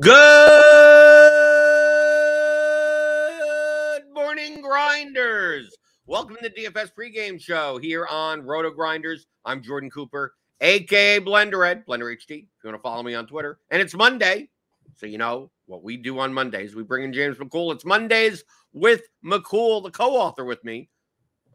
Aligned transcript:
Good 0.00 0.12
morning, 4.14 4.62
grinders. 4.62 5.76
Welcome 6.06 6.36
to 6.36 6.48
the 6.48 6.50
DFS 6.50 6.92
pregame 6.96 7.40
show 7.40 7.78
here 7.78 8.06
on 8.06 8.42
Roto 8.42 8.70
Grinders. 8.70 9.26
I'm 9.44 9.60
Jordan 9.60 9.90
Cooper, 9.90 10.34
aka 10.60 11.18
Blendered, 11.18 11.84
Blender 11.84 12.14
HD. 12.14 12.20
If 12.20 12.30
you 12.30 12.70
want 12.70 12.76
to 12.76 12.80
follow 12.80 13.02
me 13.02 13.16
on 13.16 13.26
Twitter, 13.26 13.58
and 13.72 13.82
it's 13.82 13.92
Monday, 13.92 14.50
so 14.94 15.06
you 15.06 15.18
know 15.18 15.50
what 15.66 15.82
we 15.82 15.96
do 15.96 16.20
on 16.20 16.32
Mondays. 16.32 16.76
We 16.76 16.84
bring 16.84 17.02
in 17.02 17.12
James 17.12 17.38
McCool. 17.38 17.74
It's 17.74 17.84
Mondays 17.84 18.44
with 18.72 19.02
McCool, 19.24 19.82
the 19.82 19.90
co-author 19.90 20.44
with 20.44 20.62
me 20.62 20.90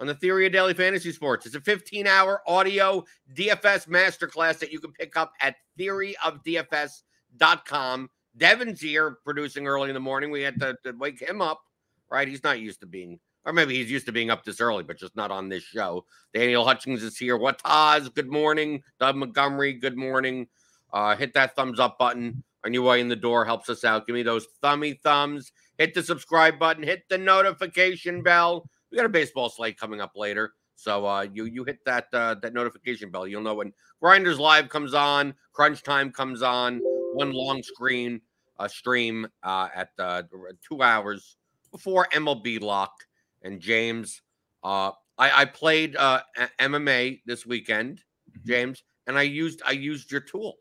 on 0.02 0.08
the 0.08 0.16
Theory 0.16 0.48
of 0.48 0.52
Daily 0.52 0.74
Fantasy 0.74 1.14
Sports. 1.14 1.46
It's 1.46 1.56
a 1.56 1.62
15-hour 1.62 2.42
audio 2.46 3.06
DFS 3.38 3.88
masterclass 3.88 4.60
that 4.60 4.74
you 4.74 4.82
can 4.82 4.92
pick 4.92 5.16
up 5.16 5.32
at 5.40 5.56
theoryofdfs.com. 5.80 8.10
Devin's 8.38 8.82
here 8.82 9.18
producing 9.24 9.68
early 9.68 9.90
in 9.90 9.94
the 9.94 10.00
morning. 10.00 10.32
We 10.32 10.42
had 10.42 10.60
to, 10.60 10.76
to 10.84 10.92
wake 10.94 11.20
him 11.20 11.42
up, 11.42 11.62
right? 12.10 12.28
He's 12.28 12.44
not 12.44 12.60
used 12.60 12.80
to 12.82 12.88
being, 12.88 13.20
or 13.46 13.54
maybe 13.54 13.76
he's 13.76 13.92
used 13.92 14.06
to 14.08 14.12
being 14.12 14.30
up 14.30 14.44
this 14.44 14.60
early, 14.60 14.84
but 14.84 14.98
just 14.98 15.16
not 15.16 15.32
on 15.32 15.50
this 15.50 15.64
show. 15.64 16.06
Daniel 16.34 16.66
Hutchings 16.66 17.04
is 17.04 17.18
here. 17.18 17.38
Wataz, 17.38 18.14
good 18.14 18.32
morning. 18.32 18.84
Doug 19.00 19.16
Montgomery, 19.16 19.74
good 19.74 19.98
morning. 19.98 20.48
Uh, 20.92 21.16
hit 21.16 21.34
that 21.34 21.56
thumbs 21.56 21.80
up 21.80 21.98
button 21.98 22.44
on 22.66 22.74
your 22.74 22.84
way 22.84 23.02
in 23.02 23.08
the 23.08 23.16
door. 23.16 23.46
Helps 23.46 23.70
us 23.70 23.84
out. 23.84 24.08
Give 24.08 24.14
me 24.14 24.24
those 24.24 24.48
thummy 24.62 24.94
thumbs. 25.04 25.52
Hit 25.78 25.94
the 25.94 26.04
subscribe 26.04 26.60
button. 26.60 26.84
Hit 26.84 27.04
the 27.10 27.18
notification 27.18 28.22
bell. 28.22 28.70
We 28.92 28.98
got 28.98 29.06
a 29.06 29.10
baseball 29.10 29.50
slate 29.50 29.80
coming 29.80 30.02
up 30.02 30.12
later. 30.16 30.54
So 30.76 31.06
uh, 31.06 31.28
you 31.34 31.46
you 31.46 31.64
hit 31.64 31.84
that 31.86 32.08
uh, 32.14 32.36
that 32.42 32.54
notification 32.54 33.10
bell. 33.10 33.28
You'll 33.28 33.42
know 33.42 33.56
when 33.56 33.74
Grinders 34.02 34.40
Live 34.40 34.70
comes 34.70 34.94
on, 34.94 35.34
Crunch 35.52 35.82
Time 35.82 36.12
comes 36.12 36.42
on, 36.42 36.82
one 37.14 37.32
long 37.32 37.64
screen 37.64 38.22
uh, 38.60 38.68
stream 38.68 39.28
uh, 39.44 39.70
at 39.74 39.90
uh, 40.00 40.24
two 40.68 40.82
hours 40.82 41.38
before 41.72 42.08
MLB 42.14 42.62
lock. 42.62 42.94
And 43.42 43.60
James, 43.60 44.22
uh, 44.64 44.92
I, 45.18 45.42
I 45.42 45.46
played 45.46 45.96
uh, 45.96 46.22
MMA 46.60 47.22
this 47.26 47.46
weekend, 47.46 48.02
James, 48.46 48.84
and 49.08 49.18
I 49.18 49.24
used 49.24 49.62
I 49.66 49.72
used 49.72 50.12
your 50.12 50.22
tool. 50.22 50.56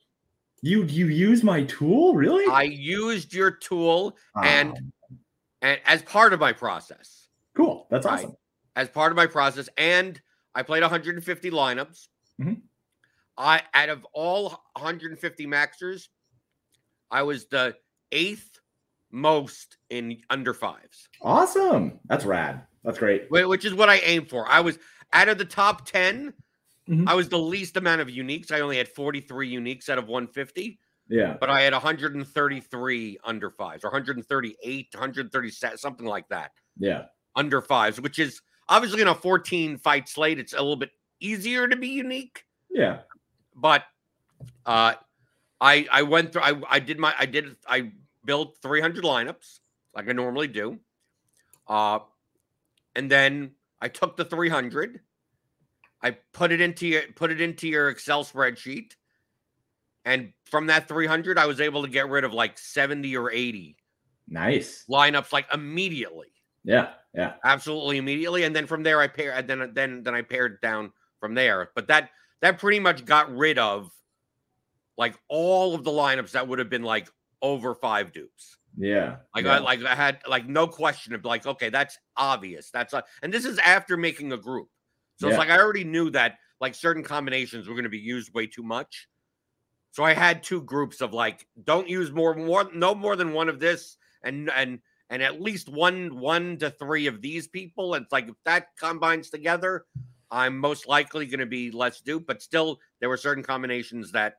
You 0.63 0.85
you 0.85 1.07
use 1.07 1.43
my 1.43 1.65
tool, 1.65 2.15
really? 2.15 2.47
I 2.53 2.63
used 2.63 3.33
your 3.35 3.51
tool 3.51 4.17
and 4.43 4.93
and 5.61 5.81
as 5.87 6.03
part 6.03 6.33
of 6.33 6.41
my 6.41 6.53
process. 6.53 7.29
cool. 7.55 7.87
That's 7.91 8.07
Right. 8.07 8.15
awesome. 8.25 8.37
as 8.75 8.89
part 8.89 9.13
of 9.13 9.17
my 9.17 9.27
process, 9.27 9.69
and 9.77 10.21
I 10.55 10.63
played 10.63 10.83
150 10.83 11.51
lineups. 11.51 12.09
Mhm. 12.41 12.63
I 13.37 13.63
out 13.75 13.89
of 13.91 14.05
all 14.13 14.63
150 14.77 15.47
maxers, 15.47 16.09
I 17.13 17.23
was 17.23 17.45
the 17.47 17.77
eighth 18.11 18.59
most 19.13 19.77
in 19.91 20.19
under 20.31 20.55
fives, 20.55 21.09
Awesome. 21.21 22.01
That's 22.07 22.25
rad. 22.25 22.63
That's 22.83 22.99
great. 22.99 23.29
whi- 23.29 23.45
which 23.47 23.65
is 23.65 23.75
what 23.75 23.89
I 23.91 23.97
aim 23.99 24.25
for. 24.27 24.49
I 24.49 24.61
was 24.61 24.79
out 25.13 25.29
of 25.29 25.37
the 25.39 25.45
top 25.45 25.85
10. 25.87 26.33
Mhm. 26.89 27.07
I 27.09 27.15
was 27.15 27.29
the 27.29 27.39
least 27.39 27.77
amount 27.77 28.01
of 28.01 28.09
uniques. 28.09 28.51
I 28.51 28.61
only 28.61 28.77
had 28.79 28.89
43 28.89 29.53
uniques 29.55 29.89
out 29.89 29.99
of 29.99 30.09
150, 30.09 30.81
Yeah. 31.09 31.37
but 31.39 31.49
I 31.51 31.61
had 31.61 31.75
133 31.75 33.19
under 33.23 33.51
fives 33.51 33.85
or 33.85 33.89
138, 33.89 34.89
137, 34.95 35.79
something 35.79 36.07
like 36.07 36.29
that. 36.29 36.53
Yeah. 36.79 37.05
under 37.37 37.63
fives, 37.63 37.99
which 38.01 38.19
is 38.19 38.43
obviously 38.69 39.01
in 39.01 39.09
a 39.09 39.15
14 39.15 39.79
fight 39.79 40.07
slate. 40.09 40.39
It's 40.39 40.53
a 40.53 40.59
little 40.59 40.77
bit 40.77 40.91
easier 41.21 41.67
to 41.69 41.77
be 41.77 41.89
unique, 41.89 42.45
Yeah. 42.71 43.01
but 43.55 43.85
uh, 44.67 44.95
I 45.63 45.87
I 45.91 46.03
went 46.03 46.33
through. 46.33 46.43
I 46.43 46.61
I 46.69 46.79
did 46.81 46.99
my 46.99 47.15
I 47.19 47.25
did 47.27 47.57
I 47.67 47.93
built 48.25 48.59
300 48.63 49.05
lineups 49.05 49.61
like 49.95 50.09
I 50.09 50.13
normally 50.13 50.49
do, 50.49 50.79
uh, 51.69 52.01
and 52.97 53.11
then 53.11 53.53
I 53.81 53.89
took 53.89 54.17
the 54.17 54.25
300. 54.25 55.01
I 56.03 56.11
put 56.33 56.51
it 56.51 56.61
into 56.61 56.89
your 56.89 57.03
put 57.15 57.31
it 57.31 57.41
into 57.41 57.69
your 57.69 57.91
Excel 57.91 58.25
spreadsheet, 58.25 58.97
and 60.05 60.33
from 60.47 60.67
that 60.67 60.89
300, 60.89 61.39
I 61.39 61.47
was 61.47 61.61
able 61.61 61.83
to 61.83 61.89
get 61.89 62.09
rid 62.09 62.25
of 62.25 62.33
like 62.35 62.59
70 62.59 63.17
or 63.17 63.31
80 63.31 63.77
Nice. 64.29 64.85
lineups 64.91 65.33
like 65.33 65.47
immediately. 65.55 66.29
Yeah. 66.65 66.95
Yeah. 67.15 67.35
absolutely 67.45 67.99
immediately 67.99 68.45
and 68.45 68.57
then 68.57 68.67
from 68.67 68.83
there 68.83 68.99
i 68.99 69.07
paired 69.07 69.35
and 69.37 69.47
then 69.47 69.75
then 69.75 70.03
then 70.03 70.15
i 70.15 70.23
pared 70.23 70.63
down 70.63 70.91
from 71.21 71.35
there 71.35 71.71
but 71.75 71.87
that 71.89 72.09
that 72.41 72.59
pretty 72.59 72.81
much 72.81 73.05
got 73.05 73.31
rid 73.37 73.59
of 73.59 73.91
like 74.97 75.17
all 75.29 75.75
of 75.75 75.85
the 75.85 75.91
lineups 75.91 76.33
that 76.33 76.47
would 76.47 76.59
have 76.59 76.71
been 76.71 76.83
like 76.83 77.09
over 77.41 77.75
five 77.75 78.13
dupes 78.13 78.59
Yeah. 78.77 79.17
like 79.35 79.45
yeah. 79.45 79.57
i 79.57 79.59
like 79.59 79.83
i 79.85 79.95
had 79.95 80.19
like 80.29 80.47
no 80.47 80.67
question 80.67 81.15
of 81.15 81.25
like 81.25 81.47
okay 81.47 81.71
that's 81.71 81.99
obvious 82.17 82.71
that's 82.71 82.93
a, 82.93 83.03
and 83.23 83.33
this 83.33 83.45
is 83.45 83.59
after 83.59 83.97
making 83.97 84.33
a 84.33 84.37
group 84.37 84.69
so 85.17 85.27
Yeah. 85.27 85.33
it's 85.35 85.39
like 85.39 85.51
i 85.51 85.59
already 85.59 85.85
knew 85.85 86.11
that 86.11 86.39
like 86.61 86.75
certain 86.75 87.03
combinations 87.03 87.67
were 87.67 87.75
going 87.75 87.85
to 87.85 87.91
be 87.91 87.99
used 87.99 88.33
way 88.35 88.47
too 88.47 88.63
much 88.63 89.09
so 89.91 90.05
i 90.05 90.13
had 90.15 90.43
two 90.43 90.63
groups 90.63 91.01
of 91.01 91.13
like 91.13 91.47
don't 91.65 91.89
use 91.89 92.13
more 92.13 92.35
more 92.35 92.71
no 92.75 92.95
more 92.95 93.17
than 93.17 93.33
one 93.33 93.49
of 93.49 93.59
this 93.59 93.97
and 94.23 94.51
and 94.55 94.79
and 95.13 95.23
at 95.23 95.43
least 95.43 95.69
one 95.69 96.19
one 96.19 96.57
to 96.57 96.71
three 96.71 97.07
of 97.07 97.21
these 97.21 97.47
people. 97.47 97.95
It's 97.95 98.11
like 98.11 98.29
if 98.29 98.35
that 98.47 98.69
combines 98.79 99.29
together, 99.29 99.85
I'm 100.31 100.57
most 100.57 100.89
likely 100.89 101.27
going 101.27 101.41
to 101.41 101.47
be 101.47 101.71
less 101.71 102.01
duped. 102.01 102.27
But 102.27 102.41
still, 102.41 102.81
there 102.99 103.11
were 103.11 103.19
certain 103.19 103.45
combinations 103.45 104.11
that 104.13 104.37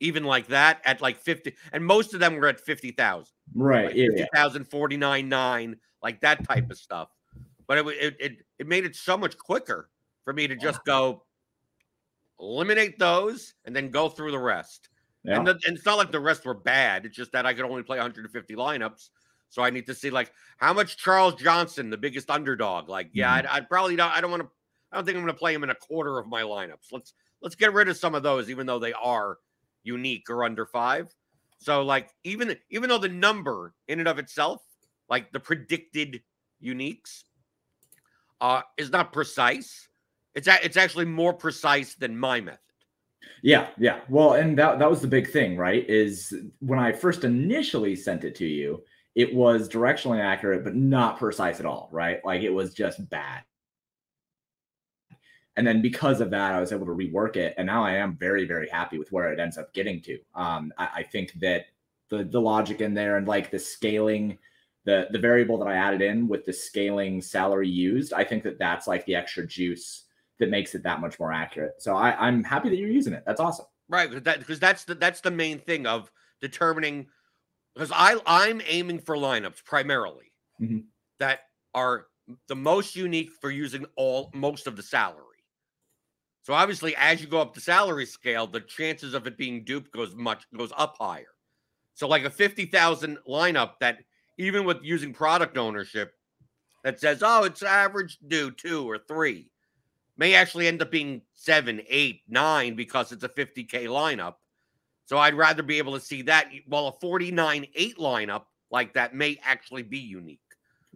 even 0.00 0.24
like 0.24 0.48
that 0.48 0.80
at 0.84 1.00
like 1.00 1.18
50, 1.18 1.54
and 1.72 1.84
most 1.84 2.14
of 2.14 2.20
them 2.20 2.36
were 2.36 2.46
at 2.46 2.60
50,000. 2.60 3.26
right. 3.54 3.86
Like 3.86 3.96
yeah. 3.96 4.08
yeah. 4.12 4.24
50,000, 4.34 4.64
49, 4.64 5.28
9, 5.28 5.76
like 6.02 6.20
that 6.20 6.46
type 6.46 6.70
of 6.70 6.78
stuff. 6.78 7.08
But 7.66 7.78
it, 7.78 7.86
it, 7.86 8.16
it, 8.20 8.32
it 8.60 8.66
made 8.66 8.84
it 8.84 8.96
so 8.96 9.16
much 9.16 9.36
quicker 9.36 9.90
for 10.24 10.32
me 10.32 10.46
to 10.46 10.56
just 10.56 10.84
go, 10.84 11.24
eliminate 12.40 12.98
those, 12.98 13.54
and 13.64 13.74
then 13.74 13.90
go 13.90 14.08
through 14.08 14.30
the 14.30 14.38
rest. 14.38 14.88
Yeah. 15.24 15.36
And, 15.36 15.46
the, 15.46 15.52
and 15.66 15.76
it's 15.76 15.84
not 15.84 15.98
like 15.98 16.12
the 16.12 16.20
rest 16.20 16.46
were 16.46 16.54
bad. 16.54 17.04
It's 17.04 17.16
just 17.16 17.32
that 17.32 17.44
I 17.44 17.52
could 17.52 17.64
only 17.64 17.82
play 17.82 17.98
150 17.98 18.54
lineups. 18.54 19.10
So 19.50 19.62
I 19.62 19.70
need 19.70 19.86
to 19.86 19.94
see 19.94 20.10
like 20.10 20.32
how 20.58 20.72
much 20.72 20.96
Charles 20.96 21.34
Johnson, 21.34 21.90
the 21.90 21.96
biggest 21.96 22.30
underdog. 22.30 22.88
Like, 22.88 23.10
yeah, 23.12 23.38
mm-hmm. 23.38 23.48
I'd, 23.48 23.56
I'd 23.58 23.68
probably 23.68 23.96
not. 23.96 24.16
I 24.16 24.20
don't 24.20 24.30
want 24.30 24.42
to. 24.42 24.48
I 24.92 24.96
don't 24.96 25.04
think 25.04 25.16
I'm 25.16 25.22
going 25.22 25.34
to 25.34 25.38
play 25.38 25.52
him 25.52 25.64
in 25.64 25.70
a 25.70 25.74
quarter 25.74 26.18
of 26.18 26.26
my 26.26 26.42
lineups. 26.42 26.92
Let's 26.92 27.14
let's 27.42 27.54
get 27.54 27.72
rid 27.72 27.88
of 27.88 27.96
some 27.96 28.14
of 28.14 28.22
those, 28.22 28.48
even 28.50 28.66
though 28.66 28.78
they 28.78 28.92
are 28.92 29.38
unique 29.82 30.28
or 30.30 30.44
under 30.44 30.66
five. 30.66 31.14
So 31.58 31.82
like 31.82 32.10
even 32.24 32.56
even 32.70 32.88
though 32.88 32.98
the 32.98 33.08
number 33.08 33.74
in 33.88 33.98
and 33.98 34.08
of 34.08 34.18
itself, 34.18 34.62
like 35.08 35.32
the 35.32 35.40
predicted 35.40 36.22
uniques, 36.62 37.24
uh, 38.40 38.62
is 38.76 38.90
not 38.90 39.12
precise. 39.12 39.88
It's 40.34 40.46
a, 40.46 40.64
it's 40.64 40.76
actually 40.76 41.06
more 41.06 41.32
precise 41.32 41.94
than 41.94 42.16
my 42.16 42.40
method. 42.40 42.60
Yeah, 43.42 43.68
yeah. 43.78 44.00
Well, 44.08 44.34
and 44.34 44.56
that 44.58 44.78
that 44.78 44.90
was 44.90 45.00
the 45.00 45.08
big 45.08 45.30
thing, 45.30 45.56
right? 45.56 45.88
Is 45.88 46.32
when 46.60 46.78
I 46.78 46.92
first 46.92 47.24
initially 47.24 47.96
sent 47.96 48.24
it 48.24 48.34
to 48.36 48.46
you, 48.46 48.82
it 49.14 49.34
was 49.34 49.68
directionally 49.68 50.20
accurate, 50.20 50.64
but 50.64 50.76
not 50.76 51.18
precise 51.18 51.60
at 51.60 51.66
all, 51.66 51.88
right? 51.92 52.24
Like 52.24 52.42
it 52.42 52.50
was 52.50 52.72
just 52.72 53.08
bad. 53.10 53.42
And 55.58 55.66
then 55.66 55.82
because 55.82 56.20
of 56.20 56.30
that, 56.30 56.54
I 56.54 56.60
was 56.60 56.70
able 56.72 56.86
to 56.86 56.92
rework 56.92 57.34
it, 57.34 57.52
and 57.58 57.66
now 57.66 57.82
I 57.84 57.94
am 57.94 58.16
very, 58.16 58.44
very 58.44 58.68
happy 58.68 58.96
with 58.96 59.10
where 59.10 59.32
it 59.32 59.40
ends 59.40 59.58
up 59.58 59.74
getting 59.74 60.00
to. 60.02 60.16
Um, 60.36 60.72
I, 60.78 60.88
I 60.98 61.02
think 61.02 61.32
that 61.40 61.66
the 62.10 62.22
the 62.22 62.40
logic 62.40 62.80
in 62.80 62.94
there 62.94 63.16
and 63.16 63.26
like 63.26 63.50
the 63.50 63.58
scaling, 63.58 64.38
the 64.84 65.08
the 65.10 65.18
variable 65.18 65.58
that 65.58 65.66
I 65.66 65.74
added 65.74 66.00
in 66.00 66.28
with 66.28 66.44
the 66.44 66.52
scaling 66.52 67.20
salary 67.20 67.68
used, 67.68 68.12
I 68.12 68.22
think 68.22 68.44
that 68.44 68.60
that's 68.60 68.86
like 68.86 69.04
the 69.04 69.16
extra 69.16 69.44
juice 69.44 70.04
that 70.38 70.48
makes 70.48 70.76
it 70.76 70.84
that 70.84 71.00
much 71.00 71.18
more 71.18 71.32
accurate. 71.32 71.82
So 71.82 71.96
I, 71.96 72.28
I'm 72.28 72.44
happy 72.44 72.68
that 72.68 72.76
you're 72.76 72.88
using 72.88 73.12
it. 73.12 73.24
That's 73.26 73.40
awesome. 73.40 73.66
Right, 73.88 74.08
because 74.08 74.22
that 74.22 74.38
because 74.38 74.60
that's 74.60 74.84
the 74.84 74.94
that's 74.94 75.22
the 75.22 75.32
main 75.32 75.58
thing 75.58 75.88
of 75.88 76.12
determining 76.40 77.08
because 77.74 77.90
I 77.92 78.20
I'm 78.26 78.62
aiming 78.64 79.00
for 79.00 79.16
lineups 79.16 79.64
primarily 79.64 80.32
Mhm. 80.60 80.84
that 81.18 81.40
are 81.74 82.06
the 82.46 82.56
most 82.56 82.94
unique 82.94 83.32
for 83.40 83.50
using 83.50 83.86
all 83.96 84.30
most 84.34 84.68
of 84.68 84.76
the 84.76 84.84
salary. 84.84 85.24
So 86.48 86.54
obviously, 86.54 86.96
as 86.96 87.20
you 87.20 87.26
go 87.26 87.42
up 87.42 87.52
the 87.52 87.60
salary 87.60 88.06
scale, 88.06 88.46
the 88.46 88.62
chances 88.62 89.12
of 89.12 89.26
it 89.26 89.36
being 89.36 89.64
duped 89.64 89.92
goes 89.92 90.14
much 90.14 90.46
goes 90.56 90.72
up 90.78 90.96
higher. 90.98 91.34
So 91.92 92.08
like 92.08 92.24
a 92.24 92.30
fifty 92.30 92.64
thousand 92.64 93.18
lineup 93.28 93.72
that 93.80 93.98
even 94.38 94.64
with 94.64 94.78
using 94.80 95.12
product 95.12 95.58
ownership 95.58 96.14
that 96.84 97.00
says, 97.00 97.22
oh, 97.22 97.44
it's 97.44 97.62
average 97.62 98.16
due 98.28 98.50
two 98.50 98.88
or 98.88 98.96
three, 98.96 99.50
may 100.16 100.32
actually 100.32 100.68
end 100.68 100.80
up 100.80 100.90
being 100.90 101.20
seven, 101.34 101.82
eight, 101.86 102.22
nine 102.30 102.76
because 102.76 103.12
it's 103.12 103.24
a 103.24 103.28
50K 103.28 103.84
lineup. 103.84 104.36
So 105.04 105.18
I'd 105.18 105.34
rather 105.34 105.62
be 105.62 105.76
able 105.76 105.92
to 105.92 106.00
see 106.00 106.22
that 106.22 106.48
while 106.66 106.86
a 106.86 106.92
49 106.92 107.66
8 107.74 107.98
lineup 107.98 108.44
like 108.70 108.94
that 108.94 109.14
may 109.14 109.38
actually 109.44 109.82
be 109.82 109.98
unique. 109.98 110.40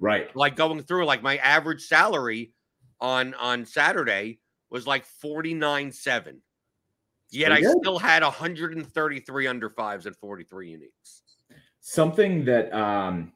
Right. 0.00 0.34
Like 0.34 0.56
going 0.56 0.82
through, 0.82 1.04
like 1.04 1.22
my 1.22 1.36
average 1.36 1.82
salary 1.82 2.54
on 3.02 3.34
on 3.34 3.66
Saturday 3.66 4.38
was 4.72 4.86
like 4.86 5.04
49 5.04 5.92
7. 5.92 6.42
Yet 7.30 7.52
I 7.52 7.62
still 7.62 7.98
had 7.98 8.22
133 8.22 9.46
under 9.46 9.70
fives 9.70 10.04
and 10.06 10.16
43 10.16 10.72
uniques. 10.72 11.22
something 11.80 12.44
that 12.44 12.72
um 12.74 13.32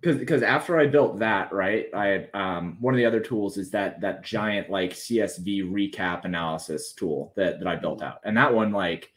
because 0.00 0.18
because 0.18 0.42
after 0.42 0.78
I 0.78 0.86
built 0.86 1.18
that, 1.18 1.52
right, 1.52 1.86
I 1.94 2.06
had 2.06 2.30
um 2.32 2.76
one 2.80 2.94
of 2.94 2.98
the 2.98 3.04
other 3.04 3.20
tools 3.20 3.58
is 3.58 3.70
that 3.72 4.00
that 4.00 4.22
giant 4.22 4.70
like 4.70 4.92
CSV 4.92 5.70
recap 5.70 6.24
analysis 6.24 6.92
tool 6.92 7.32
that 7.36 7.58
that 7.58 7.68
I 7.68 7.76
built 7.76 8.02
out, 8.02 8.20
and 8.24 8.36
that 8.36 8.54
one 8.54 8.72
like 8.72 9.12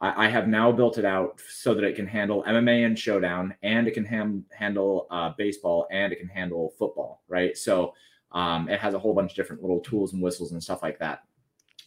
I, 0.00 0.26
I 0.26 0.28
have 0.28 0.48
now 0.48 0.72
built 0.72 0.98
it 0.98 1.04
out 1.04 1.40
so 1.48 1.74
that 1.74 1.84
it 1.84 1.96
can 1.96 2.06
handle 2.06 2.44
MMA 2.44 2.86
and 2.86 2.98
Showdown, 2.98 3.54
and 3.62 3.86
it 3.86 3.92
can 3.92 4.04
ham- 4.04 4.44
handle 4.52 5.06
uh, 5.10 5.32
baseball, 5.36 5.86
and 5.90 6.12
it 6.12 6.20
can 6.20 6.28
handle 6.28 6.74
football, 6.78 7.22
right? 7.28 7.56
So 7.56 7.94
um, 8.34 8.68
it 8.68 8.80
has 8.80 8.94
a 8.94 8.98
whole 8.98 9.14
bunch 9.14 9.30
of 9.30 9.36
different 9.36 9.62
little 9.62 9.80
tools 9.80 10.12
and 10.12 10.22
whistles 10.22 10.52
and 10.52 10.62
stuff 10.62 10.82
like 10.82 10.98
that. 10.98 11.22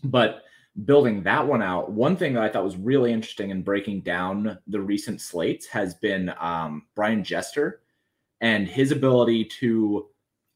But 0.03 0.43
building 0.85 1.23
that 1.23 1.45
one 1.45 1.61
out, 1.61 1.91
one 1.91 2.15
thing 2.15 2.33
that 2.33 2.43
I 2.43 2.49
thought 2.49 2.63
was 2.63 2.77
really 2.77 3.11
interesting 3.11 3.49
in 3.49 3.61
breaking 3.61 4.01
down 4.01 4.57
the 4.67 4.79
recent 4.79 5.21
slates 5.21 5.67
has 5.67 5.95
been 5.95 6.33
um, 6.39 6.83
Brian 6.95 7.23
Jester 7.23 7.81
and 8.41 8.67
his 8.67 8.91
ability 8.91 9.45
to 9.59 10.07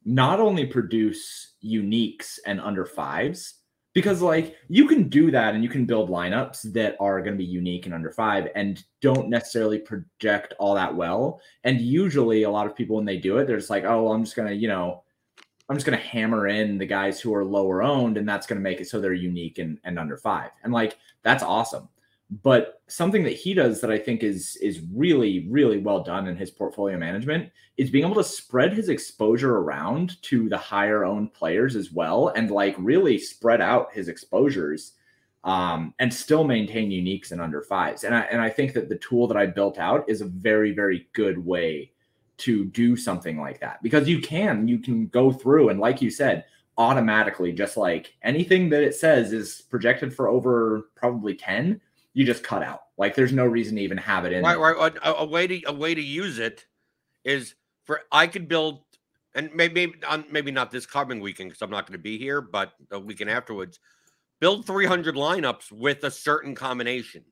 not 0.06 0.40
only 0.40 0.66
produce 0.66 1.54
uniques 1.64 2.40
and 2.46 2.62
under 2.62 2.86
fives, 2.86 3.56
because 3.94 4.22
like 4.22 4.56
you 4.70 4.88
can 4.88 5.10
do 5.10 5.32
that 5.32 5.54
and 5.54 5.64
you 5.64 5.70
can 5.70 5.86
build 5.86 6.10
lineups 6.10 6.72
that 6.74 6.96
are 7.00 7.20
going 7.20 7.34
to 7.34 7.38
be 7.38 7.44
unique 7.44 7.86
and 7.86 7.94
under 7.94 8.10
five 8.10 8.48
and 8.56 8.84
don't 9.02 9.30
necessarily 9.30 9.80
project 9.80 10.54
all 10.60 10.76
that 10.76 10.96
well. 10.96 11.42
And 11.66 11.82
usually, 11.82 12.44
a 12.44 12.50
lot 12.50 12.68
of 12.68 12.76
people 12.76 12.96
when 12.96 13.06
they 13.06 13.18
do 13.18 13.38
it, 13.38 13.48
they're 13.48 13.58
just 13.58 13.70
like, 13.70 13.84
oh, 13.84 14.04
well, 14.04 14.14
I'm 14.14 14.24
just 14.24 14.36
going 14.36 14.48
to, 14.48 14.56
you 14.56 14.70
know, 14.70 15.04
I'm 15.72 15.78
just 15.78 15.86
going 15.86 15.98
to 15.98 16.06
hammer 16.06 16.50
in 16.50 16.78
the 16.78 16.86
guys 16.86 17.22
who 17.22 17.34
are 17.34 17.46
lower 17.46 17.82
owned, 17.82 18.18
and 18.18 18.28
that's 18.28 18.46
going 18.46 18.60
to 18.60 18.62
make 18.62 18.82
it 18.82 18.90
so 18.90 19.00
they're 19.00 19.14
unique 19.14 19.58
and, 19.58 19.80
and 19.86 19.98
under 19.98 20.18
five. 20.18 20.52
And 20.66 20.74
like 20.74 20.98
that's 21.24 21.44
awesome. 21.44 21.88
But 22.44 22.82
something 22.88 23.24
that 23.24 23.38
he 23.38 23.54
does 23.54 23.80
that 23.80 23.90
I 23.90 23.98
think 23.98 24.22
is 24.22 24.58
is 24.58 24.82
really 24.94 25.48
really 25.50 25.78
well 25.78 26.04
done 26.04 26.28
in 26.28 26.36
his 26.36 26.52
portfolio 26.52 26.98
management 26.98 27.52
is 27.78 27.90
being 27.90 28.04
able 28.04 28.16
to 28.16 28.24
spread 28.24 28.74
his 28.74 28.90
exposure 28.90 29.60
around 29.60 30.22
to 30.24 30.50
the 30.50 30.58
higher 30.58 31.06
owned 31.06 31.34
players 31.34 31.78
as 31.78 31.90
well, 31.90 32.28
and 32.36 32.52
like 32.52 32.76
really 32.78 33.18
spread 33.18 33.62
out 33.62 33.94
his 33.94 34.10
exposures, 34.10 34.92
um, 35.46 35.94
and 36.00 36.14
still 36.14 36.44
maintain 36.44 36.92
uniques 36.92 37.32
and 37.32 37.40
under 37.40 37.62
fives. 37.62 38.04
And 38.04 38.14
I 38.14 38.22
and 38.24 38.42
I 38.42 38.50
think 38.50 38.74
that 38.74 38.90
the 38.90 38.98
tool 38.98 39.26
that 39.30 39.38
I 39.38 39.46
built 39.46 39.80
out 39.80 40.04
is 40.10 40.20
a 40.20 40.26
very 40.26 40.74
very 40.74 41.08
good 41.14 41.38
way 41.38 41.92
to 42.42 42.66
do 42.66 42.96
something 42.96 43.40
like 43.40 43.60
that 43.60 43.82
because 43.82 44.08
you 44.08 44.20
can 44.22 44.68
you 44.68 44.78
can 44.80 45.08
go 45.08 45.32
through 45.32 45.70
and 45.70 45.80
like 45.80 46.02
you 46.02 46.10
said 46.10 46.46
automatically 46.78 47.52
just 47.52 47.78
like 47.78 48.16
anything 48.24 48.70
that 48.70 48.84
it 48.84 48.96
says 48.96 49.34
is 49.34 49.62
projected 49.70 50.14
for 50.14 50.28
over 50.28 50.90
probably 50.96 51.36
10 51.36 51.80
you 52.14 52.26
just 52.26 52.44
cut 52.44 52.64
out 52.64 52.84
like 52.98 53.16
there's 53.16 53.34
no 53.34 53.46
reason 53.46 53.76
to 53.76 53.82
even 53.82 53.98
have 53.98 54.26
it 54.26 54.34
in 54.34 54.44
Right, 54.44 54.58
right. 54.58 54.96
A, 55.04 55.16
a 55.16 55.26
way 55.26 55.48
to 55.48 55.62
a 55.68 55.74
way 55.74 55.96
to 55.96 56.02
use 56.02 56.40
it 56.40 56.66
is 57.24 57.56
for 57.84 58.02
I 58.12 58.28
could 58.28 58.48
build, 58.48 58.84
and 59.36 59.50
maybe 59.54 59.74
maybe, 59.74 60.04
on, 60.06 60.26
maybe 60.32 60.52
not 60.52 60.72
this 60.72 60.86
coming 60.86 61.20
weekend 61.20 61.50
because 61.50 61.62
I'm 61.62 61.70
not 61.70 61.88
going 61.88 61.98
to 61.98 62.04
be 62.04 62.18
here, 62.18 62.42
but 62.42 62.74
the 62.90 63.00
weekend 63.00 63.30
afterwards, 63.30 63.80
build 64.40 64.66
300 64.66 65.16
lineups 65.16 65.72
with 65.72 66.04
a 66.04 66.12
certain 66.12 66.56
combination. 66.56 67.24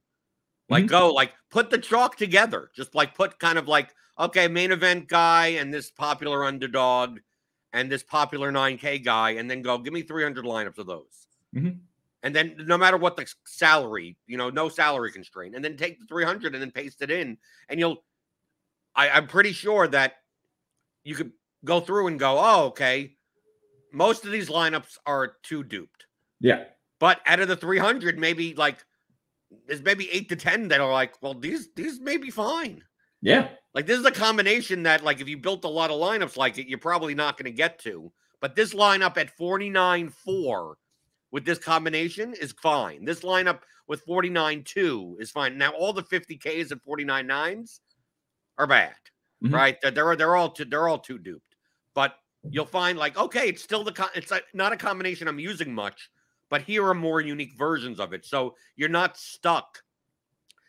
Like 0.70 0.86
Mhm. 0.86 0.90
go 0.90 1.14
like 1.14 1.34
put 1.50 1.70
the 1.70 1.78
chalk 1.78 2.16
together, 2.16 2.70
just 2.76 2.94
like 2.96 3.16
put 3.16 3.40
kind 3.40 3.58
of 3.58 3.68
like 3.68 3.94
okay, 4.20 4.48
main 4.48 4.72
event 4.72 5.08
guy 5.08 5.48
and 5.48 5.74
this 5.74 5.90
popular 5.92 6.44
underdog 6.46 7.20
and 7.74 7.92
this 7.92 8.04
popular 8.04 8.52
9K 8.52 9.04
guy, 9.04 9.32
and 9.32 9.50
then 9.50 9.62
go 9.62 9.78
give 9.78 9.94
me 9.94 10.02
300 10.02 10.44
lineups 10.46 10.78
of 10.78 10.88
those. 10.88 11.28
Mhm. 11.56 11.80
And 12.24 12.36
then 12.36 12.56
no 12.66 12.78
matter 12.78 12.98
what 12.98 13.16
the 13.16 13.32
salary, 13.46 14.18
you 14.28 14.38
know, 14.38 14.50
no 14.50 14.68
salary 14.68 15.12
constraint, 15.12 15.56
and 15.56 15.64
then 15.64 15.78
take 15.78 16.00
the 16.00 16.06
300 16.08 16.54
and 16.54 16.62
then 16.62 16.72
paste 16.72 17.02
it 17.02 17.12
in, 17.12 17.38
and 17.70 17.80
you'll. 17.80 18.04
I, 18.96 19.10
I'm 19.12 19.28
pretty 19.28 19.54
sure 19.54 19.88
that 19.88 20.16
you 21.04 21.16
could 21.16 21.32
go 21.64 21.80
through 21.80 22.08
and 22.08 22.20
go, 22.20 22.38
oh, 22.40 22.66
okay, 22.68 23.16
most 23.94 24.26
of 24.26 24.32
these 24.32 24.50
lineups 24.50 24.98
are 25.06 25.36
too 25.44 25.64
duped. 25.64 26.06
yeah 26.40 26.66
But 27.00 27.22
out 27.26 27.40
of 27.40 27.48
the 27.48 27.56
300, 27.56 28.18
maybe 28.20 28.54
like 28.56 28.84
there's 29.68 29.82
maybe 29.82 30.10
eight 30.12 30.30
to 30.30 30.36
10 30.36 30.68
that 30.70 30.82
are 30.82 30.92
like, 30.92 31.22
well, 31.22 31.34
these 31.34 31.70
these 31.76 32.00
may 32.00 32.18
be 32.18 32.32
fine. 32.32 32.84
yeah 33.22 33.50
Like 33.74 33.86
this 33.86 34.00
is 34.00 34.06
a 34.06 34.12
combination 34.12 34.84
that, 34.84 35.04
like, 35.04 35.22
if 35.22 35.30
you 35.30 35.38
built 35.38 35.64
a 35.64 35.70
lot 35.70 35.92
of 35.92 36.00
lineups 36.00 36.38
like 36.38 36.58
it, 36.58 36.68
you're 36.68 36.80
probably 36.80 37.14
not 37.14 37.38
going 37.38 37.46
to 37.46 37.56
get 37.56 37.80
to. 37.80 38.12
But 38.42 38.56
this 38.56 38.74
lineup 38.74 39.18
at 39.18 39.36
49 39.38 40.10
4 40.10 40.78
with 41.32 41.46
this 41.46 41.60
combination 41.60 42.34
is 42.34 42.54
fine. 42.54 43.06
This 43.06 43.22
lineup 43.22 43.60
with 43.88 44.02
49 44.06 44.64
2 44.64 45.18
is 45.20 45.30
fine. 45.32 45.58
Now, 45.58 45.72
all 45.72 45.94
the 45.94 46.04
50Ks 46.04 46.72
and 46.72 46.82
49 46.82 47.28
9s 47.28 47.80
are 48.58 48.68
bad, 48.68 48.96
Mhm. 49.44 49.54
right? 49.54 49.78
They're, 49.82 49.92
they're, 49.92 50.16
they're 50.16 50.36
all 50.36 50.50
too, 50.52 50.66
they're 50.66 50.88
all 50.88 51.00
too 51.00 51.20
duped. 51.20 51.56
But 51.94 52.16
you'll 52.50 52.66
find, 52.66 52.98
like, 52.98 53.18
okay, 53.18 53.50
it's 53.50 53.64
still 53.64 53.84
the, 53.84 54.10
it's 54.16 54.32
like 54.32 54.46
not 54.54 54.74
a 54.74 54.78
combination 54.78 55.28
I'm 55.28 55.40
using 55.40 55.74
much, 55.74 56.10
but 56.50 56.62
here 56.64 56.86
are 56.88 56.96
more 56.96 57.22
unique 57.22 57.54
versions 57.58 58.00
of 58.00 58.14
it. 58.14 58.26
So 58.26 58.56
you're 58.76 58.90
not 58.90 59.18
stuck 59.18 59.84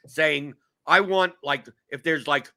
saying, 0.07 0.55
I 0.87 1.01
want, 1.01 1.35
like, 1.43 1.67
if 1.91 2.03
there's 2.03 2.27
like, 2.27 2.53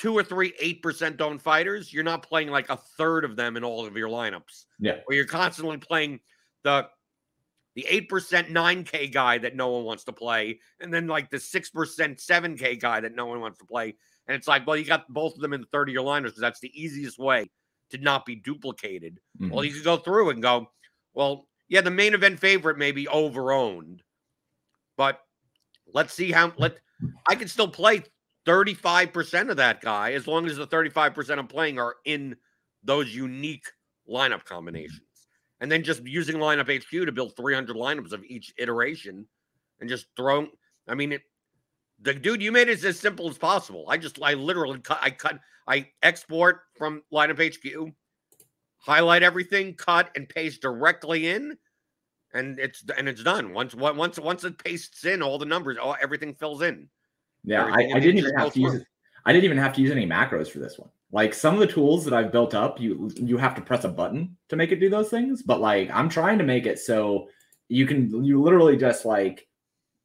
two 0.00 0.16
or 0.16 0.24
three 0.24 0.54
eight 0.58 0.82
percent 0.82 1.20
owned 1.20 1.42
fighters, 1.42 1.92
you're 1.92 2.02
not 2.02 2.22
playing 2.22 2.48
like 2.48 2.70
a 2.70 2.76
third 2.76 3.22
of 3.22 3.36
them 3.36 3.58
in 3.58 3.64
all 3.64 3.84
of 3.84 3.96
your 3.98 4.08
lineups. 4.08 4.64
Yeah. 4.78 5.00
Where 5.04 5.14
you're 5.14 5.26
constantly 5.26 5.76
playing 5.76 6.20
the 6.62 6.88
the 7.74 7.84
eight 7.86 8.08
percent 8.08 8.50
nine 8.50 8.82
K 8.82 9.08
guy 9.08 9.36
that 9.36 9.54
no 9.54 9.68
one 9.68 9.84
wants 9.84 10.04
to 10.04 10.12
play, 10.12 10.60
and 10.80 10.92
then 10.92 11.06
like 11.06 11.28
the 11.28 11.38
six 11.38 11.68
percent 11.68 12.18
seven 12.18 12.56
K 12.56 12.76
guy 12.76 13.00
that 13.00 13.14
no 13.14 13.26
one 13.26 13.40
wants 13.40 13.58
to 13.58 13.66
play. 13.66 13.94
And 14.26 14.34
it's 14.34 14.48
like, 14.48 14.66
well, 14.66 14.76
you 14.76 14.86
got 14.86 15.06
both 15.12 15.34
of 15.34 15.40
them 15.40 15.52
in 15.52 15.60
the 15.60 15.66
30 15.72 15.92
year 15.92 16.00
liners 16.02 16.30
because 16.30 16.40
that's 16.40 16.60
the 16.60 16.72
easiest 16.80 17.18
way 17.18 17.50
to 17.90 17.98
not 17.98 18.24
be 18.24 18.36
duplicated. 18.36 19.20
Mhm. 19.38 19.50
Well, 19.50 19.64
you 19.64 19.72
could 19.72 19.84
go 19.84 19.98
through 19.98 20.30
and 20.30 20.40
go, 20.40 20.70
well, 21.12 21.46
yeah, 21.68 21.80
the 21.82 21.90
main 21.90 22.14
event 22.14 22.40
favorite 22.40 22.78
may 22.78 22.92
be 22.92 23.06
over 23.08 23.52
owned, 23.52 24.02
But 24.96 25.20
let's 25.92 26.14
see 26.14 26.30
how 26.32 26.54
let 26.56 26.78
I 27.26 27.34
can 27.34 27.48
still 27.48 27.68
play 27.68 28.04
35% 28.46 29.50
of 29.50 29.56
that 29.58 29.80
guy 29.80 30.12
as 30.12 30.26
long 30.26 30.46
as 30.46 30.56
the 30.56 30.66
35% 30.66 31.38
I'm 31.38 31.46
playing 31.46 31.78
are 31.78 31.96
in 32.04 32.36
those 32.82 33.14
unique 33.14 33.66
lineup 34.08 34.44
combinations. 34.44 35.00
And 35.60 35.70
then 35.70 35.82
just 35.82 36.06
using 36.06 36.36
lineup 36.36 36.74
HQ 36.74 36.90
to 36.90 37.12
build 37.12 37.36
300 37.36 37.76
lineups 37.76 38.12
of 38.12 38.24
each 38.24 38.52
iteration 38.58 39.26
and 39.80 39.88
just 39.88 40.06
throw 40.16 40.46
I 40.88 40.94
mean 40.94 41.12
it 41.12 41.22
the 42.02 42.14
dude 42.14 42.42
you 42.42 42.50
made 42.50 42.68
it 42.68 42.82
as 42.82 42.98
simple 42.98 43.28
as 43.28 43.36
possible. 43.36 43.84
I 43.88 43.98
just 43.98 44.18
I 44.22 44.34
literally 44.34 44.80
cut 44.80 44.98
I 45.02 45.10
cut 45.10 45.38
I 45.68 45.88
export 46.02 46.62
from 46.76 47.02
lineup 47.12 47.38
HQ, 47.38 47.92
highlight 48.78 49.22
everything, 49.22 49.74
cut 49.74 50.10
and 50.16 50.28
paste 50.28 50.62
directly 50.62 51.28
in 51.28 51.58
and 52.32 52.58
it's 52.58 52.82
and 52.96 53.08
it's 53.08 53.22
done. 53.22 53.52
Once 53.52 53.74
once 53.74 54.18
once 54.18 54.44
it 54.44 54.62
pastes 54.62 55.04
in 55.04 55.22
all 55.22 55.38
the 55.38 55.44
numbers, 55.44 55.76
all 55.76 55.96
everything 56.02 56.34
fills 56.34 56.62
in. 56.62 56.88
Yeah, 57.44 57.64
I, 57.64 57.90
I 57.94 58.00
didn't 58.00 58.18
even 58.18 58.34
have 58.34 58.52
to 58.52 58.60
use 58.60 58.74
it. 58.74 58.86
I 59.24 59.32
didn't 59.32 59.44
even 59.44 59.58
have 59.58 59.74
to 59.74 59.80
use 59.80 59.90
any 59.90 60.06
macros 60.06 60.50
for 60.50 60.58
this 60.58 60.78
one. 60.78 60.90
Like 61.12 61.34
some 61.34 61.54
of 61.54 61.60
the 61.60 61.66
tools 61.66 62.04
that 62.04 62.14
I've 62.14 62.32
built 62.32 62.54
up, 62.54 62.80
you 62.80 63.10
you 63.16 63.36
have 63.36 63.54
to 63.56 63.60
press 63.60 63.84
a 63.84 63.88
button 63.88 64.36
to 64.48 64.56
make 64.56 64.72
it 64.72 64.80
do 64.80 64.88
those 64.88 65.08
things. 65.08 65.42
But 65.42 65.60
like 65.60 65.90
I'm 65.90 66.08
trying 66.08 66.38
to 66.38 66.44
make 66.44 66.66
it 66.66 66.78
so 66.78 67.28
you 67.68 67.86
can 67.86 68.24
you 68.24 68.40
literally 68.40 68.76
just 68.76 69.04
like 69.04 69.48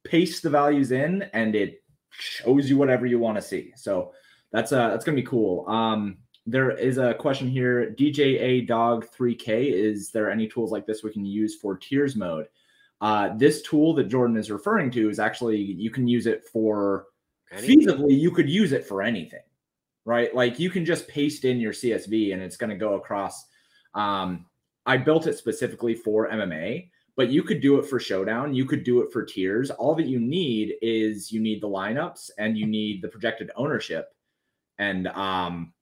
paste 0.04 0.42
the 0.42 0.50
values 0.50 0.92
in 0.92 1.22
and 1.32 1.54
it 1.54 1.82
shows 2.10 2.68
you 2.70 2.76
whatever 2.76 3.06
you 3.06 3.18
want 3.18 3.36
to 3.36 3.42
see. 3.42 3.72
So 3.76 4.12
that's 4.52 4.72
uh 4.72 4.88
that's 4.88 5.04
gonna 5.04 5.16
be 5.16 5.22
cool. 5.22 5.68
Um 5.68 6.18
there 6.46 6.70
is 6.70 6.98
a 6.98 7.14
question 7.14 7.48
here. 7.48 7.94
DJA 7.98 8.66
Dog 8.68 9.06
3K. 9.10 9.72
Is 9.72 10.10
there 10.10 10.30
any 10.30 10.46
tools 10.46 10.70
like 10.70 10.86
this 10.86 11.02
we 11.02 11.12
can 11.12 11.24
use 11.24 11.56
for 11.56 11.76
tiers 11.76 12.14
mode? 12.14 12.46
Uh, 13.00 13.36
this 13.36 13.62
tool 13.62 13.94
that 13.94 14.08
Jordan 14.08 14.36
is 14.36 14.50
referring 14.50 14.90
to 14.92 15.10
is 15.10 15.18
actually 15.18 15.60
you 15.60 15.90
can 15.90 16.06
use 16.06 16.26
it 16.26 16.44
for 16.44 17.06
Anything. 17.52 17.80
feasibly 17.80 18.18
you 18.18 18.30
could 18.30 18.48
use 18.48 18.72
it 18.72 18.86
for 18.86 19.02
anything 19.02 19.40
right? 20.04 20.32
Like 20.32 20.60
you 20.60 20.70
can 20.70 20.84
just 20.84 21.08
paste 21.08 21.44
in 21.44 21.58
your 21.58 21.72
csv 21.72 22.32
and 22.32 22.42
it's 22.42 22.56
going 22.56 22.70
to 22.70 22.76
go 22.76 22.94
across 22.94 23.46
um 23.94 24.46
i 24.84 24.96
built 24.96 25.26
it 25.26 25.38
specifically 25.38 25.94
for 25.94 26.28
mma 26.28 26.88
but 27.16 27.30
you 27.30 27.42
could 27.42 27.60
do 27.60 27.78
it 27.78 27.86
for 27.86 27.98
showdown 27.98 28.54
you 28.54 28.66
could 28.66 28.84
do 28.84 29.00
it 29.00 29.10
for 29.10 29.24
tiers 29.24 29.70
all 29.70 29.94
that 29.94 30.06
you 30.06 30.20
need 30.20 30.74
is 30.82 31.32
you 31.32 31.40
need 31.40 31.62
the 31.62 31.68
lineups 31.68 32.30
and 32.38 32.58
you 32.58 32.66
need 32.66 33.02
the 33.02 33.08
projected 33.08 33.50
ownership. 33.56 34.14
And 34.78 35.08
um 35.08 35.72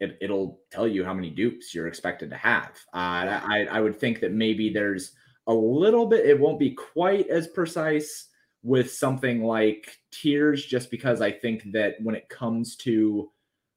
it, 0.00 0.18
it'll 0.20 0.60
tell 0.70 0.88
you 0.88 1.04
how 1.04 1.14
many 1.14 1.30
dupes 1.30 1.72
you're 1.72 1.86
expected 1.86 2.28
to 2.30 2.36
have. 2.36 2.72
Uh, 2.92 3.40
I, 3.46 3.68
I 3.70 3.80
would 3.80 3.98
think 3.98 4.18
that 4.20 4.32
maybe 4.32 4.72
there's 4.72 5.12
a 5.46 5.54
little 5.54 6.06
bit 6.06 6.26
it 6.26 6.38
won't 6.38 6.58
be 6.58 6.72
quite 6.72 7.28
as 7.28 7.46
precise 7.46 8.28
with 8.64 8.90
something 8.90 9.44
like 9.44 9.98
tiers 10.10 10.66
just 10.66 10.90
because 10.90 11.20
i 11.20 11.30
think 11.30 11.62
that 11.72 11.94
when 12.02 12.16
it 12.16 12.28
comes 12.28 12.74
to 12.74 13.30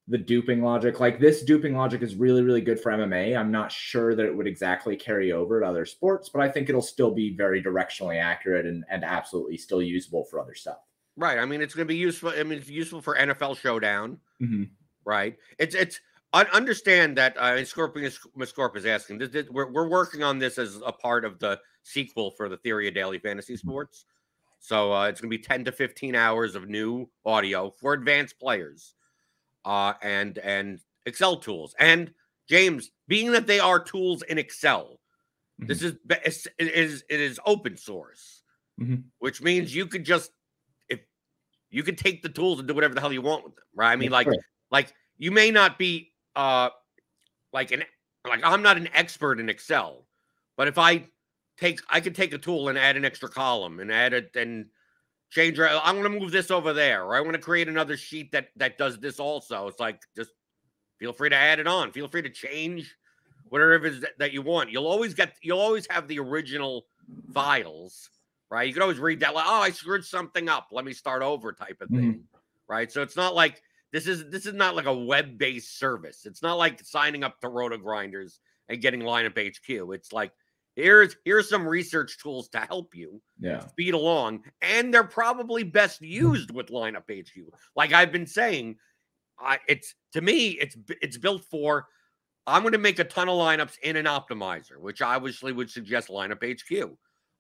the 0.07 0.17
duping 0.17 0.63
logic 0.63 0.99
like 0.99 1.19
this 1.19 1.43
duping 1.43 1.75
logic 1.75 2.01
is 2.01 2.15
really 2.15 2.41
really 2.41 2.61
good 2.61 2.79
for 2.79 2.91
mma 2.91 3.37
i'm 3.37 3.51
not 3.51 3.71
sure 3.71 4.15
that 4.15 4.25
it 4.25 4.35
would 4.35 4.47
exactly 4.47 4.95
carry 4.95 5.31
over 5.31 5.59
to 5.59 5.67
other 5.67 5.85
sports 5.85 6.29
but 6.29 6.41
i 6.41 6.49
think 6.49 6.69
it'll 6.69 6.81
still 6.81 7.11
be 7.13 7.35
very 7.35 7.61
directionally 7.61 8.19
accurate 8.19 8.65
and, 8.65 8.83
and 8.89 9.03
absolutely 9.03 9.57
still 9.57 9.81
usable 9.81 10.23
for 10.23 10.39
other 10.39 10.55
stuff 10.55 10.79
Right. 11.17 11.39
I 11.39 11.45
mean, 11.45 11.61
it's 11.61 11.73
going 11.73 11.87
to 11.87 11.91
be 11.91 11.97
useful. 11.97 12.29
I 12.29 12.43
mean, 12.43 12.59
it's 12.59 12.69
useful 12.69 13.01
for 13.01 13.17
NFL 13.17 13.57
Showdown. 13.57 14.19
mm-hmm. 14.41 14.63
Right. 15.03 15.35
It's 15.57 15.73
it's. 15.73 15.99
I 16.33 16.43
understand 16.53 17.17
that. 17.17 17.35
Uh, 17.37 17.63
Scorpion 17.65 18.11
Scorp 18.11 18.75
is 18.75 18.85
asking. 18.85 19.17
This, 19.17 19.29
this, 19.29 19.47
we're 19.49 19.71
we're 19.71 19.89
working 19.89 20.21
on 20.21 20.37
this 20.37 20.57
as 20.57 20.79
a 20.85 20.91
part 20.91 21.25
of 21.25 21.39
the 21.39 21.59
sequel 21.83 22.31
for 22.31 22.49
the 22.49 22.57
Theory 22.57 22.87
of 22.87 22.93
Daily 22.93 23.17
Fantasy 23.17 23.57
Sports. 23.57 24.05
So 24.59 24.93
uh, 24.93 25.07
it's 25.07 25.21
going 25.21 25.31
to 25.31 25.37
be 25.37 25.43
ten 25.43 25.63
to 25.65 25.71
fifteen 25.71 26.15
hours 26.15 26.55
of 26.55 26.67
new 26.67 27.09
audio 27.25 27.69
for 27.69 27.93
advanced 27.93 28.39
players, 28.39 28.95
uh, 29.65 29.93
and 30.01 30.37
and 30.39 30.79
Excel 31.05 31.37
tools. 31.37 31.75
And 31.79 32.11
James, 32.49 32.91
being 33.07 33.31
that 33.31 33.47
they 33.47 33.59
are 33.59 33.79
tools 33.79 34.23
in 34.23 34.37
Excel, 34.37 34.99
this 35.59 35.81
is 35.81 35.93
it 36.07 36.21
is 36.59 37.03
it 37.09 37.19
is 37.19 37.39
open 37.45 37.77
source, 37.77 38.43
Mhm. 38.79 39.03
which 39.19 39.41
means 39.41 39.73
you 39.73 39.87
could 39.87 40.03
just 40.03 40.31
if 40.89 40.99
you 41.69 41.83
could 41.83 41.97
take 41.97 42.21
the 42.21 42.29
tools 42.29 42.59
and 42.59 42.67
do 42.67 42.73
whatever 42.73 42.93
the 42.93 43.01
hell 43.01 43.13
you 43.13 43.21
want 43.21 43.43
with 43.43 43.55
them, 43.55 43.63
right? 43.75 43.91
I 43.91 43.95
mean, 43.95 44.11
like 44.11 44.27
like 44.69 44.93
you 45.17 45.31
may 45.31 45.49
not 45.51 45.77
be 45.79 46.13
uh 46.35 46.69
like 47.53 47.71
an 47.71 47.83
like 48.27 48.41
I'm 48.43 48.61
not 48.61 48.77
an 48.77 48.89
expert 48.93 49.39
in 49.39 49.49
Excel, 49.49 50.05
but 50.57 50.67
if 50.67 50.77
I 50.77 51.07
take 51.57 51.81
I 51.89 51.99
could 51.99 52.15
take 52.15 52.33
a 52.33 52.37
tool 52.37 52.69
and 52.69 52.77
add 52.77 52.97
an 52.97 53.05
extra 53.05 53.29
column 53.29 53.79
and 53.79 53.91
add 53.91 54.13
it 54.13 54.35
and 54.35 54.67
change 55.29 55.59
I 55.59 55.91
want 55.91 56.03
to 56.03 56.09
move 56.09 56.31
this 56.31 56.51
over 56.51 56.73
there, 56.73 57.03
or 57.03 57.15
I 57.15 57.21
want 57.21 57.33
to 57.33 57.39
create 57.39 57.67
another 57.67 57.97
sheet 57.97 58.31
that 58.31 58.49
that 58.57 58.77
does 58.77 58.99
this 58.99 59.19
also. 59.19 59.67
It's 59.67 59.79
like 59.79 60.01
just 60.15 60.31
feel 60.99 61.13
free 61.13 61.29
to 61.29 61.35
add 61.35 61.59
it 61.59 61.67
on. 61.67 61.91
Feel 61.91 62.07
free 62.07 62.21
to 62.21 62.29
change 62.29 62.95
whatever 63.49 63.75
it 63.75 63.85
is 63.85 64.01
that, 64.01 64.17
that 64.19 64.33
you 64.33 64.41
want. 64.41 64.71
You'll 64.71 64.87
always 64.87 65.13
get 65.13 65.35
you'll 65.41 65.59
always 65.59 65.87
have 65.89 66.07
the 66.07 66.19
original 66.19 66.85
files, 67.33 68.09
right? 68.49 68.67
You 68.67 68.73
can 68.73 68.83
always 68.83 68.99
read 68.99 69.19
that 69.21 69.33
like, 69.33 69.45
oh, 69.47 69.61
I 69.61 69.71
screwed 69.71 70.05
something 70.05 70.49
up. 70.49 70.67
Let 70.71 70.85
me 70.85 70.93
start 70.93 71.21
over 71.21 71.51
type 71.53 71.81
of 71.81 71.89
thing. 71.89 72.13
Mm-hmm. 72.13 72.37
Right. 72.67 72.91
So 72.91 73.01
it's 73.01 73.15
not 73.15 73.33
like 73.33 73.61
this 73.91 74.07
is 74.07 74.29
this 74.29 74.45
is 74.45 74.53
not 74.53 74.75
like 74.75 74.85
a 74.85 74.93
web-based 74.93 75.79
service. 75.79 76.25
It's 76.25 76.41
not 76.41 76.57
like 76.57 76.83
signing 76.83 77.23
up 77.23 77.39
to 77.41 77.49
Roto 77.49 77.77
Grinders 77.77 78.39
and 78.69 78.81
getting 78.81 79.01
lineup 79.01 79.37
HQ. 79.37 79.93
It's 79.93 80.11
like 80.11 80.31
here's 80.77 81.17
here's 81.25 81.49
some 81.49 81.67
research 81.67 82.17
tools 82.19 82.47
to 82.49 82.59
help 82.59 82.95
you 82.95 83.21
yeah 83.39 83.67
speed 83.67 83.93
along, 83.93 84.43
and 84.61 84.93
they're 84.93 85.03
probably 85.03 85.63
best 85.63 86.01
used 86.01 86.51
with 86.51 86.67
lineup 86.67 87.09
HQ. 87.09 87.53
Like 87.75 87.91
I've 87.91 88.11
been 88.13 88.27
saying, 88.27 88.77
I 89.39 89.59
it's 89.67 89.95
to 90.13 90.21
me, 90.21 90.51
it's 90.51 90.77
it's 91.01 91.17
built 91.17 91.43
for. 91.45 91.87
I'm 92.47 92.61
going 92.63 92.71
to 92.73 92.77
make 92.79 92.99
a 92.99 93.03
ton 93.03 93.27
of 93.29 93.35
lineups 93.35 93.77
in 93.83 93.97
an 93.97 94.05
optimizer, 94.05 94.79
which 94.79 95.01
I 95.01 95.15
obviously 95.15 95.51
would 95.51 95.69
suggest 95.69 96.09
lineup 96.09 96.43
HQ, 96.43 96.97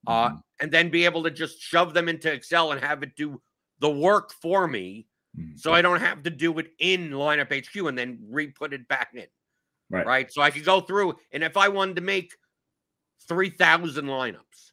uh, 0.07 0.31
Mhm. 0.31 0.41
and 0.59 0.71
then 0.71 0.89
be 0.89 1.05
able 1.05 1.23
to 1.23 1.31
just 1.31 1.61
shove 1.61 1.93
them 1.93 2.09
into 2.09 2.31
Excel 2.31 2.73
and 2.73 2.81
have 2.81 3.03
it 3.03 3.15
do 3.15 3.41
the 3.79 3.89
work 3.89 4.33
for 4.41 4.67
me, 4.67 5.07
Mhm. 5.37 5.57
so 5.59 5.73
I 5.73 5.81
don't 5.81 6.01
have 6.01 6.23
to 6.23 6.29
do 6.29 6.57
it 6.59 6.73
in 6.79 7.11
lineup 7.11 7.53
HQ 7.53 7.87
and 7.87 7.97
then 7.97 8.19
re-put 8.29 8.73
it 8.73 8.87
back 8.89 9.13
in 9.13 9.27
right 9.89 10.05
right? 10.05 10.31
So 10.33 10.41
I 10.41 10.51
could 10.51 10.65
go 10.65 10.81
through, 10.81 11.15
and 11.31 11.43
if 11.43 11.55
I 11.57 11.69
wanted 11.69 11.95
to 11.97 12.01
make 12.01 12.35
3,000 13.27 14.05
lineups, 14.05 14.71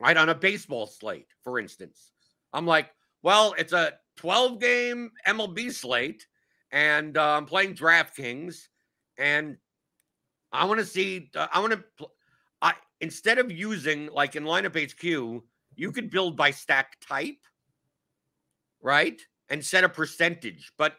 right, 0.00 0.16
on 0.16 0.28
a 0.28 0.34
baseball 0.34 0.86
slate, 0.86 1.28
for 1.42 1.58
instance, 1.58 2.12
I'm 2.52 2.66
like, 2.66 2.90
well, 3.22 3.54
it's 3.58 3.72
a 3.72 3.94
12 4.16 4.60
game 4.60 5.10
MLB 5.26 5.72
slate, 5.72 6.26
and 6.70 7.16
uh, 7.16 7.36
I'm 7.36 7.46
playing 7.46 7.74
DraftKings, 7.74 8.68
and 9.16 9.56
I 10.52 10.64
want 10.64 10.80
to 10.80 10.86
see, 10.86 11.30
uh, 11.34 11.48
I 11.52 11.60
want 11.60 11.72
to, 11.72 11.84
pl- 11.96 12.12
I 12.62 12.74
instead 13.00 13.38
of 13.38 13.50
using 13.50 14.08
like 14.12 14.36
in 14.36 14.44
lineup 14.44 14.76
HQ, 14.76 15.42
you 15.76 15.92
could 15.92 16.10
build 16.10 16.36
by 16.36 16.50
stack 16.50 16.96
type, 17.00 17.38
right, 18.82 19.20
and 19.48 19.64
set 19.64 19.84
a 19.84 19.88
percentage, 19.88 20.72
but 20.78 20.94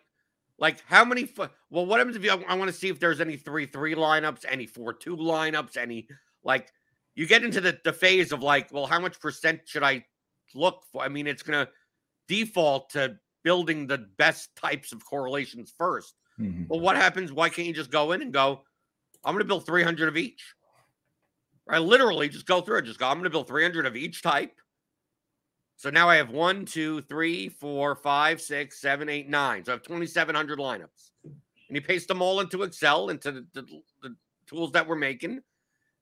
like 0.60 0.84
how 0.86 1.05
many? 1.05 1.25
Fu- 1.25 1.48
well, 1.69 1.86
what 1.86 2.00
happens 2.00 2.15
if 2.15 2.24
you? 2.24 2.31
I 2.31 2.55
want 2.55 2.69
to 2.69 2.77
see 2.77 2.89
if 2.89 3.00
there's 3.00 3.22
any 3.22 3.38
three 3.38 3.65
three 3.65 3.96
lineups, 3.96 4.46
any 4.48 4.65
four 4.65 4.93
two 4.93 5.15
lineups, 5.15 5.77
any 5.77 6.08
like 6.43 6.72
you 7.20 7.28
get 7.28 7.44
into 7.44 7.60
the 7.60 7.78
the 7.84 7.92
phase 7.92 8.32
of 8.32 8.42
like, 8.42 8.72
well, 8.72 8.86
how 8.86 9.00
much 9.00 9.20
percent 9.20 9.62
should 9.66 9.84
I 9.84 10.06
look 10.56 10.84
for? 10.92 11.04
I 11.04 11.10
mean, 11.10 11.28
it's 11.28 11.44
gonna 11.44 11.68
default 12.28 12.90
to 12.92 13.18
building 13.44 13.88
the 13.88 13.98
best 14.18 14.56
types 14.56 14.92
of 14.92 15.04
correlations 15.04 15.74
first. 15.78 16.16
Mhm. 16.40 16.68
Well, 16.70 16.80
what 16.80 16.96
happens? 16.96 17.34
Why 17.34 17.50
can't 17.50 17.68
you 17.68 17.74
just 17.74 17.92
go 17.92 18.14
in 18.14 18.22
and 18.22 18.32
go? 18.32 18.64
I'm 19.26 19.34
going 19.34 19.44
to 19.44 19.48
build 19.48 19.66
300 19.66 20.08
of 20.08 20.16
each. 20.16 20.54
Right? 21.66 21.80
Literally, 21.80 22.30
just 22.30 22.46
go 22.46 22.62
through 22.62 22.78
it. 22.78 22.86
Just 22.86 23.00
go. 23.00 23.08
I'm 23.08 23.16
going 23.16 23.26
to 23.26 23.30
build 23.30 23.48
300 23.48 23.86
of 23.86 23.98
each 23.98 24.22
type. 24.22 24.54
So 25.76 25.90
now 25.90 26.10
I 26.10 26.16
have 26.16 26.30
one, 26.30 26.66
two, 26.66 27.02
three, 27.04 27.50
four, 27.50 27.96
five, 27.96 28.42
six, 28.42 28.80
seven, 28.80 29.10
eight, 29.10 29.28
nine. 29.28 29.66
So 29.66 29.74
I 29.74 29.76
have 29.76 29.84
2,700 29.84 30.60
lineups. 30.60 31.12
And 31.24 31.76
you 31.76 31.82
paste 31.82 32.08
them 32.08 32.22
all 32.22 32.40
into 32.40 32.64
Excel, 32.64 33.10
into 33.10 33.32
the, 33.32 33.48
the, 33.54 33.82
the 34.02 34.16
tools 34.48 34.72
that 34.72 34.88
we're 34.88 34.96
making, 34.96 35.42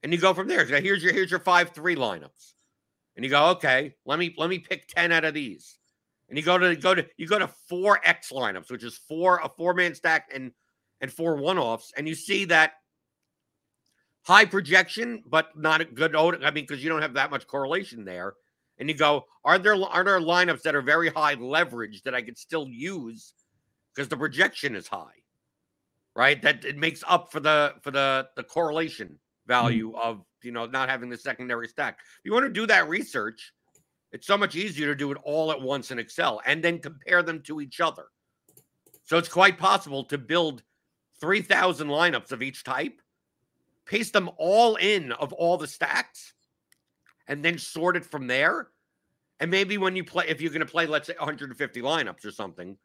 and 0.04 0.14
you 0.14 0.20
go 0.20 0.34
from 0.34 0.48
there. 0.48 0.66
Here's 0.66 1.04
your 1.04 1.14
here's 1.14 1.32
your 1.32 1.40
five 1.40 1.72
three 1.72 1.96
lineups, 1.96 2.54
and 3.16 3.26
you 3.26 3.32
go, 3.32 3.48
okay, 3.52 3.96
let 4.06 4.20
me 4.20 4.34
let 4.38 4.50
me 4.50 4.60
pick 4.60 4.88
10 4.88 5.12
out 5.12 5.26
of 5.26 5.34
these. 5.34 5.78
And 6.30 6.38
you 6.38 6.44
go 6.44 6.58
to 6.58 6.76
go 6.76 6.94
to 6.94 7.06
you 7.18 7.28
go 7.28 7.40
to 7.40 7.50
four 7.70 8.00
X 8.04 8.32
lineups, 8.32 8.70
which 8.70 8.84
is 8.84 8.98
four 8.98 9.40
a 9.44 9.50
four 9.50 9.74
man 9.74 9.96
stack 9.96 10.30
and 10.34 10.52
and 11.02 11.12
four 11.12 11.36
one 11.36 11.58
offs, 11.58 11.94
and 11.98 12.08
you 12.08 12.16
see 12.16 12.46
that 12.46 12.74
high 14.24 14.46
projection, 14.46 15.24
but 15.26 15.58
not 15.58 15.82
a 15.82 15.86
good. 15.86 16.16
I 16.16 16.52
mean, 16.52 16.66
because 16.66 16.84
you 16.84 16.90
don't 16.90 17.02
have 17.02 17.14
that 17.14 17.32
much 17.32 17.48
correlation 17.48 18.04
there. 18.04 18.34
And 18.80 18.90
you 18.90 18.96
go, 18.96 19.26
are 19.44 19.58
there 19.58 19.76
are 19.76 20.04
there 20.04 20.20
lineups 20.20 20.62
that 20.64 20.76
are 20.76 20.82
very 20.82 21.10
high 21.10 21.34
leverage 21.34 22.04
that 22.04 22.14
I 22.14 22.22
could 22.22 22.38
still 22.38 22.68
use 22.68 23.34
because 23.96 24.08
the 24.10 24.18
projection 24.18 24.76
is 24.76 24.88
high, 24.88 25.24
right? 26.16 26.40
That 26.42 26.64
it 26.64 26.78
makes 26.78 27.04
up 27.08 27.32
for 27.32 27.40
the 27.40 27.76
for 27.82 27.90
the 27.90 28.28
the 28.36 28.44
correlation 28.44 29.18
Mm-hmm. 29.48 29.54
value 29.54 29.94
of 29.96 30.24
you 30.44 30.52
know 30.52 30.66
not 30.66 30.90
having 30.90 31.10
the 31.10 31.18
secondary 31.18 31.68
stack. 31.68 32.00
If 32.00 32.26
you 32.26 32.34
want 32.34 32.46
to 32.46 32.52
do 32.52 32.68
that 32.68 32.88
research, 32.90 33.54
It's 34.12 34.28
so 34.28 34.38
much 34.38 34.56
easier 34.56 34.88
to 34.88 34.96
do 34.96 35.12
it 35.12 35.18
all 35.24 35.52
at 35.52 35.62
once 35.62 35.92
in 35.92 36.00
Excel 36.00 36.42
and 36.46 36.64
then 36.64 36.80
compare 36.80 37.24
them 37.24 37.42
to 37.44 37.60
each 37.62 37.82
other. 37.82 38.06
So 39.04 39.18
it's 39.18 39.30
quite 39.30 39.58
possible 39.58 40.04
to 40.06 40.18
build 40.18 40.64
3,000 41.20 41.88
lineups 41.88 42.32
of 42.32 42.42
each 42.42 42.64
type, 42.64 43.02
paste 43.86 44.14
them 44.14 44.30
all 44.38 44.76
in 44.76 45.12
of 45.14 45.34
all 45.34 45.58
the 45.58 45.68
stacks, 45.68 46.34
and 47.28 47.44
then 47.44 47.58
sort 47.58 47.98
it 47.98 48.06
from 48.06 48.28
there. 48.28 48.70
And 49.40 49.52
maybe 49.52 49.78
when 49.78 49.96
you 49.96 50.04
play, 50.04 50.26
if 50.28 50.42
you're 50.42 50.52
going 50.52 50.66
to 50.66 50.66
play, 50.66 50.88
let's 50.88 51.08
say 51.08 51.16
150 51.18 51.82
lineups 51.82 52.26
or 52.26 52.32
something, 52.32 52.78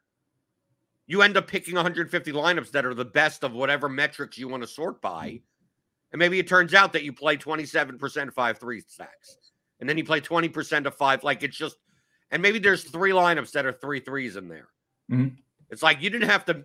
you 1.07 1.21
end 1.21 1.37
up 1.37 1.47
picking 1.47 1.75
150 1.75 2.31
lineups 2.31 2.71
that 2.71 2.85
are 2.85 2.93
the 2.93 3.05
best 3.05 3.43
of 3.43 3.53
whatever 3.53 3.89
metrics 3.89 4.37
you 4.37 4.47
want 4.47 4.63
to 4.63 4.67
sort 4.67 5.01
by. 5.01 5.27
Mm-hmm. 5.29 5.52
And 6.13 6.19
maybe 6.19 6.39
it 6.39 6.47
turns 6.47 6.73
out 6.73 6.93
that 6.93 7.03
you 7.03 7.11
play 7.11 7.35
27% 7.35 8.33
five 8.33 8.59
three 8.59 8.81
stacks. 8.87 9.37
And 9.79 9.89
then 9.89 9.97
you 9.97 10.05
play 10.05 10.21
20% 10.21 10.85
of 10.85 10.95
five. 10.95 11.23
Like 11.23 11.43
it's 11.43 11.57
just, 11.57 11.75
and 12.31 12.41
maybe 12.41 12.59
there's 12.59 12.83
three 12.83 13.11
lineups 13.11 13.51
that 13.51 13.65
are 13.65 13.73
three 13.73 13.99
threes 13.99 14.37
in 14.37 14.47
there. 14.47 14.69
Mhm. 15.11 15.35
It's 15.69 15.83
like 15.83 16.01
you 16.01 16.09
didn't 16.09 16.29
have 16.29 16.45
to 16.45 16.63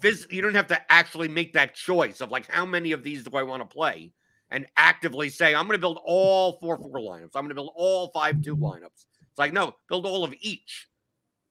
phys- 0.00 0.30
you 0.32 0.42
don't 0.42 0.54
have 0.54 0.66
to 0.68 0.92
actually 0.92 1.28
make 1.28 1.52
that 1.52 1.74
choice 1.74 2.20
of 2.20 2.30
like 2.30 2.50
how 2.50 2.64
many 2.66 2.92
of 2.92 3.02
these 3.02 3.22
do 3.22 3.36
I 3.36 3.42
want 3.42 3.62
to 3.62 3.72
play 3.72 4.12
and 4.50 4.66
actively 4.76 5.28
say 5.28 5.54
I'm 5.54 5.66
going 5.66 5.76
to 5.76 5.80
build 5.80 6.00
all 6.04 6.58
four 6.58 6.76
four 6.78 6.98
lineups. 6.98 7.30
I'm 7.34 7.42
going 7.42 7.50
to 7.50 7.54
build 7.54 7.72
all 7.74 8.08
five 8.08 8.42
two 8.42 8.56
lineups. 8.56 9.04
It's 9.28 9.38
like 9.38 9.52
no, 9.52 9.76
build 9.88 10.06
all 10.06 10.24
of 10.24 10.34
each. 10.40 10.88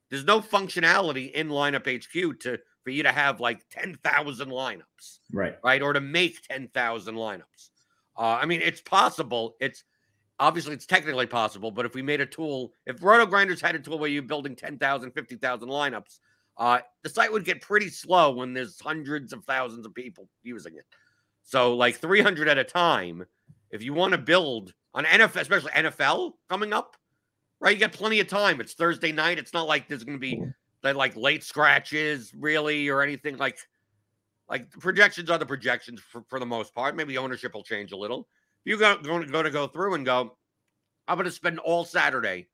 There's 0.09 0.25
no 0.25 0.41
functionality 0.41 1.31
in 1.31 1.49
lineup 1.49 1.85
HQ 1.87 2.39
to 2.41 2.59
for 2.89 2.93
you 2.93 3.03
to 3.03 3.11
have 3.11 3.39
like 3.39 3.61
10,000 3.69 4.49
lineups, 4.49 5.19
Right. 5.31 5.55
right? 5.63 5.79
Or 5.83 5.93
to 5.93 6.01
make 6.01 6.41
10,000 6.47 7.13
lineups. 7.13 7.69
Uh, 8.17 8.39
I 8.41 8.47
mean, 8.47 8.61
it's 8.63 8.81
possible. 8.81 9.55
It's 9.61 9.83
obviously 10.39 10.73
it's 10.73 10.87
technically 10.87 11.27
possible, 11.27 11.69
but 11.69 11.85
if 11.85 11.93
we 11.93 12.01
made 12.01 12.19
a 12.19 12.25
tool, 12.25 12.73
if 12.87 13.03
Roto 13.03 13.27
Grinders 13.27 13.61
had 13.61 13.75
a 13.75 13.79
tool 13.79 13.99
where 13.99 14.09
you're 14.09 14.23
building 14.23 14.55
10,000, 14.55 15.11
50,000 15.11 15.69
lineups, 15.69 16.17
uh, 16.57 16.79
the 17.03 17.09
site 17.09 17.31
would 17.31 17.45
get 17.45 17.61
pretty 17.61 17.89
slow 17.89 18.31
when 18.31 18.53
there's 18.55 18.79
hundreds 18.81 19.33
of 19.33 19.45
thousands 19.45 19.85
of 19.85 19.93
people 19.93 20.27
using 20.41 20.75
it. 20.75 20.85
So, 21.43 21.75
like 21.75 21.97
300 21.97 22.47
at 22.47 22.57
a 22.57 22.63
time, 22.63 23.23
if 23.69 23.83
you 23.83 23.93
want 23.93 24.13
to 24.13 24.17
build 24.17 24.73
on 24.95 25.05
NFL, 25.05 25.41
especially 25.41 25.71
NFL 25.73 26.31
coming 26.49 26.73
up, 26.73 26.97
right? 27.61 27.75
You 27.75 27.79
got 27.79 27.93
plenty 27.93 28.19
of 28.19 28.27
time. 28.27 28.59
It's 28.59 28.73
Thursday 28.73 29.11
night. 29.11 29.37
It's 29.37 29.53
not 29.53 29.67
like 29.67 29.87
there's 29.87 30.03
going 30.03 30.17
to 30.17 30.19
be 30.19 30.41
that 30.83 30.95
like 30.95 31.15
late 31.15 31.43
scratches 31.43 32.33
really 32.33 32.87
or 32.89 33.01
anything 33.01 33.37
like 33.37 33.57
like 34.49 34.69
projections 34.71 35.29
are 35.29 35.37
the 35.37 35.45
projections 35.45 36.01
for, 36.01 36.23
for 36.27 36.39
the 36.39 36.45
most 36.45 36.73
part. 36.73 36.95
Maybe 36.95 37.17
ownership 37.17 37.53
will 37.53 37.63
change 37.63 37.91
a 37.91 37.97
little. 37.97 38.27
If 38.65 38.69
you're 38.71 38.79
going, 38.79 39.03
going, 39.03 39.27
going 39.27 39.45
to 39.45 39.51
go 39.51 39.67
through 39.67 39.93
and 39.93 40.03
go, 40.05 40.37
I'm 41.07 41.17
going 41.17 41.25
to 41.25 41.31
spend 41.31 41.59
all 41.59 41.85
Saturday 41.85 42.47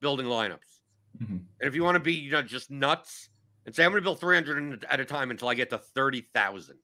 building 0.00 0.26
lineups. 0.26 0.80
Mhm. 1.22 1.40
And 1.60 1.68
if 1.68 1.74
you 1.74 1.84
want 1.84 1.94
to 1.94 2.00
be, 2.00 2.14
you 2.14 2.32
know, 2.32 2.42
just 2.42 2.70
nuts 2.70 3.28
and 3.64 3.74
say, 3.74 3.84
I'm 3.84 3.92
going 3.92 4.02
to 4.02 4.04
build 4.04 4.20
300 4.20 4.84
at 4.90 5.00
a 5.00 5.04
time 5.04 5.30
until 5.30 5.48
I 5.48 5.54
get 5.54 5.70
to 5.70 5.78
30,000. 5.78 6.76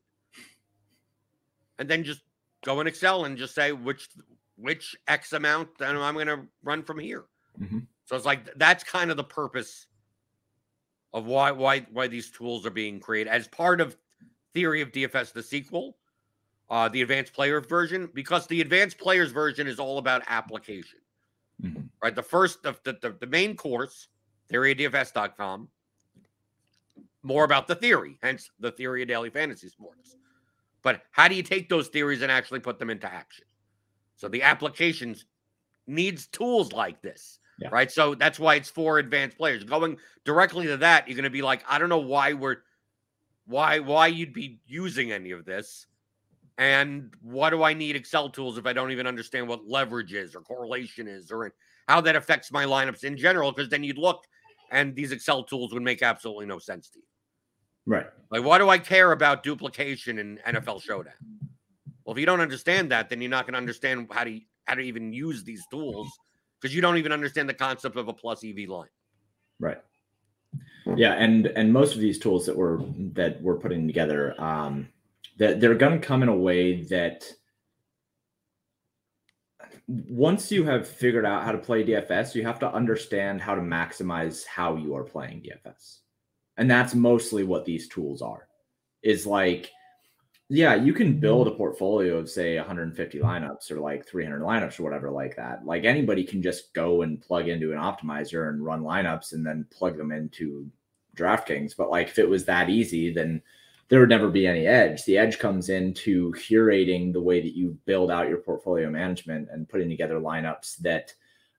And 1.78 1.88
then 1.88 2.04
just 2.04 2.22
go 2.64 2.80
in 2.80 2.86
Excel 2.86 3.24
and 3.24 3.36
just 3.36 3.54
say 3.54 3.72
which 3.72 4.08
which 4.56 4.94
X 5.08 5.32
amount 5.32 5.68
and 5.80 5.98
I'm 5.98 6.14
going 6.14 6.28
to 6.28 6.46
run 6.62 6.84
from 6.84 6.98
here. 7.00 7.24
Mhm. 7.60 7.86
So 8.04 8.14
it's 8.14 8.24
like 8.26 8.48
that's 8.56 8.84
kind 8.84 9.10
of 9.10 9.16
the 9.16 9.24
purpose 9.24 9.86
of 11.14 11.26
why 11.26 11.50
why 11.50 11.80
why 11.92 12.08
these 12.08 12.30
tools 12.30 12.64
are 12.66 12.70
being 12.70 13.00
created 13.00 13.30
as 13.30 13.48
part 13.48 13.80
of 13.80 13.96
Theory 14.54 14.82
of 14.82 14.92
DFS, 14.92 15.32
the 15.32 15.42
sequel, 15.42 15.96
uh, 16.68 16.88
the 16.88 17.00
advanced 17.00 17.32
player 17.32 17.60
version, 17.60 18.10
because 18.12 18.46
the 18.46 18.60
advanced 18.60 18.98
players 18.98 19.32
version 19.32 19.66
is 19.66 19.78
all 19.78 19.96
about 19.98 20.22
application. 20.26 20.98
Mhm. 21.62 21.88
Right. 22.02 22.14
The 22.14 22.22
first 22.22 22.62
the, 22.62 22.76
the, 22.84 22.92
the, 23.00 23.16
the 23.20 23.26
main 23.26 23.56
course, 23.56 24.08
theoryofdfs.com, 24.50 25.68
more 27.22 27.44
about 27.44 27.66
the 27.66 27.74
theory, 27.74 28.18
hence 28.22 28.50
the 28.60 28.72
theory 28.72 29.02
of 29.02 29.08
daily 29.08 29.30
fantasy 29.30 29.68
sports. 29.68 30.16
But 30.82 31.02
how 31.12 31.28
do 31.28 31.34
you 31.34 31.42
take 31.42 31.68
those 31.68 31.88
theories 31.88 32.22
and 32.22 32.30
actually 32.30 32.60
put 32.60 32.78
them 32.78 32.90
into 32.90 33.10
action? 33.10 33.44
So 34.16 34.28
the 34.28 34.42
applications 34.42 35.24
needs 35.86 36.26
tools 36.26 36.72
like 36.72 37.00
this. 37.00 37.38
Yeah. 37.62 37.68
Right. 37.70 37.90
So 37.90 38.14
that's 38.14 38.38
why 38.38 38.56
it's 38.56 38.70
for 38.70 38.98
advanced 38.98 39.36
players. 39.36 39.64
Going 39.64 39.96
directly 40.24 40.66
to 40.66 40.76
that, 40.78 41.06
you're 41.06 41.16
going 41.16 41.24
to 41.24 41.30
be 41.30 41.42
like, 41.42 41.62
I 41.68 41.78
don't 41.78 41.88
know 41.88 41.98
why 41.98 42.32
we're 42.32 42.58
why 43.46 43.78
why 43.78 44.08
you'd 44.08 44.32
be 44.32 44.58
using 44.66 45.12
any 45.12 45.30
of 45.30 45.44
this. 45.44 45.86
And 46.58 47.12
what 47.22 47.50
do 47.50 47.62
I 47.62 47.72
need 47.72 47.96
Excel 47.96 48.28
tools 48.28 48.58
if 48.58 48.66
I 48.66 48.72
don't 48.72 48.90
even 48.90 49.06
understand 49.06 49.48
what 49.48 49.66
leverage 49.66 50.12
is 50.12 50.34
or 50.34 50.40
correlation 50.40 51.08
is 51.08 51.30
or 51.30 51.54
how 51.88 52.00
that 52.02 52.16
affects 52.16 52.52
my 52.52 52.64
lineups 52.64 53.04
in 53.04 53.16
general? 53.16 53.52
Because 53.52 53.70
then 53.70 53.82
you'd 53.82 53.98
look 53.98 54.24
and 54.70 54.94
these 54.94 55.12
Excel 55.12 55.44
tools 55.44 55.72
would 55.72 55.82
make 55.82 56.02
absolutely 56.02 56.46
no 56.46 56.58
sense 56.58 56.88
to 56.90 56.98
you. 56.98 57.04
Right. 57.86 58.06
Like, 58.30 58.44
why 58.44 58.58
do 58.58 58.68
I 58.68 58.78
care 58.78 59.12
about 59.12 59.42
duplication 59.42 60.18
in 60.18 60.38
NFL 60.46 60.82
Showdown? 60.82 61.14
Well, 62.04 62.14
if 62.14 62.18
you 62.18 62.26
don't 62.26 62.40
understand 62.40 62.90
that, 62.92 63.08
then 63.08 63.20
you're 63.20 63.30
not 63.30 63.46
going 63.46 63.54
to 63.54 63.58
understand 63.58 64.08
how 64.10 64.24
to 64.24 64.40
how 64.64 64.74
to 64.74 64.82
even 64.82 65.12
use 65.12 65.42
these 65.42 65.64
tools 65.70 66.08
because 66.62 66.74
you 66.74 66.80
don't 66.80 66.96
even 66.96 67.10
understand 67.10 67.48
the 67.48 67.54
concept 67.54 67.96
of 67.96 68.06
a 68.06 68.12
plus 68.12 68.44
EV 68.44 68.68
line. 68.68 68.88
Right. 69.58 69.78
Yeah, 70.96 71.14
and 71.14 71.46
and 71.46 71.72
most 71.72 71.94
of 71.94 72.00
these 72.00 72.18
tools 72.18 72.46
that 72.46 72.56
we're 72.56 72.78
that 73.14 73.40
we're 73.42 73.56
putting 73.56 73.86
together, 73.86 74.40
um, 74.40 74.88
that 75.38 75.60
they're 75.60 75.74
going 75.74 76.00
to 76.00 76.06
come 76.06 76.22
in 76.22 76.28
a 76.28 76.36
way 76.36 76.82
that 76.84 77.24
once 79.86 80.50
you 80.52 80.64
have 80.64 80.86
figured 80.86 81.24
out 81.24 81.44
how 81.44 81.52
to 81.52 81.58
play 81.58 81.84
DFS, 81.84 82.34
you 82.34 82.44
have 82.44 82.58
to 82.60 82.72
understand 82.72 83.40
how 83.40 83.54
to 83.54 83.60
maximize 83.60 84.44
how 84.44 84.76
you 84.76 84.94
are 84.94 85.04
playing 85.04 85.42
DFS, 85.42 85.98
and 86.56 86.70
that's 86.70 86.94
mostly 86.94 87.44
what 87.44 87.64
these 87.64 87.88
tools 87.88 88.20
are. 88.20 88.48
Is 89.02 89.26
like, 89.26 89.70
yeah, 90.54 90.74
you 90.74 90.92
can 90.92 91.18
build 91.18 91.48
a 91.48 91.52
portfolio 91.52 92.18
of 92.18 92.28
say 92.28 92.58
150 92.58 93.18
lineups 93.20 93.70
or 93.70 93.80
like 93.80 94.06
300 94.06 94.42
lineups 94.42 94.78
or 94.78 94.82
whatever 94.82 95.10
like 95.10 95.34
that. 95.36 95.64
Like 95.64 95.84
anybody 95.84 96.24
can 96.24 96.42
just 96.42 96.74
go 96.74 97.00
and 97.00 97.22
plug 97.22 97.48
into 97.48 97.72
an 97.72 97.78
optimizer 97.78 98.50
and 98.50 98.62
run 98.62 98.82
lineups 98.82 99.32
and 99.32 99.46
then 99.46 99.66
plug 99.70 99.96
them 99.96 100.12
into 100.12 100.70
DraftKings. 101.16 101.74
But 101.74 101.88
like 101.88 102.08
if 102.08 102.18
it 102.18 102.28
was 102.28 102.44
that 102.44 102.68
easy, 102.68 103.10
then 103.10 103.40
there 103.88 104.00
would 104.00 104.10
never 104.10 104.28
be 104.28 104.46
any 104.46 104.66
edge. 104.66 105.06
The 105.06 105.16
edge 105.16 105.38
comes 105.38 105.70
into 105.70 106.32
curating 106.32 107.14
the 107.14 107.22
way 107.22 107.40
that 107.40 107.56
you 107.56 107.78
build 107.86 108.10
out 108.10 108.28
your 108.28 108.42
portfolio 108.42 108.90
management 108.90 109.48
and 109.50 109.66
putting 109.66 109.88
together 109.88 110.20
lineups 110.20 110.76
that 110.80 111.14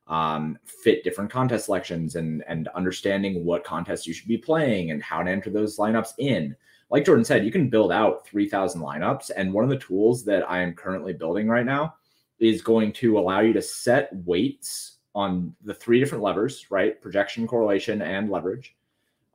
um, 0.05 0.59
fit 0.65 1.03
different 1.03 1.31
contest 1.31 1.65
selections 1.65 2.15
and 2.15 2.43
and 2.47 2.67
understanding 2.75 3.43
what 3.43 3.63
contests 3.63 4.05
you 4.05 4.13
should 4.13 4.27
be 4.27 4.37
playing 4.37 4.91
and 4.91 5.01
how 5.01 5.23
to 5.23 5.31
enter 5.31 5.49
those 5.49 5.77
lineups 5.77 6.11
in 6.19 6.55
like 6.93 7.05
Jordan 7.05 7.25
said, 7.25 7.43
you 7.43 7.51
can 7.51 7.69
build 7.69 7.91
out 7.91 8.25
3,000 8.27 8.79
lineups. 8.79 9.31
And 9.35 9.51
one 9.51 9.63
of 9.63 9.69
the 9.71 9.79
tools 9.79 10.23
that 10.25 10.47
I 10.49 10.61
am 10.61 10.75
currently 10.75 11.11
building 11.11 11.47
right 11.47 11.65
now 11.65 11.95
is 12.37 12.61
going 12.61 12.93
to 12.93 13.17
allow 13.17 13.39
you 13.39 13.51
to 13.53 13.63
set 13.63 14.15
weights 14.25 14.97
on 15.15 15.55
the 15.63 15.73
three 15.73 15.99
different 15.99 16.23
levers, 16.23 16.67
right? 16.69 17.01
Projection, 17.01 17.47
correlation, 17.47 18.03
and 18.03 18.29
leverage. 18.29 18.75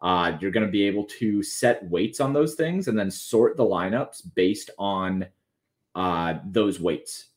Uh, 0.00 0.38
you're 0.40 0.52
going 0.52 0.66
to 0.66 0.70
be 0.70 0.84
able 0.84 1.02
to 1.04 1.42
set 1.42 1.84
weights 1.90 2.20
on 2.20 2.32
those 2.32 2.54
things 2.54 2.86
and 2.86 2.96
then 2.96 3.10
sort 3.10 3.56
the 3.56 3.64
lineups 3.64 4.22
based 4.36 4.70
on 4.78 5.26
uh, 5.96 6.34
those 6.46 6.78
weights 6.78 7.30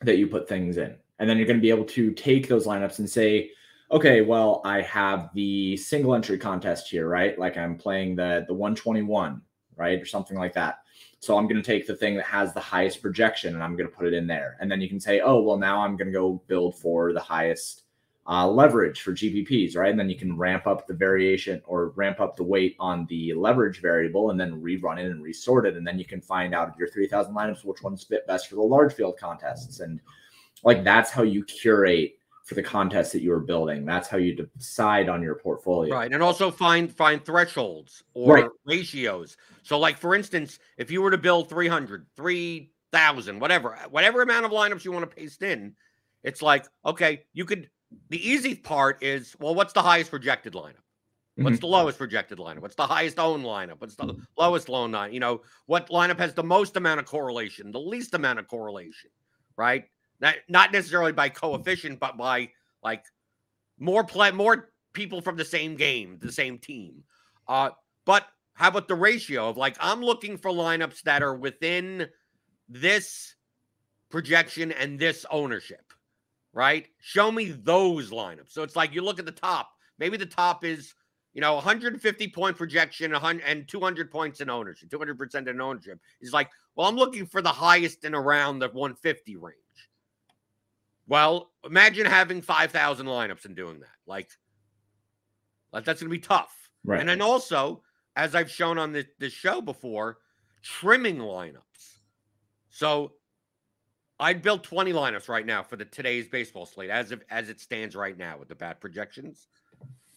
that 0.00 0.18
you 0.18 0.26
put 0.26 0.48
things 0.48 0.78
in. 0.78 0.96
And 1.20 1.30
then 1.30 1.36
you're 1.36 1.46
going 1.46 1.60
to 1.60 1.62
be 1.62 1.70
able 1.70 1.84
to 1.84 2.10
take 2.14 2.48
those 2.48 2.66
lineups 2.66 2.98
and 2.98 3.08
say, 3.08 3.52
okay, 3.92 4.20
well, 4.22 4.62
I 4.64 4.82
have 4.82 5.30
the 5.32 5.76
single 5.76 6.14
entry 6.14 6.38
contest 6.38 6.88
here, 6.88 7.08
right? 7.08 7.38
Like 7.38 7.56
I'm 7.56 7.76
playing 7.76 8.16
the 8.16 8.44
the 8.48 8.54
121, 8.54 9.40
right? 9.80 10.00
Or 10.00 10.04
something 10.04 10.36
like 10.36 10.52
that. 10.54 10.80
So 11.18 11.36
I'm 11.36 11.48
going 11.48 11.60
to 11.60 11.62
take 11.62 11.86
the 11.86 11.96
thing 11.96 12.14
that 12.16 12.26
has 12.26 12.52
the 12.52 12.60
highest 12.60 13.02
projection 13.02 13.54
and 13.54 13.64
I'm 13.64 13.76
going 13.76 13.88
to 13.88 13.96
put 13.96 14.06
it 14.06 14.14
in 14.14 14.26
there. 14.26 14.56
And 14.60 14.70
then 14.70 14.80
you 14.80 14.88
can 14.88 15.00
say, 15.00 15.20
oh, 15.20 15.42
well, 15.42 15.58
now 15.58 15.80
I'm 15.80 15.96
going 15.96 16.06
to 16.06 16.12
go 16.12 16.42
build 16.46 16.78
for 16.78 17.12
the 17.12 17.20
highest 17.20 17.82
uh, 18.28 18.46
leverage 18.46 19.00
for 19.00 19.12
GPPs, 19.12 19.76
right? 19.76 19.90
And 19.90 19.98
then 19.98 20.08
you 20.10 20.16
can 20.16 20.36
ramp 20.36 20.66
up 20.66 20.86
the 20.86 20.94
variation 20.94 21.60
or 21.66 21.88
ramp 21.96 22.20
up 22.20 22.36
the 22.36 22.44
weight 22.44 22.76
on 22.78 23.06
the 23.06 23.34
leverage 23.34 23.80
variable 23.80 24.30
and 24.30 24.38
then 24.38 24.62
rerun 24.62 24.98
it 24.98 25.10
and 25.10 25.22
resort 25.22 25.66
it. 25.66 25.76
And 25.76 25.86
then 25.86 25.98
you 25.98 26.04
can 26.04 26.20
find 26.20 26.54
out 26.54 26.68
of 26.68 26.76
your 26.78 26.88
3000 26.88 27.34
lineups 27.34 27.64
which 27.64 27.82
ones 27.82 28.04
fit 28.04 28.26
best 28.26 28.48
for 28.48 28.56
the 28.56 28.62
large 28.62 28.92
field 28.92 29.16
contests. 29.18 29.80
And 29.80 29.98
like 30.62 30.84
that's 30.84 31.10
how 31.10 31.22
you 31.22 31.44
curate 31.44 32.19
for 32.50 32.56
the 32.56 32.62
contest 32.64 33.12
that 33.12 33.22
you 33.22 33.32
are 33.32 33.38
building. 33.38 33.84
That's 33.84 34.08
how 34.08 34.16
you 34.18 34.34
decide 34.34 35.08
on 35.08 35.22
your 35.22 35.36
portfolio. 35.36 35.94
Right. 35.94 36.12
And 36.12 36.20
also 36.20 36.50
find 36.50 36.92
find 36.92 37.24
thresholds 37.24 38.02
or 38.12 38.32
Right. 38.32 38.50
ratios. 38.64 39.36
So 39.62 39.78
like 39.78 39.98
for 39.98 40.16
instance, 40.16 40.58
if 40.76 40.90
you 40.90 41.00
were 41.00 41.12
to 41.12 41.18
build 41.18 41.48
300, 41.48 42.08
3000, 42.16 43.38
whatever, 43.38 43.78
whatever 43.88 44.22
amount 44.22 44.46
of 44.46 44.50
lineups 44.50 44.84
you 44.84 44.90
want 44.90 45.08
to 45.08 45.16
paste 45.16 45.42
in, 45.44 45.76
it's 46.24 46.42
like, 46.42 46.66
okay, 46.84 47.24
you 47.32 47.44
could 47.44 47.70
the 48.08 48.28
easy 48.28 48.56
part 48.56 49.00
is, 49.02 49.36
well, 49.38 49.54
what's 49.54 49.72
the 49.72 49.82
highest 49.82 50.10
projected 50.10 50.54
lineup? 50.54 50.82
What's 51.36 51.58
Mhm. 51.58 51.60
the 51.60 51.66
lowest 51.68 51.98
projected 51.98 52.38
lineup? 52.38 52.60
What's 52.62 52.74
the 52.74 52.86
highest 52.86 53.18
owned 53.20 53.44
lineup? 53.44 53.80
What's 53.80 53.96
the 53.96 54.14
lowest 54.36 54.68
loan 54.68 54.92
line? 54.92 55.12
You 55.14 55.20
know, 55.20 55.42
what 55.66 55.88
lineup 55.88 56.18
has 56.18 56.34
the 56.34 56.42
most 56.44 56.76
amount 56.76 57.00
of 57.00 57.06
correlation, 57.06 57.70
the 57.72 57.80
least 57.80 58.14
amount 58.14 58.40
of 58.40 58.48
correlation, 58.48 59.10
right? 59.56 59.86
Not 60.20 60.34
not 60.48 60.72
necessarily 60.72 61.12
by 61.12 61.28
coefficient, 61.28 61.98
but 61.98 62.16
by 62.16 62.50
like 62.82 63.04
more 63.78 64.04
play, 64.04 64.30
more 64.30 64.70
people 64.92 65.20
from 65.20 65.36
the 65.36 65.44
same 65.44 65.76
game, 65.76 66.18
the 66.20 66.32
same 66.32 66.58
team. 66.58 67.02
Uh, 67.48 67.70
but 68.04 68.26
how 68.54 68.68
about 68.68 68.88
the 68.88 68.94
ratio 68.94 69.48
of 69.48 69.56
like 69.56 69.76
I'm 69.80 70.02
looking 70.02 70.36
for 70.36 70.50
lineups 70.50 71.02
that 71.02 71.22
are 71.22 71.34
within 71.34 72.08
this 72.68 73.34
projection 74.10 74.72
and 74.72 74.98
this 74.98 75.24
ownership, 75.30 75.92
right? 76.52 76.86
Show 77.00 77.32
me 77.32 77.52
those 77.52 78.10
lineups. 78.10 78.50
So 78.50 78.62
it's 78.62 78.76
like 78.76 78.94
you 78.94 79.02
look 79.02 79.18
at 79.18 79.26
the 79.26 79.32
top. 79.32 79.70
Maybe 79.98 80.16
the 80.16 80.26
top 80.26 80.64
is 80.64 80.94
you 81.32 81.40
know 81.40 81.54
150 81.54 82.28
point 82.28 82.56
projection, 82.56 83.12
100 83.12 83.42
and 83.46 83.66
200 83.66 84.10
points 84.10 84.40
in 84.40 84.50
ownership, 84.50 84.90
200 84.90 85.16
percent 85.16 85.48
in 85.48 85.60
ownership. 85.60 85.98
Is 86.20 86.32
like, 86.32 86.50
well, 86.76 86.86
I'm 86.86 86.96
looking 86.96 87.26
for 87.26 87.40
the 87.40 87.48
highest 87.48 88.04
in 88.04 88.14
around 88.14 88.58
the 88.58 88.68
150 88.68 89.36
range. 89.36 89.56
Well, 91.10 91.50
imagine 91.64 92.06
having 92.06 92.40
5,000 92.40 93.04
lineups 93.04 93.44
and 93.44 93.56
doing 93.56 93.80
that. 93.80 93.88
Like, 94.06 94.30
like 95.72 95.84
that's 95.84 96.00
going 96.00 96.08
to 96.08 96.16
be 96.16 96.22
tough. 96.22 96.54
Right. 96.84 97.00
And 97.00 97.08
then 97.08 97.20
also, 97.20 97.82
as 98.14 98.36
I've 98.36 98.48
shown 98.48 98.78
on 98.78 98.92
this, 98.92 99.06
this 99.18 99.32
show 99.32 99.60
before, 99.60 100.18
trimming 100.62 101.16
lineups. 101.18 101.98
So 102.70 103.14
I'd 104.20 104.40
build 104.40 104.62
20 104.62 104.92
lineups 104.92 105.28
right 105.28 105.44
now 105.44 105.64
for 105.64 105.74
the 105.74 105.84
today's 105.84 106.28
baseball 106.28 106.64
slate 106.64 106.90
as 106.90 107.10
if 107.10 107.20
as 107.28 107.48
it 107.48 107.58
stands 107.58 107.96
right 107.96 108.16
now 108.16 108.38
with 108.38 108.46
the 108.46 108.54
bat 108.54 108.80
projections. 108.80 109.48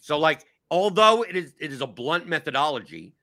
So 0.00 0.16
like 0.16 0.44
although 0.70 1.22
it 1.22 1.34
is 1.34 1.54
it 1.58 1.72
is 1.72 1.80
a 1.80 1.88
blunt 1.88 2.28
methodology 2.28 3.16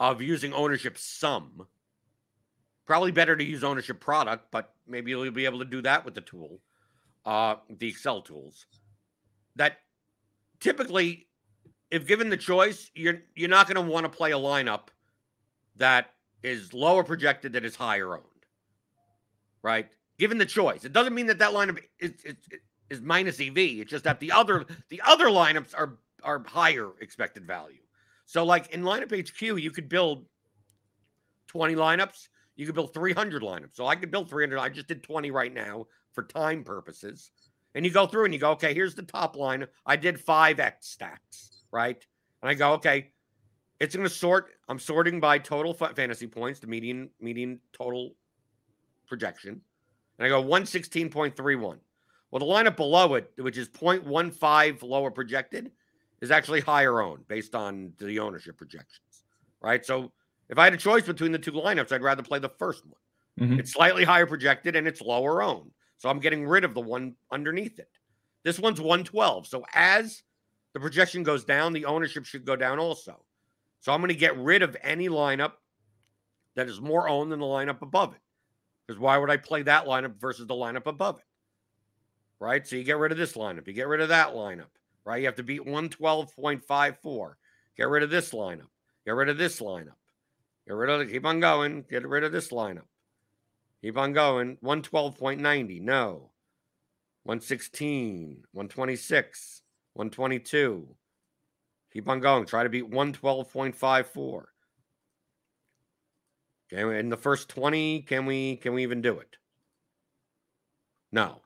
of 0.00 0.22
using 0.22 0.54
ownership 0.54 0.96
sum, 0.96 1.66
probably 2.88 3.12
better 3.12 3.36
to 3.36 3.44
use 3.44 3.62
ownership 3.62 4.00
product, 4.00 4.46
but 4.50 4.74
maybe 4.88 5.10
you'll 5.10 5.30
be 5.30 5.44
able 5.44 5.60
to 5.60 5.64
do 5.64 5.82
that 5.82 6.04
with 6.04 6.14
the 6.14 6.22
tool, 6.22 6.58
uh, 7.26 7.56
the 7.78 7.86
Excel 7.86 8.22
tools. 8.22 8.66
That 9.54 9.76
typically 10.58 11.28
if 11.90 12.06
given 12.06 12.30
the 12.30 12.36
choice, 12.36 12.90
you're 12.94 13.20
you're 13.34 13.48
not 13.48 13.66
going 13.66 13.84
to 13.84 13.92
want 13.92 14.04
to 14.04 14.10
play 14.10 14.32
a 14.32 14.38
lineup 14.38 14.88
that 15.76 16.14
is 16.42 16.72
lower 16.72 17.04
projected 17.04 17.52
that 17.52 17.64
is 17.64 17.76
higher 17.76 18.14
owned, 18.14 18.24
right? 19.62 19.88
Given 20.18 20.38
the 20.38 20.46
choice, 20.46 20.84
it 20.84 20.92
doesn't 20.92 21.14
mean 21.14 21.26
that 21.26 21.38
that 21.38 21.52
lineup 21.52 21.78
is, 21.98 22.12
is, 22.24 22.36
is 22.90 23.00
minus 23.00 23.40
EV. 23.40 23.56
It's 23.56 23.90
just 23.90 24.04
that 24.04 24.18
the 24.18 24.32
other 24.32 24.66
the 24.88 25.00
other 25.06 25.26
lineups 25.26 25.74
are 25.76 25.98
are 26.22 26.42
higher 26.46 26.90
expected 27.00 27.46
value. 27.46 27.78
So, 28.24 28.44
like 28.44 28.70
in 28.70 28.82
lineup 28.82 29.12
HQ, 29.12 29.40
you 29.60 29.70
could 29.70 29.88
build 29.88 30.24
twenty 31.46 31.74
lineups. 31.74 32.28
You 32.58 32.66
could 32.66 32.74
build 32.74 32.92
three 32.92 33.14
hundred 33.14 33.42
lineups. 33.42 33.74
So 33.76 33.86
I 33.86 33.96
could 33.96 34.10
build 34.10 34.28
three 34.28 34.44
hundred. 34.44 34.58
I 34.58 34.68
just 34.68 34.88
did 34.88 35.02
twenty 35.02 35.30
right 35.30 35.54
now 35.54 35.86
for 36.12 36.24
time 36.24 36.64
purposes. 36.64 37.30
And 37.74 37.86
you 37.86 37.90
go 37.90 38.06
through 38.06 38.26
and 38.26 38.34
you 38.34 38.40
go, 38.40 38.50
okay, 38.52 38.74
here's 38.74 38.94
the 38.94 39.02
top 39.02 39.36
line. 39.36 39.66
I 39.86 39.96
did 39.96 40.20
five 40.20 40.58
X 40.58 40.88
stacks 40.88 41.58
right? 41.72 42.04
And 42.42 42.50
I 42.50 42.54
go, 42.54 42.72
okay, 42.74 43.10
it's 43.80 43.94
going 43.94 44.08
to 44.08 44.14
sort. 44.14 44.50
I'm 44.68 44.78
sorting 44.78 45.20
by 45.20 45.38
total 45.38 45.74
fantasy 45.74 46.26
points, 46.26 46.60
the 46.60 46.66
median 46.66 47.10
median 47.20 47.60
total 47.72 48.14
projection, 49.06 49.60
and 50.18 50.26
I 50.26 50.28
go 50.28 50.42
116.31. 50.42 51.78
Well, 52.30 52.40
the 52.40 52.44
lineup 52.44 52.76
below 52.76 53.14
it, 53.14 53.32
which 53.38 53.56
is 53.56 53.68
0.15 53.70 54.82
lower 54.82 55.10
projected, 55.10 55.70
is 56.20 56.30
actually 56.30 56.60
higher 56.60 57.00
owned 57.00 57.26
based 57.26 57.54
on 57.54 57.92
the 57.98 58.18
ownership 58.18 58.58
projections, 58.58 59.22
right? 59.62 59.84
So 59.84 60.12
if 60.48 60.58
I 60.58 60.64
had 60.64 60.74
a 60.74 60.78
choice 60.78 61.04
between 61.04 61.32
the 61.32 61.38
two 61.38 61.52
lineups, 61.52 61.92
I'd 61.92 62.02
rather 62.02 62.22
play 62.22 62.38
the 62.38 62.48
first 62.48 62.84
one. 62.86 63.48
Mm-hmm. 63.48 63.60
It's 63.60 63.72
slightly 63.72 64.04
higher 64.04 64.26
projected 64.26 64.76
and 64.76 64.86
it's 64.86 65.00
lower 65.00 65.42
owned. 65.42 65.70
So 65.98 66.08
I'm 66.08 66.20
getting 66.20 66.46
rid 66.46 66.64
of 66.64 66.74
the 66.74 66.80
one 66.80 67.14
underneath 67.30 67.78
it. 67.78 67.90
This 68.44 68.58
one's 68.58 68.80
112. 68.80 69.46
So 69.46 69.64
as 69.74 70.22
the 70.74 70.80
projection 70.80 71.22
goes 71.22 71.44
down, 71.44 71.72
the 71.72 71.84
ownership 71.84 72.24
should 72.24 72.44
go 72.44 72.56
down 72.56 72.78
also. 72.78 73.24
So 73.80 73.92
I'm 73.92 74.00
going 74.00 74.08
to 74.08 74.14
get 74.14 74.38
rid 74.38 74.62
of 74.62 74.76
any 74.82 75.08
lineup 75.08 75.52
that 76.56 76.68
is 76.68 76.80
more 76.80 77.08
owned 77.08 77.30
than 77.30 77.40
the 77.40 77.46
lineup 77.46 77.82
above 77.82 78.14
it. 78.14 78.20
Because 78.86 78.98
why 78.98 79.18
would 79.18 79.30
I 79.30 79.36
play 79.36 79.62
that 79.62 79.86
lineup 79.86 80.18
versus 80.18 80.46
the 80.46 80.54
lineup 80.54 80.86
above 80.86 81.18
it? 81.18 81.24
Right? 82.40 82.66
So 82.66 82.76
you 82.76 82.84
get 82.84 82.98
rid 82.98 83.12
of 83.12 83.18
this 83.18 83.34
lineup, 83.34 83.66
you 83.66 83.72
get 83.72 83.88
rid 83.88 84.00
of 84.00 84.08
that 84.08 84.28
lineup, 84.28 84.70
right? 85.04 85.20
You 85.20 85.26
have 85.26 85.36
to 85.36 85.42
beat 85.42 85.66
112.54. 85.66 87.32
Get 87.76 87.88
rid 87.88 88.02
of 88.02 88.10
this 88.10 88.30
lineup, 88.30 88.68
get 89.04 89.14
rid 89.14 89.28
of 89.28 89.38
this 89.38 89.60
lineup, 89.60 89.97
get 90.68 90.74
rid 90.74 90.90
of 90.90 91.00
it, 91.00 91.10
keep 91.10 91.24
on 91.24 91.40
going, 91.40 91.84
get 91.88 92.06
rid 92.06 92.24
of 92.24 92.32
this 92.32 92.50
lineup. 92.50 92.82
Keep 93.82 93.96
on 93.96 94.12
going. 94.12 94.58
112.90. 94.62 95.80
No. 95.80 96.30
116, 97.24 98.44
126, 98.52 99.62
122. 99.94 100.88
Keep 101.92 102.08
on 102.08 102.20
going. 102.20 102.44
Try 102.44 102.64
to 102.64 102.68
beat 102.68 102.90
112.54. 102.90 104.44
Okay, 106.70 106.98
in 106.98 107.08
the 107.08 107.16
first 107.16 107.48
20, 107.48 108.02
can 108.02 108.26
we 108.26 108.56
can 108.56 108.74
we 108.74 108.82
even 108.82 109.00
do 109.00 109.18
it? 109.18 109.36
No. 111.12 111.40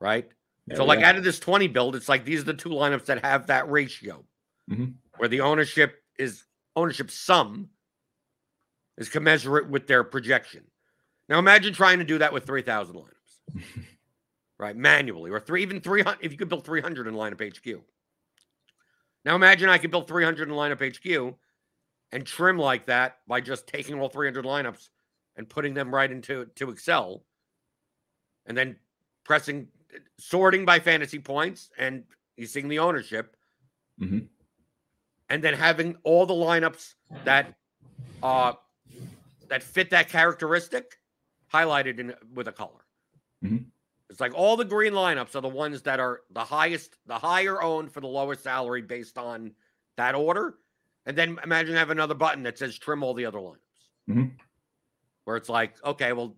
Right? 0.00 0.28
so 0.74 0.84
like 0.84 1.00
out 1.02 1.14
of 1.14 1.22
this 1.22 1.38
20 1.38 1.68
build, 1.68 1.94
it's 1.94 2.08
like 2.08 2.24
these 2.24 2.40
are 2.40 2.44
the 2.44 2.54
two 2.54 2.70
lineups 2.70 3.04
that 3.04 3.24
have 3.24 3.46
that 3.46 3.70
ratio 3.70 4.24
mm-hmm. 4.68 4.86
where 5.18 5.28
the 5.28 5.40
ownership 5.40 6.02
is 6.18 6.42
ownership 6.74 7.12
sum 7.12 7.68
is 8.98 9.08
commensurate 9.08 9.68
with 9.68 9.86
their 9.86 10.04
projection. 10.04 10.64
Now 11.28 11.38
imagine 11.38 11.74
trying 11.74 11.98
to 11.98 12.04
do 12.04 12.18
that 12.18 12.32
with 12.32 12.46
3,000 12.46 12.96
lineups. 12.96 13.64
right? 14.58 14.76
Manually, 14.76 15.30
or 15.30 15.40
three, 15.40 15.62
even 15.62 15.80
300, 15.80 16.18
if 16.22 16.32
you 16.32 16.38
could 16.38 16.48
build 16.48 16.64
300 16.64 17.06
in 17.06 17.14
lineup 17.14 17.56
HQ. 17.56 17.82
Now 19.24 19.34
imagine 19.34 19.68
I 19.68 19.78
could 19.78 19.90
build 19.90 20.08
300 20.08 20.48
in 20.48 20.54
lineup 20.54 20.80
HQ 20.80 21.36
and 22.12 22.24
trim 22.24 22.58
like 22.58 22.86
that 22.86 23.18
by 23.26 23.40
just 23.40 23.66
taking 23.66 23.98
all 24.00 24.08
300 24.08 24.44
lineups 24.44 24.88
and 25.36 25.48
putting 25.48 25.74
them 25.74 25.94
right 25.94 26.10
into 26.10 26.46
to 26.54 26.70
Excel 26.70 27.24
and 28.46 28.56
then 28.56 28.76
pressing 29.24 29.68
sorting 30.18 30.64
by 30.64 30.78
fantasy 30.78 31.18
points 31.18 31.70
and 31.76 32.04
you 32.36 32.46
seeing 32.46 32.68
the 32.68 32.78
ownership. 32.78 33.36
Mm-hmm. 34.00 34.26
And 35.28 35.42
then 35.42 35.54
having 35.54 35.96
all 36.04 36.24
the 36.24 36.34
lineups 36.34 36.94
that 37.24 37.54
uh 38.22 38.52
that 39.48 39.62
fit 39.62 39.90
that 39.90 40.08
characteristic 40.08 40.98
highlighted 41.52 41.98
in 41.98 42.14
with 42.34 42.48
a 42.48 42.52
color. 42.52 42.84
Mm-hmm. 43.44 43.64
It's 44.08 44.20
like 44.20 44.34
all 44.34 44.56
the 44.56 44.64
green 44.64 44.92
lineups 44.92 45.34
are 45.34 45.40
the 45.40 45.48
ones 45.48 45.82
that 45.82 46.00
are 46.00 46.22
the 46.30 46.44
highest, 46.44 46.96
the 47.06 47.18
higher 47.18 47.60
owned 47.60 47.92
for 47.92 48.00
the 48.00 48.06
lowest 48.06 48.42
salary 48.42 48.82
based 48.82 49.18
on 49.18 49.52
that 49.96 50.14
order. 50.14 50.54
And 51.06 51.16
then 51.16 51.38
imagine 51.42 51.74
have 51.76 51.90
another 51.90 52.14
button 52.14 52.42
that 52.44 52.58
says 52.58 52.78
trim 52.78 53.02
all 53.02 53.14
the 53.14 53.26
other 53.26 53.38
lineups. 53.38 53.56
Mm-hmm. 54.08 54.26
Where 55.24 55.36
it's 55.36 55.48
like, 55.48 55.74
okay, 55.84 56.12
well, 56.12 56.36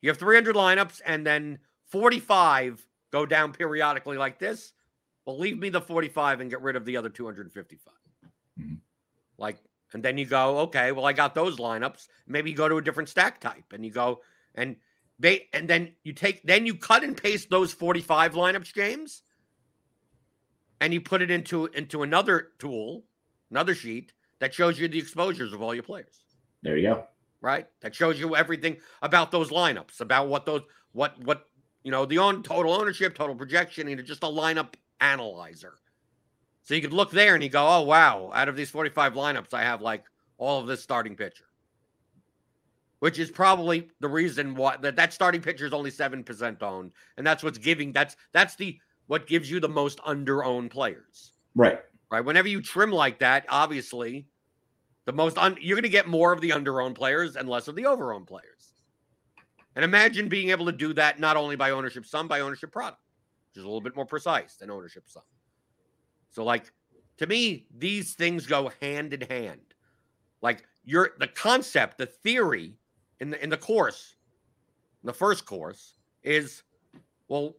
you 0.00 0.10
have 0.10 0.18
300 0.18 0.56
lineups 0.56 1.00
and 1.06 1.24
then 1.24 1.58
45 1.86 2.84
go 3.12 3.24
down 3.24 3.52
periodically 3.52 4.16
like 4.16 4.38
this. 4.38 4.72
Well, 5.24 5.38
leave 5.38 5.58
me 5.58 5.68
the 5.68 5.80
45 5.80 6.40
and 6.40 6.50
get 6.50 6.60
rid 6.60 6.76
of 6.76 6.84
the 6.84 6.96
other 6.96 7.08
255. 7.08 7.94
Mm-hmm. 8.60 8.74
Like, 9.38 9.58
and 9.92 10.02
then 10.02 10.18
you 10.18 10.26
go, 10.26 10.58
okay, 10.60 10.92
well, 10.92 11.06
I 11.06 11.12
got 11.12 11.34
those 11.34 11.56
lineups. 11.56 12.08
Maybe 12.26 12.50
you 12.50 12.56
go 12.56 12.68
to 12.68 12.76
a 12.76 12.82
different 12.82 13.08
stack 13.08 13.40
type 13.40 13.72
and 13.72 13.84
you 13.84 13.90
go, 13.90 14.20
and 14.54 14.76
they 15.18 15.48
and 15.52 15.68
then 15.68 15.94
you 16.04 16.12
take 16.12 16.42
then 16.42 16.66
you 16.66 16.74
cut 16.74 17.04
and 17.04 17.16
paste 17.16 17.50
those 17.50 17.72
45 17.72 18.34
lineups, 18.34 18.72
James, 18.74 19.22
and 20.80 20.92
you 20.92 21.00
put 21.00 21.22
it 21.22 21.30
into 21.30 21.66
into 21.66 22.02
another 22.02 22.48
tool, 22.58 23.04
another 23.50 23.74
sheet 23.74 24.12
that 24.40 24.52
shows 24.52 24.78
you 24.78 24.88
the 24.88 24.98
exposures 24.98 25.52
of 25.52 25.62
all 25.62 25.74
your 25.74 25.82
players. 25.82 26.24
There 26.62 26.76
you 26.76 26.88
go. 26.88 27.04
Right? 27.40 27.66
That 27.80 27.94
shows 27.94 28.18
you 28.18 28.34
everything 28.34 28.78
about 29.02 29.30
those 29.30 29.50
lineups, 29.50 30.00
about 30.00 30.28
what 30.28 30.46
those 30.46 30.62
what 30.92 31.18
what 31.22 31.46
you 31.86 31.92
know, 31.92 32.04
the 32.04 32.18
on 32.18 32.42
total 32.42 32.72
ownership, 32.72 33.14
total 33.14 33.36
projection, 33.36 33.86
and 33.86 34.04
just 34.04 34.24
a 34.24 34.26
lineup 34.26 34.74
analyzer. 35.00 35.74
So 36.66 36.74
you 36.74 36.82
could 36.82 36.92
look 36.92 37.10
there 37.10 37.34
and 37.34 37.42
you 37.42 37.48
go, 37.48 37.66
oh 37.66 37.82
wow, 37.82 38.30
out 38.34 38.48
of 38.48 38.56
these 38.56 38.70
45 38.70 39.14
lineups, 39.14 39.54
I 39.54 39.62
have 39.62 39.80
like 39.80 40.04
all 40.36 40.60
of 40.60 40.66
this 40.66 40.82
starting 40.82 41.16
pitcher 41.16 41.46
which 43.00 43.18
is 43.18 43.30
probably 43.30 43.88
the 44.00 44.08
reason 44.08 44.54
why 44.54 44.76
that, 44.78 44.96
that 44.96 45.12
starting 45.12 45.40
pitcher 45.40 45.66
is 45.66 45.72
only 45.72 45.90
7% 45.90 46.62
owned. 46.62 46.92
And 47.16 47.26
that's 47.26 47.42
what's 47.42 47.58
giving 47.58 47.92
that's 47.92 48.16
that's 48.32 48.56
the 48.56 48.78
what 49.06 49.26
gives 49.26 49.50
you 49.50 49.60
the 49.60 49.68
most 49.68 50.00
under 50.04 50.44
owned 50.44 50.70
players. 50.70 51.32
Right. 51.54 51.78
Right. 52.10 52.24
Whenever 52.24 52.48
you 52.48 52.62
trim 52.62 52.90
like 52.90 53.18
that, 53.20 53.46
obviously 53.48 54.26
the 55.04 55.12
most 55.12 55.38
un, 55.38 55.56
you're 55.60 55.76
going 55.76 55.82
to 55.82 55.88
get 55.88 56.08
more 56.08 56.32
of 56.32 56.40
the 56.40 56.52
under 56.52 56.80
owned 56.80 56.96
players 56.96 57.36
and 57.36 57.48
less 57.48 57.68
of 57.68 57.76
the 57.76 57.86
over 57.86 58.12
owned 58.12 58.26
players. 58.26 58.72
And 59.74 59.84
imagine 59.84 60.28
being 60.28 60.50
able 60.50 60.66
to 60.66 60.72
do 60.72 60.94
that 60.94 61.20
not 61.20 61.36
only 61.36 61.54
by 61.54 61.70
ownership 61.70 62.06
sum, 62.06 62.28
by 62.28 62.40
ownership 62.40 62.72
product, 62.72 63.02
which 63.50 63.58
is 63.58 63.64
a 63.64 63.66
little 63.66 63.82
bit 63.82 63.94
more 63.94 64.06
precise 64.06 64.56
than 64.56 64.70
ownership 64.70 65.04
sum. 65.06 65.22
So, 66.36 66.44
like, 66.44 66.70
to 67.16 67.26
me, 67.26 67.66
these 67.74 68.12
things 68.12 68.44
go 68.46 68.70
hand 68.82 69.14
in 69.14 69.22
hand. 69.22 69.62
Like, 70.42 70.64
you're 70.84 71.12
the 71.18 71.28
concept, 71.28 71.96
the 71.96 72.04
theory 72.04 72.74
in 73.20 73.30
the 73.30 73.42
in 73.42 73.48
the 73.48 73.56
course, 73.56 74.16
the 75.02 75.14
first 75.14 75.46
course 75.46 75.94
is 76.22 76.62
well, 77.28 77.54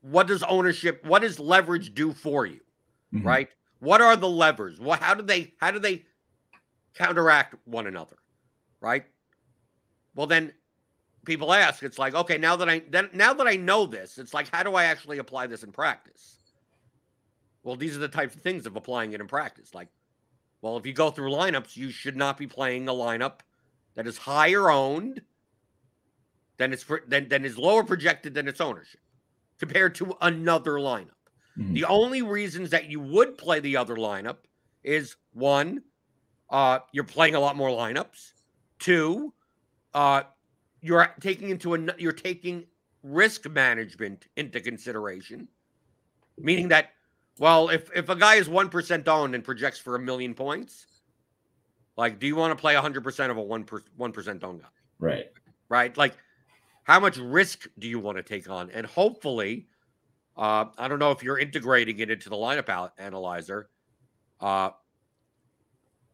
what 0.00 0.26
does 0.26 0.42
ownership, 0.44 1.04
what 1.04 1.20
does 1.20 1.38
leverage 1.38 1.92
do 1.92 2.14
for 2.14 2.46
you? 2.46 2.60
Mhm. 3.12 3.26
Right? 3.26 3.50
What 3.80 4.00
are 4.00 4.16
the 4.16 4.28
levers? 4.28 4.80
What 4.80 4.98
how 5.00 5.12
do 5.12 5.22
they 5.22 5.52
how 5.58 5.70
do 5.70 5.78
they 5.78 6.06
counteract 6.94 7.56
one 7.66 7.86
another? 7.86 8.16
Right? 8.80 9.04
Well 10.14 10.26
then 10.26 10.54
people 11.26 11.52
ask, 11.52 11.82
it's 11.82 11.98
like, 11.98 12.14
okay, 12.14 12.38
now 12.38 12.56
that 12.56 12.70
I 12.70 12.78
then 12.88 13.10
now 13.12 13.34
that 13.34 13.46
I 13.46 13.56
know 13.56 13.84
this, 13.84 14.16
it's 14.16 14.32
like, 14.32 14.48
how 14.48 14.62
do 14.62 14.76
I 14.76 14.84
actually 14.84 15.18
apply 15.18 15.46
this 15.46 15.62
in 15.62 15.72
practice? 15.72 16.41
Well, 17.62 17.76
these 17.76 17.96
are 17.96 18.00
the 18.00 18.08
types 18.08 18.34
of 18.34 18.42
things 18.42 18.66
of 18.66 18.76
applying 18.76 19.12
it 19.12 19.20
in 19.20 19.28
practice. 19.28 19.74
Like, 19.74 19.88
well, 20.60 20.76
if 20.76 20.86
you 20.86 20.92
go 20.92 21.10
through 21.10 21.30
lineups, 21.30 21.76
you 21.76 21.90
should 21.90 22.16
not 22.16 22.38
be 22.38 22.46
playing 22.46 22.88
a 22.88 22.92
lineup 22.92 23.40
that 23.94 24.06
is 24.06 24.18
higher 24.18 24.70
owned 24.70 25.22
than 26.56 26.72
it's 26.72 26.84
than, 27.06 27.28
than 27.28 27.44
is 27.44 27.58
lower 27.58 27.84
projected 27.84 28.34
than 28.34 28.48
its 28.48 28.60
ownership 28.60 29.00
compared 29.58 29.94
to 29.96 30.14
another 30.20 30.72
lineup. 30.72 31.10
Mhm. 31.58 31.74
The 31.74 31.84
only 31.84 32.22
reasons 32.22 32.70
that 32.70 32.86
you 32.86 33.00
would 33.00 33.38
play 33.38 33.60
the 33.60 33.76
other 33.76 33.96
lineup 33.96 34.38
is 34.82 35.16
one, 35.32 35.82
uh, 36.50 36.80
you're 36.92 37.04
playing 37.04 37.34
a 37.34 37.40
lot 37.40 37.56
more 37.56 37.68
lineups. 37.68 38.32
Two, 38.78 39.32
uh, 39.94 40.24
you're 40.80 41.14
taking 41.20 41.50
into 41.50 41.74
a 41.74 41.96
you're 41.98 42.12
taking 42.12 42.66
risk 43.02 43.48
management 43.48 44.26
into 44.36 44.60
consideration, 44.60 45.48
meaning 46.38 46.68
that 46.68 46.90
well, 47.38 47.68
if 47.70 47.90
if 47.96 48.08
a 48.08 48.16
guy 48.16 48.36
is 48.36 48.48
one 48.48 48.68
percent 48.68 49.08
owned 49.08 49.34
and 49.34 49.42
projects 49.42 49.78
for 49.78 49.96
a 49.96 49.98
million 49.98 50.34
points, 50.34 50.86
like, 51.96 52.18
do 52.18 52.26
you 52.26 52.36
want 52.36 52.56
to 52.56 52.60
play 52.60 52.74
hundred 52.74 53.02
percent 53.04 53.30
of 53.30 53.36
a 53.36 53.42
one 53.42 53.66
one 53.96 54.12
percent 54.12 54.44
owned 54.44 54.60
guy? 54.60 54.68
Right. 54.98 55.26
right? 55.68 55.96
Like, 55.96 56.16
how 56.84 57.00
much 57.00 57.16
risk 57.16 57.66
do 57.78 57.88
you 57.88 57.98
want 57.98 58.18
to 58.18 58.22
take 58.22 58.48
on? 58.48 58.70
And 58.70 58.86
hopefully, 58.86 59.66
uh, 60.36 60.66
I 60.78 60.88
don't 60.88 60.98
know 60.98 61.10
if 61.10 61.22
you're 61.22 61.38
integrating 61.38 61.98
it 61.98 62.10
into 62.10 62.28
the 62.28 62.36
lineup 62.36 62.90
analyzer 62.98 63.68
uh, 64.40 64.70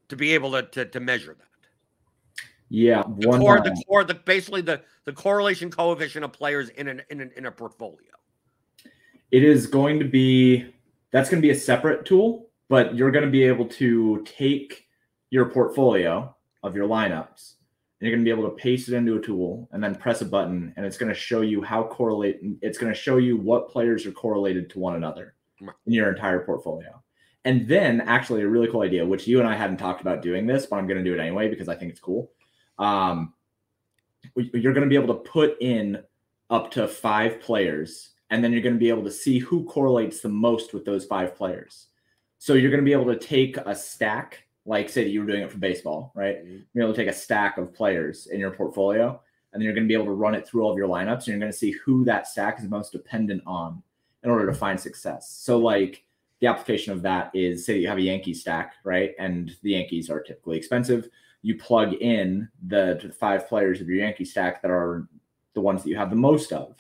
to 0.09 0.17
be 0.17 0.33
able 0.33 0.53
to, 0.53 0.63
to 0.63 0.85
to 0.87 1.01
measure 1.01 1.35
that. 1.35 1.45
Yeah. 2.71 3.03
The 3.19 3.29
One. 3.29 3.41
core, 3.41 3.61
the 3.61 3.83
core, 3.87 4.05
the 4.05 4.15
basically 4.15 4.63
the 4.63 4.83
the 5.05 5.13
correlation 5.13 5.71
coefficient 5.71 6.25
of 6.25 6.33
players 6.33 6.69
in 6.71 6.89
an 6.89 7.03
in, 7.11 7.21
an, 7.21 7.31
in 7.37 7.47
a 7.47 7.51
portfolio. 7.51 8.13
it 9.31 9.43
is 9.43 9.67
going 9.67 9.99
to 9.99 10.05
be 10.05 10.75
that's 11.11 11.31
going 11.31 11.41
to 11.41 11.47
be 11.47 11.53
a 11.53 11.59
separate 11.59 12.05
tool, 12.05 12.49
but 12.69 12.95
you're 12.95 13.11
going 13.11 13.25
to 13.25 13.31
be 13.31 13.45
able 13.45 13.67
to 13.67 14.25
take 14.25 14.87
your 15.31 15.47
portfolio 15.47 16.35
of 16.63 16.75
your 16.75 16.89
lineups 16.89 17.55
and 18.01 18.07
you're 18.07 18.17
going 18.17 18.25
to 18.25 18.35
be 18.35 18.41
able 18.41 18.49
to 18.49 18.57
paste 18.57 18.89
it 18.89 18.95
into 18.95 19.17
a 19.17 19.21
tool 19.21 19.69
and 19.73 19.83
then 19.83 19.95
press 19.95 20.21
a 20.21 20.25
button 20.25 20.73
and 20.77 20.87
it's 20.87 20.97
going 20.97 21.13
to 21.13 21.19
show 21.19 21.41
you 21.41 21.63
how 21.63 21.83
correlate 21.83 22.39
it's 22.63 22.79
going 22.79 22.93
to 22.93 22.99
show 22.99 23.17
you 23.17 23.37
what 23.37 23.69
players 23.69 24.07
are 24.07 24.13
correlated 24.13 24.71
to 24.71 24.79
one 24.79 24.95
another 24.95 25.35
in 25.61 25.93
your 25.93 26.11
entire 26.11 26.41
portfolio. 26.41 27.03
And 27.45 27.67
then 27.67 28.01
actually 28.03 28.43
a 28.43 28.49
really 28.49 28.69
cool 28.69 28.83
idea 28.83 29.07
which 29.07 29.27
you 29.27 29.41
and 29.41 29.49
I 29.49 29.57
hadn't 29.57 29.79
talked 29.79 30.01
about 30.01 30.23
doing 30.23 30.47
this, 30.47 30.67
but 30.67 30.77
I'm 30.77 30.87
going 30.87 31.03
to 31.03 31.05
do 31.05 31.15
it 31.15 31.21
anyway 31.21 31.49
because 31.49 31.69
I 31.69 31.75
think 31.75 31.91
it's 31.91 32.01
cool. 32.01 32.31
Um 32.79 33.35
you're 34.35 34.73
going 34.73 34.85
to 34.85 34.91
be 34.91 35.01
able 35.01 35.15
to 35.15 35.31
put 35.31 35.57
in 35.61 36.03
up 36.51 36.71
to 36.73 36.89
5 36.89 37.41
players 37.41 38.11
and 38.31 38.43
then 38.43 38.53
you're 38.53 38.63
going 38.63 38.75
to 38.75 38.79
be 38.79 38.91
able 38.91 39.05
to 39.05 39.11
see 39.11 39.39
who 39.39 39.65
correlates 39.65 40.21
the 40.21 40.29
most 40.29 40.75
with 40.75 40.85
those 40.85 41.05
5 41.07 41.35
players. 41.35 41.87
So 42.39 42.55
you're 42.55 42.71
going 42.71 42.83
to 42.83 42.85
be 42.85 42.93
able 42.93 43.13
to 43.13 43.19
take 43.19 43.57
a 43.57 43.75
stack 43.75 44.45
like 44.69 44.91
say 44.91 45.03
that 45.03 45.11
you 45.11 45.21
were 45.21 45.27
doing 45.27 45.43
it 45.43 45.51
for 45.51 45.57
baseball, 45.57 46.13
right? 46.15 46.45
Mhm. 46.45 46.65
You're 46.75 46.85
able 46.85 46.93
to 46.93 47.01
take 47.01 47.09
a 47.09 47.17
stack 47.17 47.57
of 47.57 47.73
players 47.73 48.27
in 48.27 48.39
your 48.39 48.51
portfolio, 48.51 49.19
and 49.53 49.61
then 49.61 49.65
you're 49.65 49.73
going 49.73 49.85
to 49.85 49.89
be 49.89 49.95
able 49.95 50.05
to 50.05 50.13
run 50.13 50.35
it 50.35 50.47
through 50.47 50.63
all 50.63 50.71
of 50.71 50.77
your 50.77 50.89
lineups, 50.89 51.21
and 51.21 51.29
you're 51.29 51.39
going 51.39 51.51
to 51.51 51.57
see 51.57 51.71
who 51.71 52.05
that 52.05 52.29
stack 52.29 52.61
is 52.61 52.69
most 52.69 52.93
dependent 52.93 53.43
on 53.47 53.83
in 54.23 54.31
order 54.31 54.47
to 54.47 54.53
find 54.53 54.79
success. 54.79 55.31
So, 55.31 55.59
like 55.59 56.05
the 56.41 56.49
application 56.49 56.93
of 56.93 57.01
that 57.03 57.31
is 57.35 57.65
say 57.65 57.79
you 57.79 57.89
have 57.89 57.97
a 57.97 58.03
Yankee 58.03 58.35
stack, 58.35 58.75
right? 58.85 59.15
And 59.19 59.57
the 59.63 59.71
Yankees 59.71 60.11
are 60.11 60.21
typically 60.21 60.59
expensive. 60.59 61.09
You 61.41 61.57
plug 61.57 61.95
in 61.95 62.49
the, 62.67 63.01
the 63.03 63.11
five 63.11 63.49
players 63.49 63.81
of 63.81 63.89
your 63.89 63.99
Yankee 63.99 64.27
stack 64.27 64.61
that 64.61 64.71
are 64.71 65.09
the 65.55 65.63
ones 65.63 65.83
that 65.83 65.89
you 65.89 65.97
have 65.97 66.11
the 66.11 66.17
most 66.17 66.53
of, 66.53 66.77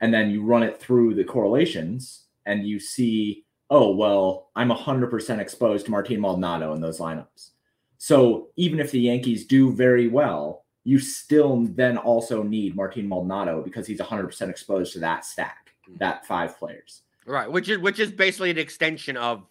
and 0.00 0.12
then 0.12 0.30
you 0.30 0.42
run 0.42 0.62
it 0.62 0.80
through 0.80 1.14
the 1.14 1.24
correlations, 1.24 2.26
and 2.46 2.66
you 2.66 2.78
see 2.80 3.44
oh 3.70 3.94
well 3.94 4.48
i'm 4.56 4.70
100% 4.70 5.38
exposed 5.38 5.84
to 5.84 5.90
martin 5.90 6.18
maldonado 6.18 6.72
in 6.72 6.80
those 6.80 7.00
lineups 7.00 7.50
so 7.98 8.48
even 8.56 8.80
if 8.80 8.90
the 8.90 8.98
yankees 8.98 9.44
do 9.44 9.70
very 9.70 10.08
well 10.08 10.64
you 10.84 10.98
still 10.98 11.66
then 11.74 11.98
also 11.98 12.42
need 12.42 12.74
martin 12.74 13.06
maldonado 13.06 13.62
because 13.62 13.86
he's 13.86 14.00
100% 14.00 14.48
exposed 14.48 14.94
to 14.94 14.98
that 14.98 15.26
stack 15.26 15.70
mm. 15.86 15.98
that 15.98 16.24
five 16.24 16.58
players 16.58 17.02
Right, 17.28 17.50
which 17.50 17.68
is 17.68 17.78
which 17.78 17.98
is 17.98 18.10
basically 18.10 18.50
an 18.50 18.58
extension 18.58 19.18
of 19.18 19.46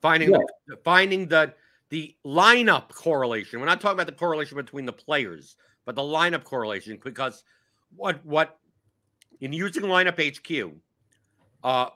finding 0.00 0.32
Yeah. 0.32 0.38
the, 0.66 0.76
finding 0.78 1.28
the 1.28 1.54
the 1.90 2.16
lineup 2.26 2.88
correlation. 2.88 3.60
We're 3.60 3.66
not 3.66 3.80
talking 3.80 3.94
about 3.94 4.06
the 4.06 4.18
correlation 4.18 4.56
between 4.56 4.84
the 4.84 4.92
players, 4.92 5.54
but 5.84 5.94
the 5.94 6.02
lineup 6.02 6.42
correlation 6.42 6.98
because 7.02 7.44
what 7.94 8.24
what 8.26 8.58
in 9.42 9.52
using 9.52 9.82
lineup 9.82 10.18
HQ, 10.18 10.72
uh, 11.64 11.90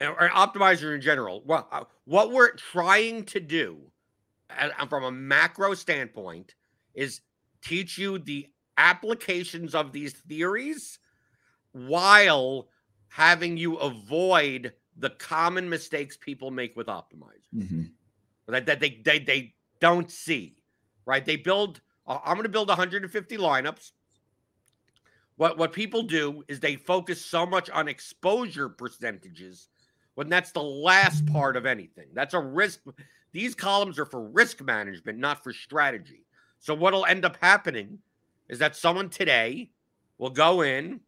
or 0.00 0.28
optimizer 0.28 0.94
in 0.94 1.00
general, 1.00 1.42
what 1.44 1.66
uh, 1.72 1.84
what 2.04 2.30
we're 2.30 2.52
trying 2.54 3.24
to 3.24 3.40
do, 3.40 3.78
from 4.88 5.04
a 5.04 5.10
macro 5.10 5.74
standpoint, 5.74 6.54
is 6.94 7.20
teach 7.60 7.98
you 7.98 8.18
the 8.18 8.46
applications 8.78 9.74
of 9.74 9.92
these 9.92 10.12
theories 10.12 10.98
while 11.72 12.68
having 13.08 13.56
you 13.56 13.76
avoid 13.76 14.72
the 14.96 15.10
common 15.10 15.68
mistakes 15.68 16.16
people 16.16 16.50
make 16.50 16.76
with 16.76 16.86
optimizers 16.86 17.50
that, 18.48 18.66
that 18.66 18.80
they, 18.80 19.00
they 19.04 19.18
they 19.18 19.54
don't 19.80 20.10
see 20.10 20.56
right? 21.06 21.24
They 21.24 21.36
build 21.36 21.80
uh, 22.06 22.18
i'm 22.24 22.34
going 22.34 22.44
to 22.44 22.48
build 22.48 22.68
150 22.68 23.36
lineups 23.38 23.92
what 25.36 25.58
what 25.58 25.72
people 25.72 26.02
do 26.02 26.44
is 26.48 26.60
they 26.60 26.76
focus 26.76 27.24
so 27.24 27.46
much 27.46 27.70
on 27.70 27.88
exposure 27.88 28.68
percentages 28.68 29.68
when 30.14 30.28
that's 30.28 30.52
the 30.52 30.62
last 30.62 31.26
part 31.26 31.56
of 31.56 31.66
anything. 31.66 32.08
That's 32.14 32.34
a 32.34 32.40
risk. 32.40 32.80
These 33.32 33.54
columns 33.54 33.98
are 33.98 34.06
for 34.06 34.22
risk 34.22 34.62
management 34.62 35.18
not 35.18 35.44
for 35.44 35.52
strategy. 35.52 36.24
So 36.58 36.74
what'll 36.74 37.04
end 37.04 37.24
up 37.24 37.36
happening 37.40 37.98
is 38.48 38.58
that 38.60 38.76
someone 38.76 39.10
today 39.10 39.70
will 40.18 40.30
go 40.30 40.62
in 40.62 41.00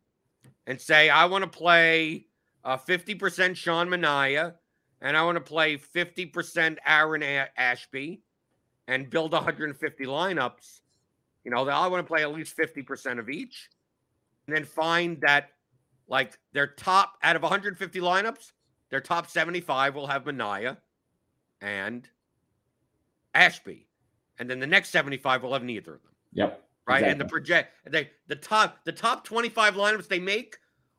and 0.67 0.81
say 0.81 1.09
i 1.09 1.25
want 1.25 1.43
to 1.43 1.59
play 1.59 2.27
uh, 2.65 2.77
50% 2.77 3.57
sean 3.57 3.89
manaea 3.89 4.55
and 5.01 5.17
I 5.17 5.23
want 5.25 5.37
to 5.37 5.41
play 5.41 5.77
50% 5.79 6.77
Aaron 6.87 7.23
A- 7.23 7.49
Ashby 7.57 8.21
and 8.87 9.09
build 9.09 9.33
150 9.33 10.05
lineups, 10.07 10.81
you 11.45 11.51
know, 11.51 11.69
I 11.69 11.87
want 11.87 12.05
to 12.05 12.09
play 12.09 12.23
at 12.23 12.33
least 12.33 12.57
50% 12.57 13.19
of 13.19 13.29
each. 13.29 13.69
And 14.49 14.57
then 14.57 14.65
find 14.65 15.21
that 15.21 15.51
like 16.09 16.37
their 16.53 16.67
top 16.67 17.15
out 17.23 17.37
of 17.37 17.43
150 17.43 18.01
lineups, 18.01 18.53
their 18.91 19.01
top 19.01 19.29
75 19.29 19.95
will 19.95 20.07
have 20.07 20.25
Manaea 20.25 20.79
and 21.61 22.09
Ashby. 23.35 23.87
And 24.39 24.49
then 24.49 24.59
the 24.59 24.67
next 24.67 24.89
75 24.89 25.43
will 25.43 25.53
have 25.53 25.63
neither 25.63 25.95
of 25.95 26.03
them 26.03 26.13
yep 26.33 26.65
right? 26.89 27.05
And 27.05 27.21
the 27.21 27.27
project 27.27 27.75
they 27.85 28.11
the 28.27 28.37
top 28.37 28.85
the 28.85 28.93
top 28.93 29.25
25 29.25 29.75
lineups 29.75 30.09
they 30.09 30.19
make 30.19 30.57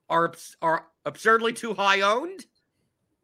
are 0.10 0.34
are 0.62 0.86
absurdly 1.06 1.52
too 1.52 1.74
high 1.74 2.02
owned, 2.02 2.46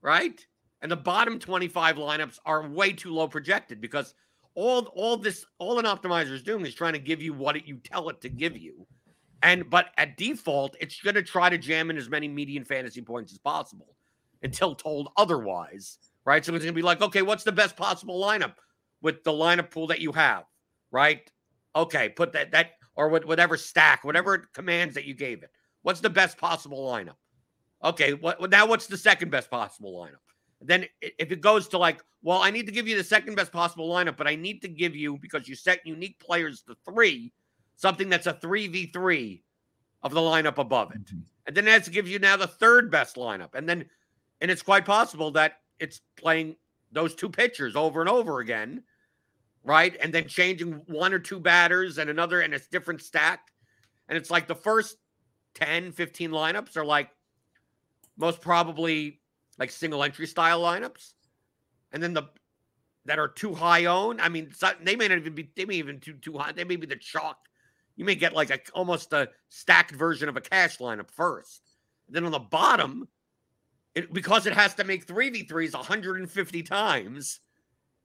right? 0.02 0.46
And 0.82 0.92
the 0.92 0.98
bottom 0.98 1.40
25 1.40 1.96
lineups 1.96 2.40
are 2.46 2.68
way 2.68 2.92
too 2.92 3.14
low 3.14 3.28
projected 3.28 3.80
because 3.80 4.14
all 4.56 4.86
all 4.96 5.18
this 5.18 5.46
all 5.60 5.80
an 5.80 5.86
optimizer 5.86 6.32
is 6.32 6.44
doing 6.44 6.66
is 6.66 6.76
trying 6.76 6.94
to 6.94 7.00
give 7.00 7.22
you 7.22 7.34
what 7.34 7.56
it, 7.56 7.66
you 7.66 7.78
tell 7.78 8.10
it 8.10 8.20
to 8.22 8.30
give 8.30 8.58
you. 8.58 8.88
And 9.44 9.70
but 9.70 9.88
at 9.98 10.18
default, 10.18 10.76
it's 10.80 11.02
going 11.02 11.16
to 11.16 11.24
try 11.24 11.50
to 11.50 11.58
jam 11.58 11.90
in 11.90 11.98
as 11.98 12.10
many 12.10 12.28
median 12.28 12.64
fantasy 12.64 13.02
points 13.02 13.32
as 13.32 13.38
possible 13.38 13.96
until 14.42 14.76
told 14.76 15.10
otherwise, 15.18 15.98
right? 16.26 16.44
So 16.44 16.54
it's 16.56 16.64
going 16.64 16.74
to 16.74 16.78
be 16.78 16.82
like, 16.82 17.02
okay, 17.02 17.22
what's 17.22 17.44
the 17.44 17.52
best 17.52 17.76
possible 17.76 18.22
lineup 18.22 18.56
with 19.02 19.24
the 19.24 19.32
lineup 19.32 19.72
pool 19.72 19.88
that 19.88 20.00
you 20.00 20.12
have, 20.14 20.44
right? 20.92 21.30
Okay, 21.76 22.10
put 22.10 22.32
that 22.34 22.52
that 22.52 22.72
or 22.96 23.10
what 23.10 23.26
whatever 23.26 23.58
stack, 23.58 24.04
whatever 24.04 24.50
commands 24.54 24.96
that 24.96 25.06
you 25.06 25.14
gave 25.14 25.44
it. 25.44 25.52
What's 25.84 26.00
the 26.00 26.10
best 26.10 26.38
possible 26.38 26.88
lineup? 26.88 27.16
Okay, 27.84 28.14
what 28.14 28.50
now? 28.50 28.66
What's 28.66 28.88
the 28.88 28.98
second 28.98 29.30
best 29.30 29.52
possible 29.52 29.94
lineup? 29.94 30.22
Then 30.62 30.86
if 31.02 31.32
it 31.32 31.42
goes 31.42 31.68
to 31.70 31.78
like, 31.78 32.02
well, 32.24 32.42
I 32.42 32.50
need 32.50 32.66
to 32.66 32.72
give 32.72 32.88
you 32.88 32.98
the 32.98 33.04
second 33.04 33.36
best 33.36 33.52
possible 33.52 33.90
lineup, 33.90 34.18
but 34.18 34.28
I 34.28 34.36
need 34.36 34.62
to 34.62 34.68
give 34.68 34.96
you 34.96 35.18
because 35.22 35.48
you 35.48 35.56
set 35.56 35.86
unique 35.86 36.18
players 36.20 36.62
to 36.64 36.76
three, 36.86 37.34
something 37.76 38.10
that's 38.10 38.28
a 38.28 38.34
three 38.34 38.68
v 38.68 38.88
three 38.88 39.44
of 40.02 40.14
the 40.14 40.20
lineup 40.20 40.58
above 40.58 40.92
it, 40.92 41.06
mm-hmm. 41.06 41.20
and 41.48 41.56
then 41.56 41.66
that 41.66 41.90
gives 41.92 42.10
you 42.10 42.20
now 42.20 42.38
the 42.38 42.48
third 42.48 42.92
best 42.92 43.16
lineup, 43.16 43.56
and 43.56 43.68
then 43.68 43.86
and 44.42 44.52
it's 44.52 44.62
quite 44.62 44.86
possible 44.86 45.32
that 45.32 45.60
it's 45.80 46.02
playing 46.18 46.56
those 46.92 47.16
two 47.16 47.30
pitchers 47.30 47.76
over 47.76 48.02
and 48.02 48.10
over 48.10 48.40
again, 48.40 48.84
right? 49.64 49.96
And 50.02 50.14
then 50.14 50.28
changing 50.28 50.82
one 50.88 51.14
or 51.14 51.20
two 51.20 51.40
batters 51.40 51.98
and 51.98 52.10
another, 52.10 52.42
and 52.42 52.54
it's 52.54 52.68
different 52.68 53.02
stack. 53.02 53.52
And 54.08 54.18
it's 54.18 54.30
like 54.30 54.48
the 54.48 54.56
first 54.56 54.98
10, 55.56 55.92
15 55.92 56.32
lineups 56.32 56.78
are 56.78 56.86
like, 56.86 57.10
most 58.18 58.40
probably 58.40 59.20
like 59.58 59.72
single 59.72 60.04
entry 60.04 60.28
style 60.28 60.62
lineups, 60.62 61.14
and 61.92 62.02
then 62.02 62.14
the 62.14 62.24
that 63.06 63.20
are 63.20 63.28
too 63.28 63.54
high 63.54 63.86
owned. 63.86 64.22
I 64.22 64.30
mean, 64.30 64.52
they 64.82 64.96
may 64.96 65.08
not 65.08 65.18
even 65.18 65.36
be. 65.36 65.50
They 65.56 65.66
may 65.66 65.76
even 65.76 66.00
too 66.00 66.14
too 66.14 66.38
high. 66.38 66.52
They 66.52 66.64
may 66.64 66.76
be 66.76 66.88
the 66.88 66.96
chalk. 66.96 67.38
You 67.96 68.06
may 68.06 68.16
get 68.16 68.34
like 68.34 68.50
a 68.50 68.60
almost 68.74 69.14
a 69.14 69.30
stacked 69.50 69.92
version 69.92 70.30
of 70.30 70.38
a 70.38 70.42
cash 70.42 70.78
lineup 70.80 71.10
first. 71.10 71.62
Then 72.10 72.26
on 72.26 72.32
the 72.32 72.40
bottom, 72.40 73.08
it, 73.96 74.12
because 74.14 74.46
it 74.46 74.54
has 74.54 74.74
to 74.76 74.84
make 74.84 75.06
three 75.06 75.30
v 75.30 75.44
threes 75.44 75.74
150 75.74 76.64
times, 76.64 77.40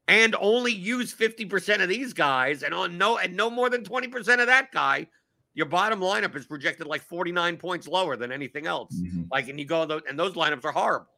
and 0.09 0.37
only 0.41 0.73
use 0.73 1.13
50 1.13 1.45
percent 1.47 1.83
of 1.83 1.89
these 1.89 2.13
guys, 2.13 2.63
and 2.63 2.73
on 2.73 2.97
no 2.99 3.19
and 3.19 3.37
no 3.37 3.51
more 3.51 3.69
than 3.69 3.85
20 3.85 4.09
percent 4.09 4.41
of 4.41 4.47
that 4.47 4.71
guy, 4.73 5.09
your 5.55 5.67
bottom 5.67 6.01
lineup 6.01 6.37
is 6.37 6.47
projected 6.47 6.87
like 6.87 7.03
49 7.03 7.57
points 7.57 7.89
lower 7.89 8.17
than 8.17 8.31
anything 8.31 8.67
else. 8.67 8.95
Mhm. 8.95 9.27
Like, 9.31 9.49
and 9.49 9.59
you 9.59 9.67
go, 9.67 10.01
and 10.09 10.19
those 10.19 10.35
lineups 10.35 10.65
are 10.65 10.73
horrible. 10.73 11.11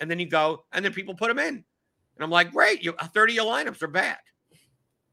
And 0.00 0.10
then 0.10 0.18
you 0.18 0.28
go, 0.28 0.64
and 0.72 0.84
then 0.84 0.92
people 0.92 1.14
put 1.14 1.28
them 1.28 1.38
in. 1.38 1.54
And 1.54 1.64
I'm 2.24 2.30
like, 2.30 2.52
great, 2.52 2.82
you 2.82 2.92
30 2.92 3.32
of 3.38 3.44
your 3.44 3.46
lineups 3.46 3.82
are 3.82 3.88
bad. 3.88 4.18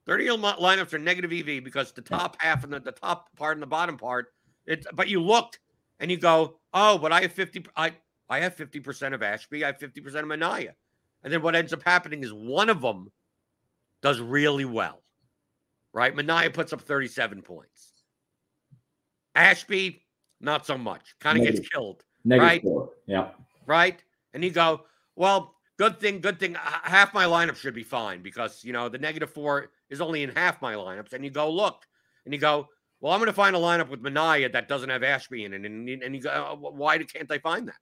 30 0.06 0.28
of 0.28 0.40
your 0.42 0.54
lineups 0.54 0.94
are 0.94 1.00
negative 1.00 1.32
EV 1.32 1.64
because 1.64 1.92
the 1.92 2.02
top 2.02 2.36
half 2.40 2.64
and 2.64 2.74
the, 2.74 2.80
the 2.80 2.92
top 2.92 3.30
part 3.38 3.56
and 3.56 3.62
the 3.62 3.68
bottom 3.68 3.98
part, 3.98 4.28
it's 4.66 4.86
but 4.94 5.08
you 5.08 5.22
look 5.22 5.60
and 6.00 6.12
you 6.12 6.18
go, 6.18 6.60
oh, 6.74 6.98
but 6.98 7.12
I 7.12 7.22
have 7.22 7.32
50, 7.32 7.66
I 7.76 7.94
I 8.30 8.40
have 8.40 8.56
50% 8.56 9.14
of 9.14 9.22
Ashby, 9.22 9.64
I 9.64 9.68
have 9.68 9.80
50% 9.80 9.98
of 10.06 10.26
Manaea. 10.26 10.72
And 11.24 11.32
then 11.32 11.42
what 11.42 11.56
ends 11.56 11.72
up 11.74 11.84
happening 11.84 12.24
is 12.24 12.34
one 12.34 12.70
of 12.70 12.82
them 12.82 13.12
does 14.02 14.20
really 14.20 14.66
well. 14.66 15.02
Right? 15.94 16.16
Manaea 16.16 16.54
puts 16.54 16.74
up 16.74 16.82
37 16.82 17.42
points. 17.42 17.92
Ashby, 19.36 20.06
not 20.42 20.66
so 20.66 20.78
much. 20.78 21.16
Kind 21.20 21.38
of 21.40 21.46
gets 21.46 21.68
killed 21.70 22.04
Negative 22.26 22.48
Right. 22.48 22.62
four. 22.62 22.90
Yeah. 23.06 23.30
right? 23.66 24.04
And 24.34 24.44
you 24.44 24.52
go, 24.52 24.86
well, 25.16 25.53
good 25.78 26.00
thing, 26.00 26.20
good 26.20 26.40
thing. 26.40 26.56
Half 26.56 27.14
my 27.14 27.26
lineup 27.26 27.56
should 27.56 27.76
be 27.76 27.84
fine 27.84 28.22
because 28.22 28.64
you 28.64 28.74
know 28.74 28.90
the 28.90 28.98
negative 28.98 29.32
four 29.32 29.70
is 29.90 30.02
only 30.02 30.24
in 30.24 30.30
half 30.30 30.62
my 30.62 30.74
lineups. 30.74 31.14
And 31.14 31.24
you 31.24 31.32
go 31.32 31.50
look, 31.52 31.84
and 32.26 32.34
you 32.34 32.40
go, 32.40 32.70
well, 33.04 33.12
I'm 33.12 33.20
going 33.20 33.28
to 33.28 33.34
find 33.34 33.54
a 33.54 33.60
lineup 33.60 33.90
with 33.90 34.02
Manaea 34.02 34.54
that 34.54 34.70
doesn't 34.70 34.90
have 34.90 35.04
Ashby 35.04 35.44
in 35.44 35.54
it, 35.54 35.66
and 35.66 35.90
and 35.90 36.16
you 36.16 36.22
go, 36.22 36.30
"Uh, 36.30 36.56
why 36.56 36.98
can't 37.00 37.30
I 37.30 37.38
find 37.38 37.68
that? 37.68 37.76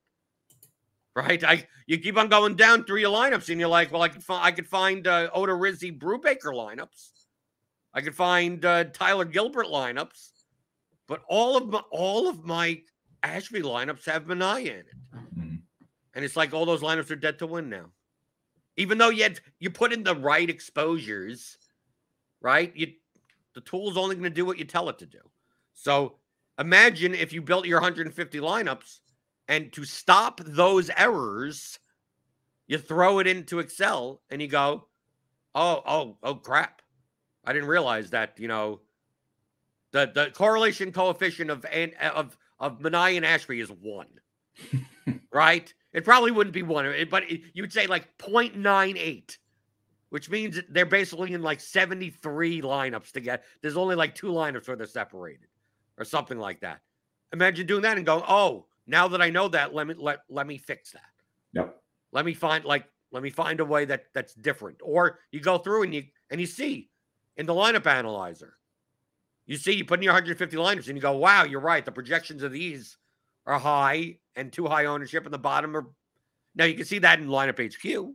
Right? 1.13 1.43
I 1.43 1.67
you 1.85 1.99
keep 1.99 2.17
on 2.17 2.29
going 2.29 2.55
down 2.55 2.85
through 2.85 3.01
your 3.01 3.11
lineups, 3.11 3.49
and 3.49 3.59
you're 3.59 3.69
like, 3.69 3.91
well, 3.91 4.01
I 4.01 4.07
could 4.07 4.23
find 4.23 4.43
I 4.43 4.51
could 4.51 4.65
find 4.65 5.05
uh, 5.05 5.29
Odorizzi 5.35 5.95
Brubaker 5.95 6.53
lineups. 6.53 7.09
I 7.93 8.01
could 8.01 8.15
find 8.15 8.63
uh, 8.63 8.85
Tyler 8.85 9.25
Gilbert 9.25 9.67
lineups, 9.67 10.29
but 11.07 11.21
all 11.27 11.57
of 11.57 11.67
my 11.67 11.81
all 11.91 12.29
of 12.29 12.43
my 12.43 12.81
Ashby 13.21 13.61
lineups 13.61 14.05
have 14.05 14.23
Manaea 14.25 14.65
in 14.65 14.79
it. 14.79 15.50
And 16.13 16.25
it's 16.25 16.35
like 16.35 16.53
all 16.53 16.65
those 16.65 16.81
lineups 16.81 17.11
are 17.11 17.15
dead 17.15 17.39
to 17.39 17.47
win 17.47 17.69
now. 17.69 17.85
Even 18.77 18.97
though 18.97 19.09
you 19.09 19.29
you 19.59 19.69
put 19.69 19.93
in 19.93 20.03
the 20.03 20.15
right 20.15 20.49
exposures, 20.49 21.57
right? 22.41 22.71
You 22.75 22.93
the 23.53 23.61
tool's 23.61 23.97
only 23.97 24.15
going 24.15 24.23
to 24.23 24.29
do 24.29 24.45
what 24.45 24.57
you 24.57 24.65
tell 24.65 24.89
it 24.89 24.99
to 24.99 25.05
do. 25.05 25.19
So 25.73 26.15
imagine 26.57 27.13
if 27.13 27.33
you 27.33 27.41
built 27.41 27.65
your 27.65 27.79
150 27.79 28.39
lineups 28.39 28.99
and 29.47 29.71
to 29.73 29.83
stop 29.83 30.39
those 30.45 30.89
errors, 30.95 31.79
you 32.67 32.77
throw 32.77 33.19
it 33.19 33.27
into 33.27 33.59
Excel 33.59 34.21
and 34.29 34.41
you 34.41 34.47
go, 34.47 34.87
"Oh, 35.53 35.81
oh, 35.85 36.17
oh 36.23 36.35
crap. 36.35 36.81
I 37.43 37.53
didn't 37.53 37.67
realize 37.67 38.11
that, 38.11 38.39
you 38.39 38.47
know, 38.47 38.81
the 39.91 40.11
the 40.13 40.31
correlation 40.31 40.91
coefficient 40.91 41.49
of 41.49 41.65
of 41.65 42.37
of 42.59 42.79
Manaea 42.79 43.17
and 43.17 43.25
Ashby 43.25 43.59
is 43.59 43.71
1." 43.71 44.07
right? 45.31 45.73
It 45.93 46.05
probably 46.05 46.31
wouldn't 46.31 46.53
be 46.53 46.63
one, 46.63 46.85
it- 46.85 47.09
but 47.09 47.29
it, 47.29 47.41
you 47.53 47.63
would 47.63 47.73
say 47.73 47.87
like 47.87 48.17
0.98, 48.17 49.37
which 50.09 50.29
means 50.29 50.59
they're 50.69 50.85
basically 50.85 51.33
in 51.33 51.41
like 51.41 51.59
73 51.59 52.61
lineups 52.61 53.11
to 53.13 53.19
get. 53.19 53.43
There's 53.61 53.77
only 53.77 53.95
like 53.95 54.15
two 54.15 54.27
lineups 54.27 54.67
where 54.67 54.77
they're 54.77 54.87
separated 54.87 55.47
or 55.97 56.05
something 56.05 56.37
like 56.37 56.61
that. 56.61 56.81
Imagine 57.33 57.65
doing 57.67 57.81
that 57.83 57.97
and 57.97 58.05
going, 58.05 58.23
oh, 58.27 58.65
now 58.87 59.07
that 59.09 59.21
I 59.21 59.29
know 59.29 59.47
that, 59.49 59.73
let 59.73 59.87
me 59.87 59.93
let 59.97 60.19
let 60.29 60.47
me 60.47 60.57
fix 60.57 60.91
that. 60.91 61.01
Yep. 61.53 61.77
Let 62.11 62.25
me 62.25 62.33
find 62.33 62.65
like 62.65 62.85
let 63.11 63.23
me 63.23 63.29
find 63.29 63.59
a 63.59 63.65
way 63.65 63.85
that 63.85 64.05
that's 64.13 64.33
different. 64.33 64.79
Or 64.83 65.19
you 65.31 65.39
go 65.39 65.57
through 65.57 65.83
and 65.83 65.93
you 65.93 66.03
and 66.29 66.41
you 66.41 66.47
see 66.47 66.89
in 67.37 67.45
the 67.45 67.53
lineup 67.53 67.85
analyzer, 67.85 68.57
you 69.45 69.55
see 69.57 69.73
you 69.73 69.85
put 69.85 69.99
in 69.99 70.03
your 70.03 70.13
150 70.13 70.57
lineups 70.57 70.87
and 70.87 70.97
you 70.97 71.01
go, 71.01 71.15
wow, 71.15 71.43
you're 71.43 71.61
right. 71.61 71.85
The 71.85 71.91
projections 71.91 72.43
of 72.43 72.51
these 72.51 72.97
are 73.45 73.59
high 73.59 74.17
and 74.35 74.51
too 74.51 74.67
high 74.67 74.85
ownership, 74.85 75.25
and 75.25 75.33
the 75.33 75.39
bottom 75.39 75.75
are 75.75 75.87
now 76.55 76.65
you 76.65 76.75
can 76.75 76.85
see 76.85 76.99
that 76.99 77.19
in 77.19 77.27
lineup 77.27 77.59
HQ, 77.59 78.13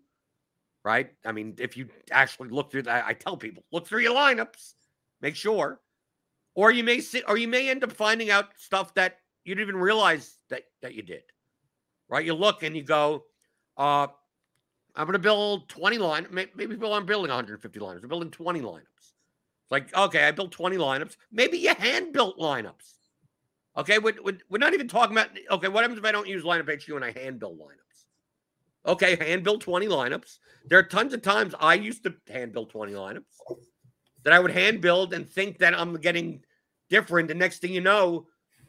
right? 0.85 1.11
I 1.25 1.33
mean, 1.33 1.55
if 1.59 1.77
you 1.77 1.89
actually 2.11 2.51
look 2.51 2.71
through 2.71 2.83
that, 2.83 3.05
I 3.07 3.13
tell 3.13 3.37
people 3.37 3.65
look 3.73 3.87
through 3.87 4.01
your 4.01 4.15
lineups, 4.15 4.75
make 5.21 5.37
sure, 5.37 5.81
or 6.55 6.71
you 6.71 6.85
may 6.85 7.01
sit, 7.01 7.25
or 7.29 7.37
you 7.37 7.49
may 7.49 7.71
end 7.71 7.85
up 7.85 7.93
finding 7.93 8.31
out 8.31 8.47
stuff 8.57 8.95
that 8.95 9.19
you 9.45 9.55
didn't 9.55 9.69
even 9.69 9.81
realize 9.81 10.37
that 10.51 10.65
that 10.83 10.95
you 10.95 11.03
did, 11.03 11.23
right? 12.09 12.25
You 12.25 12.35
look 12.35 12.63
and 12.63 12.77
you 12.77 12.83
go, 12.83 13.25
uh, 13.77 14.07
I'm 14.97 15.05
going 15.05 15.13
to 15.13 15.19
build 15.19 15.69
20 15.69 15.99
line, 15.99 16.27
maybe 16.31 16.75
Bill, 16.77 16.95
I'm 16.95 17.05
building 17.05 17.29
150 17.29 17.79
lineups. 17.79 18.03
I'm 18.03 18.09
building 18.09 18.31
20 18.31 18.61
lineups. 18.61 18.81
It's 18.99 19.71
like, 19.71 19.95
okay, 19.95 20.25
I 20.25 20.31
built 20.31 20.53
20 20.53 20.77
lineups. 20.77 21.17
Maybe 21.31 21.59
you 21.59 21.75
hand 21.75 22.13
built 22.13 22.39
lineups. 22.39 22.95
Okay, 23.77 23.99
we're, 23.99 24.15
we're, 24.23 24.39
we're 24.49 24.59
not 24.59 24.75
even 24.75 24.89
talking 24.89 25.17
about. 25.17 25.29
Okay, 25.51 25.69
what 25.69 25.83
happens 25.83 25.99
if 25.99 26.05
I 26.05 26.13
don't 26.13 26.29
use 26.29 26.45
lineup 26.45 26.73
HQ 26.73 26.89
and 26.89 27.05
I 27.05 27.13
hand 27.13 27.39
build 27.39 27.59
lineups? 27.59 28.91
Okay, 28.91 29.17
hand 29.17 29.43
build 29.43 29.61
20 29.61 29.87
lineups. 29.87 30.39
There 30.67 30.79
are 30.79 30.85
tons 30.85 31.13
of 31.13 31.23
times 31.23 31.55
I 31.59 31.75
used 31.75 32.05
to 32.05 32.15
hand 32.29 32.53
build 32.53 32.71
20 32.71 32.93
lineups 32.93 33.25
that 34.25 34.33
I 34.33 34.39
would 34.39 34.51
hand 34.51 34.81
build 34.81 35.13
and 35.13 35.29
think 35.29 35.59
that 35.59 35.79
I'm 35.79 35.97
getting 35.97 36.43
different. 36.89 37.31
And 37.31 37.39
next 37.39 37.59
thing 37.59 37.73
you 37.73 37.81
know, 37.81 38.27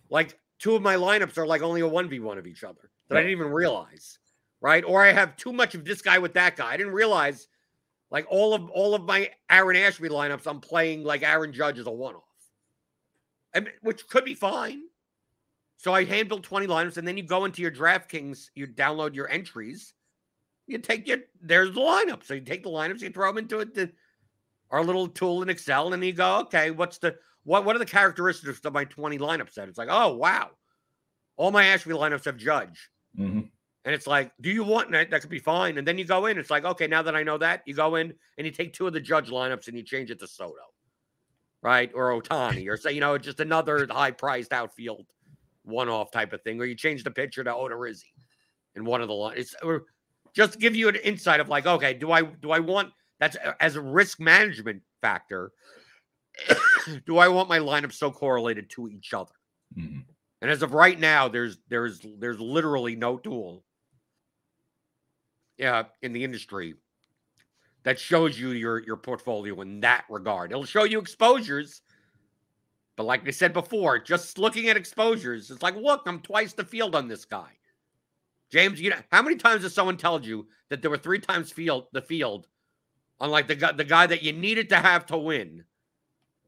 like 0.10 0.38
two 0.60 0.76
of 0.76 0.82
my 0.82 0.96
lineups 0.96 1.38
are 1.38 1.48
like 1.48 1.62
only 1.62 1.82
a 1.82 1.89
1v1 1.89 2.38
of 2.38 2.48
each 2.48 2.63
other 2.63 2.91
that 3.08 3.17
I 3.17 3.22
didn't 3.22 3.39
even 3.39 3.52
realize. 3.52 4.20
Right. 4.60 4.84
Or 4.84 5.04
I 5.04 5.12
have 5.12 5.38
too 5.38 5.54
much 5.54 5.76
of 5.76 5.86
this 5.86 6.02
guy 6.02 6.17
with 6.17 6.34
that 6.34 6.56
guy. 6.56 6.72
I 6.72 6.78
didn't 6.78 6.93
realize 6.93 7.48
like 8.10 8.26
all 8.30 8.54
of 8.54 8.70
all 8.72 8.96
of 8.96 9.04
my 9.04 9.30
Aaron 9.50 9.78
Ashby 9.78 10.10
lineups, 10.10 10.48
I'm 10.48 10.60
playing 10.60 11.04
like 11.04 11.24
Aaron 11.24 11.54
Judge 11.54 11.78
as 11.78 11.86
a 11.86 11.91
one-off. 11.91 12.24
I 13.54 13.60
mean, 13.60 13.74
which 13.82 14.08
could 14.08 14.26
be 14.26 14.34
fine. 14.34 14.82
So 15.78 15.94
I 15.94 16.06
hand 16.06 16.28
build 16.28 16.44
20 16.44 16.66
lineups, 16.68 16.98
and 16.98 17.08
then 17.08 17.18
you 17.18 17.24
go 17.24 17.46
into 17.46 17.62
your 17.62 17.72
DraftKings, 17.72 18.50
you 18.56 18.68
download 18.68 19.13
your 19.13 19.30
entries, 19.30 19.94
you 20.66 20.80
take 20.80 21.08
your 21.08 21.20
there's 21.40 21.74
the 21.74 21.80
lineup. 21.80 22.24
So 22.24 22.34
you 22.34 22.42
take 22.42 22.63
the 22.63 22.70
lineups, 22.70 23.02
you 23.02 23.12
throw 23.12 23.30
them 23.30 23.38
into 23.38 23.60
it, 23.60 23.74
the, 23.76 23.92
our 24.72 24.84
little 24.84 25.08
tool 25.08 25.44
in 25.44 25.50
Excel, 25.50 25.94
and 25.94 26.04
you 26.04 26.13
go, 26.13 26.40
okay, 26.42 26.72
what's 26.72 26.98
the 26.98 27.18
what 27.44 27.63
what 27.63 27.76
are 27.76 27.80
the 27.80 27.86
characteristics 27.86 28.60
of 28.66 28.74
my 28.74 28.86
20 28.86 29.20
lineup 29.20 29.52
set? 29.52 29.70
It's 29.70 29.78
like, 29.78 29.90
oh 29.92 30.16
wow, 30.16 30.50
all 31.38 31.52
my 31.52 31.66
Ashby 31.66 31.94
lineups 31.94 32.26
have 32.26 32.38
Judge. 32.38 32.90
Mhm. 33.18 33.50
And 33.86 33.96
it's 33.96 34.08
like, 34.08 34.34
do 34.42 34.50
you 34.50 34.66
want 34.66 34.92
that? 34.92 35.12
That 35.12 35.22
could 35.22 35.30
be 35.30 35.40
fine. 35.40 35.78
And 35.78 35.88
then 35.88 35.98
you 35.98 36.04
go 36.04 36.26
in. 36.26 36.38
It's 36.38 36.50
like, 36.50 36.66
okay, 36.66 36.88
now 36.88 37.02
that 37.04 37.16
I 37.16 37.24
know 37.24 37.38
that, 37.38 37.62
you 37.66 37.74
go 37.74 37.96
in 37.96 38.13
and 38.38 38.46
you 38.46 38.52
take 38.52 38.74
two 38.74 38.86
of 38.86 38.92
the 38.92 39.00
judge 39.00 39.30
lineups 39.30 39.70
and 39.70 39.78
you 39.78 39.84
change 39.84 40.12
it 40.12 40.20
to 40.20 40.28
Soto, 40.28 40.56
right? 41.62 41.90
Or 41.94 42.20
Ohtani, 42.20 42.68
or 42.68 42.76
say, 42.76 42.92
you 42.92 43.00
know, 43.00 43.18
just 43.18 43.40
another 43.40 43.88
high 43.90 44.12
priced 44.12 44.52
outfield 44.52 45.06
one 45.67 45.89
off 45.89 46.12
type 46.12 46.34
of 46.34 46.41
thing. 46.41 46.60
Or 46.60 46.65
you 46.65 46.75
change 46.75 47.03
the 47.03 47.12
pitcher 47.12 47.43
to 47.43 47.51
Odorizzi 47.51 48.03
in 48.75 48.86
one 48.86 49.01
of 49.01 49.08
the 49.08 49.13
lines. 49.13 49.39
It's 49.39 49.56
or 49.63 49.84
just 50.34 50.53
to 50.53 50.60
give 50.60 50.75
you 50.75 50.88
an 50.88 50.95
insight 50.95 51.39
of 51.39 51.49
like, 51.49 51.65
okay, 51.65 51.93
do 51.93 52.12
I 52.12 52.23
do 52.23 52.51
I 52.51 52.60
want 52.60 52.91
that's 53.19 53.38
as 53.60 53.75
a 53.75 53.82
risk 53.82 54.19
management 54.19 54.82
factor? 55.01 55.52
do 57.06 57.17
I 57.17 57.27
want 57.27 57.50
my 57.50 57.60
lineup 57.60 57.94
so 57.94 58.12
correlated 58.12 58.69
to 58.71 58.87
each 58.87 59.13
other? 59.13 59.31
Mhm. 59.77 60.04
And 60.42 60.52
as 60.52 60.62
of 60.62 60.73
right 60.73 61.00
now, 61.00 61.27
there's 61.27 61.58
there's 61.67 62.06
there's 62.19 62.39
literally 62.39 62.96
no 62.96 63.17
tool 63.17 63.63
yeah, 65.58 65.83
in 66.02 66.13
the 66.13 66.23
industry 66.23 66.75
that 67.83 68.00
shows 68.00 68.39
you 68.39 68.50
your 68.50 68.79
your 68.83 68.98
portfolio 68.98 69.60
in 69.62 69.79
that 69.81 70.06
regard. 70.10 70.52
It'll 70.52 70.65
show 70.65 70.83
you 70.83 71.00
exposures. 71.00 71.81
But 72.98 73.06
like 73.06 73.27
I 73.27 73.31
said 73.31 73.54
before, 73.54 74.00
just 74.00 74.39
looking 74.39 74.67
at 74.67 74.75
exposures, 74.75 75.52
it's 75.52 75.62
like, 75.62 75.75
look, 75.75 76.02
I'm 76.08 76.19
twice 76.19 76.54
the 76.54 76.65
field 76.65 76.95
on 76.95 77.08
this 77.08 77.25
guy. 77.25 77.52
James, 78.52 78.81
you 78.81 78.89
know, 78.89 78.98
how 79.12 79.21
many 79.21 79.35
times 79.35 79.62
has 79.63 79.73
someone 79.73 79.98
told 79.98 80.25
you 80.25 80.48
that 80.69 80.81
there 80.81 80.89
were 80.89 80.98
three 80.98 81.19
times 81.19 81.52
field 81.52 81.85
the 81.93 82.02
field 82.02 82.48
on 83.19 83.29
like 83.29 83.48
the 83.48 83.56
guy 83.56 83.71
the 83.71 83.83
guy 83.83 84.08
that 84.08 84.23
you 84.23 84.33
needed 84.33 84.69
to 84.69 84.77
have 84.77 85.06
to 85.08 85.17
win, 85.17 85.63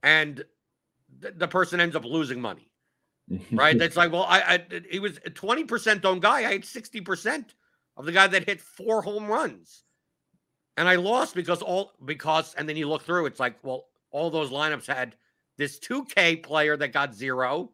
and 0.02 0.43
the, 1.20 1.32
the 1.32 1.47
person 1.47 1.80
ends 1.80 1.95
up 1.95 2.04
losing 2.04 2.41
money? 2.41 2.70
right? 3.52 3.78
That's 3.80 3.97
like, 3.97 4.12
well, 4.12 4.26
I, 4.28 4.39
I 4.72 4.82
he 4.89 5.00
was 5.00 5.18
a 5.26 5.30
20% 5.30 6.04
owned 6.06 6.22
guy. 6.22 6.39
I 6.39 6.54
had 6.54 6.64
60% 6.64 7.45
of 7.97 8.06
the 8.06 8.12
guy 8.12 8.28
that 8.28 8.45
hit 8.45 8.62
four 8.62 9.02
home 9.02 9.28
runs. 9.28 9.84
And 10.78 10.88
I 10.88 10.95
lost 10.95 11.36
because 11.36 11.62
all 11.62 11.91
because 12.06 12.56
and 12.56 12.68
then 12.68 12.78
you 12.78 12.88
look 12.88 13.04
through, 13.04 13.26
it's 13.26 13.39
like, 13.39 13.58
well, 13.64 13.88
all 14.12 14.32
those 14.32 14.50
lineups 14.50 14.88
had 14.88 15.16
this 15.60 15.78
2K 15.80 16.41
player 16.41 16.76
that 16.78 16.88
got 16.93 17.14
zero, 17.14 17.72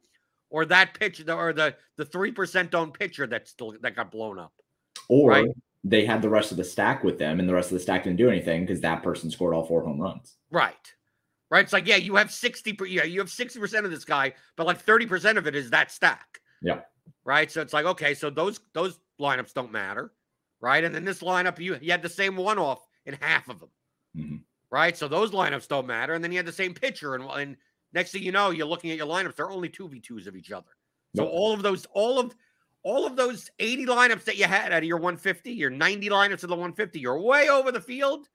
or 0.49 0.65
that 0.65 0.93
pitcher 0.99 1.31
or 1.31 1.53
the 1.53 1.75
the 1.97 2.05
three 2.05 2.31
percent 2.31 2.75
owned 2.75 2.93
pitcher 2.93 3.25
that 3.27 3.47
still 3.47 3.73
that 3.81 3.95
got 3.95 4.11
blown 4.11 4.37
up. 4.39 4.53
Or 5.07 5.29
Right. 5.29 5.47
they 5.83 6.03
had 6.05 6.21
the 6.21 6.29
rest 6.29 6.51
of 6.51 6.57
the 6.57 6.63
stack 6.63 7.03
with 7.03 7.17
them, 7.19 7.39
and 7.39 7.47
the 7.47 7.53
rest 7.53 7.71
of 7.71 7.75
the 7.77 7.79
stack 7.83 8.03
didn't 8.03 8.17
do 8.17 8.29
anything 8.29 8.65
because 8.65 8.81
that 8.81 9.03
person 9.03 9.29
scored 9.31 9.53
all 9.53 9.63
four 9.65 9.83
home 9.83 10.01
runs. 10.01 10.35
Right. 10.51 10.75
Right. 11.51 11.63
It's 11.63 11.73
like, 11.73 11.85
yeah, 11.87 11.97
you 11.97 12.15
have 12.15 12.31
60 12.31 12.73
per 12.73 12.85
yeah, 12.85 13.03
you 13.03 13.19
have 13.19 13.29
60% 13.29 13.85
of 13.85 13.91
this 13.91 14.03
guy, 14.03 14.33
but 14.57 14.65
like 14.65 14.83
30% 14.83 15.37
of 15.37 15.45
it 15.45 15.55
is 15.55 15.69
that 15.69 15.91
stack. 15.91 16.41
Yeah. 16.61 16.81
Right. 17.23 17.51
So 17.51 17.61
it's 17.61 17.71
like, 17.73 17.85
okay, 17.85 18.15
so 18.15 18.29
those 18.31 18.59
those 18.73 18.99
lineups 19.21 19.53
don't 19.53 19.71
matter. 19.71 20.11
Right. 20.59 20.83
And 20.83 20.93
then 20.93 21.05
this 21.05 21.19
lineup, 21.21 21.59
you 21.59 21.77
you 21.81 21.91
had 21.91 22.01
the 22.01 22.09
same 22.09 22.35
one 22.35 22.57
off 22.57 22.83
in 23.05 23.13
half 23.21 23.47
of 23.47 23.59
them. 23.59 23.69
Mhm. 24.17 24.41
Right. 24.71 24.97
So 24.97 25.07
those 25.07 25.31
lineups 25.31 25.67
don't 25.67 25.85
matter. 25.85 26.13
And 26.13 26.23
then 26.23 26.31
you 26.31 26.37
had 26.39 26.47
the 26.47 26.51
same 26.51 26.73
pitcher. 26.73 27.13
And, 27.13 27.23
and 27.25 27.57
next 27.95 28.11
thing 28.11 28.23
you 28.23 28.31
know, 28.33 28.51
you're 28.51 28.67
looking 28.67 28.91
at 28.91 28.97
your 28.97 29.07
lineups, 29.07 29.35
they're 29.37 29.49
only 29.51 29.69
2v2s 29.69 30.27
of 30.27 30.35
each 30.35 30.51
other. 30.51 30.71
So 31.13 31.25
Yep. 31.25 31.27
all 31.27 31.53
of 31.53 31.63
those, 31.63 31.85
all 31.93 32.19
of 32.19 32.35
all 32.83 33.07
of 33.07 33.15
those 33.15 33.49
80 33.59 33.85
lineups 33.87 34.25
that 34.25 34.37
you 34.37 34.45
had 34.45 34.71
out 34.73 34.79
of 34.83 34.85
your 34.85 34.99
150, 34.99 35.53
your 35.53 35.71
90 35.71 36.09
lineups 36.09 36.43
of 36.43 36.49
the 36.49 36.55
150, 36.55 36.99
you're 36.99 37.19
way 37.19 37.49
over 37.49 37.71
the 37.71 37.81
field, 37.81 38.29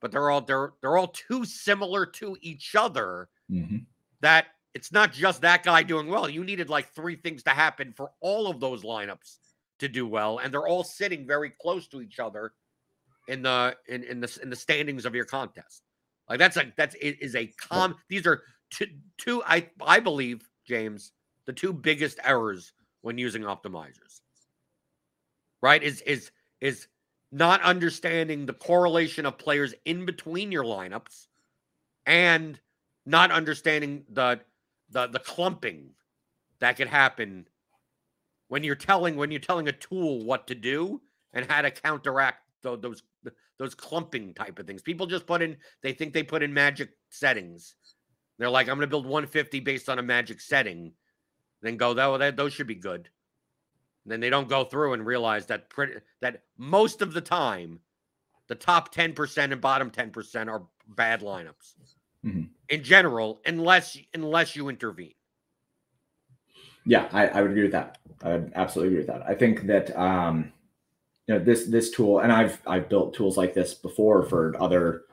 but 0.00 0.10
they're 0.12 0.30
all 0.30 0.40
they're 0.40 0.72
they're 0.80 0.96
all 0.96 1.08
too 1.08 1.44
similar 1.44 2.06
to 2.06 2.36
each 2.40 2.74
other 2.74 3.28
Mhm. 3.48 3.86
that 4.20 4.48
it's 4.74 4.92
not 4.92 5.12
just 5.12 5.42
that 5.42 5.62
guy 5.64 5.82
doing 5.82 6.08
well. 6.08 6.28
You 6.28 6.44
needed 6.44 6.70
like 6.70 6.94
three 6.94 7.16
things 7.16 7.42
to 7.44 7.50
happen 7.50 7.92
for 7.92 8.12
all 8.20 8.48
of 8.48 8.60
those 8.60 8.82
lineups 8.84 9.38
to 9.80 9.88
do 9.88 10.06
well, 10.06 10.38
and 10.38 10.52
they're 10.52 10.68
all 10.68 10.84
sitting 10.84 11.26
very 11.26 11.50
close 11.50 11.88
to 11.88 12.02
each 12.02 12.18
other 12.18 12.54
in 13.28 13.42
the 13.42 13.76
in, 13.88 14.04
in 14.04 14.20
the 14.20 14.38
in 14.42 14.50
the 14.50 14.56
standings 14.56 15.04
of 15.06 15.14
your 15.14 15.24
contest. 15.24 15.82
Like 16.28 16.38
that's 16.38 16.56
a 16.56 16.72
that's 16.76 16.94
it 16.96 17.18
is 17.22 17.34
a 17.36 17.48
com. 17.48 17.96
These 18.08 18.26
are 18.26 18.42
two 18.72 18.86
two 19.18 19.42
I 19.46 19.68
I 19.80 20.00
believe 20.00 20.48
James 20.66 21.12
the 21.46 21.52
two 21.52 21.72
biggest 21.72 22.18
errors 22.24 22.72
when 23.02 23.18
using 23.18 23.42
optimizers. 23.42 24.20
Right 25.62 25.82
is 25.82 26.00
is 26.02 26.32
is 26.60 26.88
not 27.30 27.62
understanding 27.62 28.46
the 28.46 28.52
correlation 28.52 29.24
of 29.26 29.38
players 29.38 29.74
in 29.84 30.04
between 30.04 30.52
your 30.52 30.64
lineups 30.64 31.28
and 32.06 32.58
not 33.06 33.30
understanding 33.30 34.04
the 34.10 34.40
the 34.90 35.06
the 35.06 35.20
clumping 35.20 35.90
that 36.60 36.76
could 36.76 36.88
happen 36.88 37.46
when 38.48 38.64
you're 38.64 38.74
telling 38.74 39.16
when 39.16 39.30
you're 39.30 39.40
telling 39.40 39.68
a 39.68 39.72
tool 39.72 40.24
what 40.24 40.46
to 40.46 40.54
do 40.54 41.00
and 41.32 41.50
how 41.50 41.62
to 41.62 41.70
counteract 41.70 42.42
tho- 42.62 42.76
those 42.76 43.02
those 43.58 43.74
clumping 43.74 44.34
type 44.34 44.58
of 44.58 44.66
things. 44.66 44.82
People 44.82 45.06
just 45.06 45.26
put 45.26 45.42
in 45.42 45.56
they 45.82 45.92
think 45.92 46.12
they 46.12 46.22
put 46.22 46.42
in 46.42 46.52
magic 46.52 46.90
settings. 47.10 47.74
They're 48.38 48.50
like, 48.50 48.68
I'm 48.68 48.76
going 48.76 48.86
to 48.86 48.90
build 48.90 49.06
150 49.06 49.60
based 49.60 49.88
on 49.88 49.98
a 49.98 50.02
magic 50.02 50.40
setting, 50.40 50.92
then 51.62 51.76
go, 51.76 51.94
that, 51.94 52.18
that 52.18 52.36
those 52.36 52.52
should 52.52 52.66
be 52.66 52.74
good. 52.74 53.08
then 54.04 54.20
they 54.20 54.30
don't 54.30 54.48
go 54.48 54.64
through 54.64 54.94
and 54.94 55.06
realize 55.06 55.46
that 55.46 55.70
pretty, 55.70 55.94
that 56.20 56.42
most 56.58 57.02
of 57.02 57.12
the 57.12 57.20
time, 57.20 57.78
the 58.48 58.54
top 58.54 58.92
10% 58.94 59.52
and 59.52 59.60
bottom 59.60 59.90
10% 59.90 60.48
are 60.50 60.62
bad 60.88 61.20
lineups 61.20 61.74
Mhm. 62.24 62.48
in 62.68 62.82
general, 62.82 63.40
unless 63.46 63.96
unless 64.14 64.56
you 64.56 64.68
intervene. 64.68 65.14
Yeah, 66.84 67.08
I, 67.12 67.28
I 67.28 67.42
would 67.42 67.50
agree 67.52 67.62
with 67.62 67.72
that. 67.72 67.98
I 68.22 68.30
would 68.30 68.52
absolutely 68.54 68.88
agree 68.94 69.06
with 69.06 69.06
that. 69.08 69.28
I 69.28 69.34
think 69.34 69.66
that 69.66 69.96
um, 69.96 70.52
you 71.28 71.34
know 71.34 71.44
this 71.44 71.66
this 71.66 71.90
tool, 71.90 72.20
and 72.20 72.32
I've 72.32 72.60
I've 72.66 72.88
built 72.88 73.14
tools 73.14 73.36
like 73.36 73.54
this 73.54 73.74
before 73.74 74.24
for 74.24 74.60
other 74.60 75.04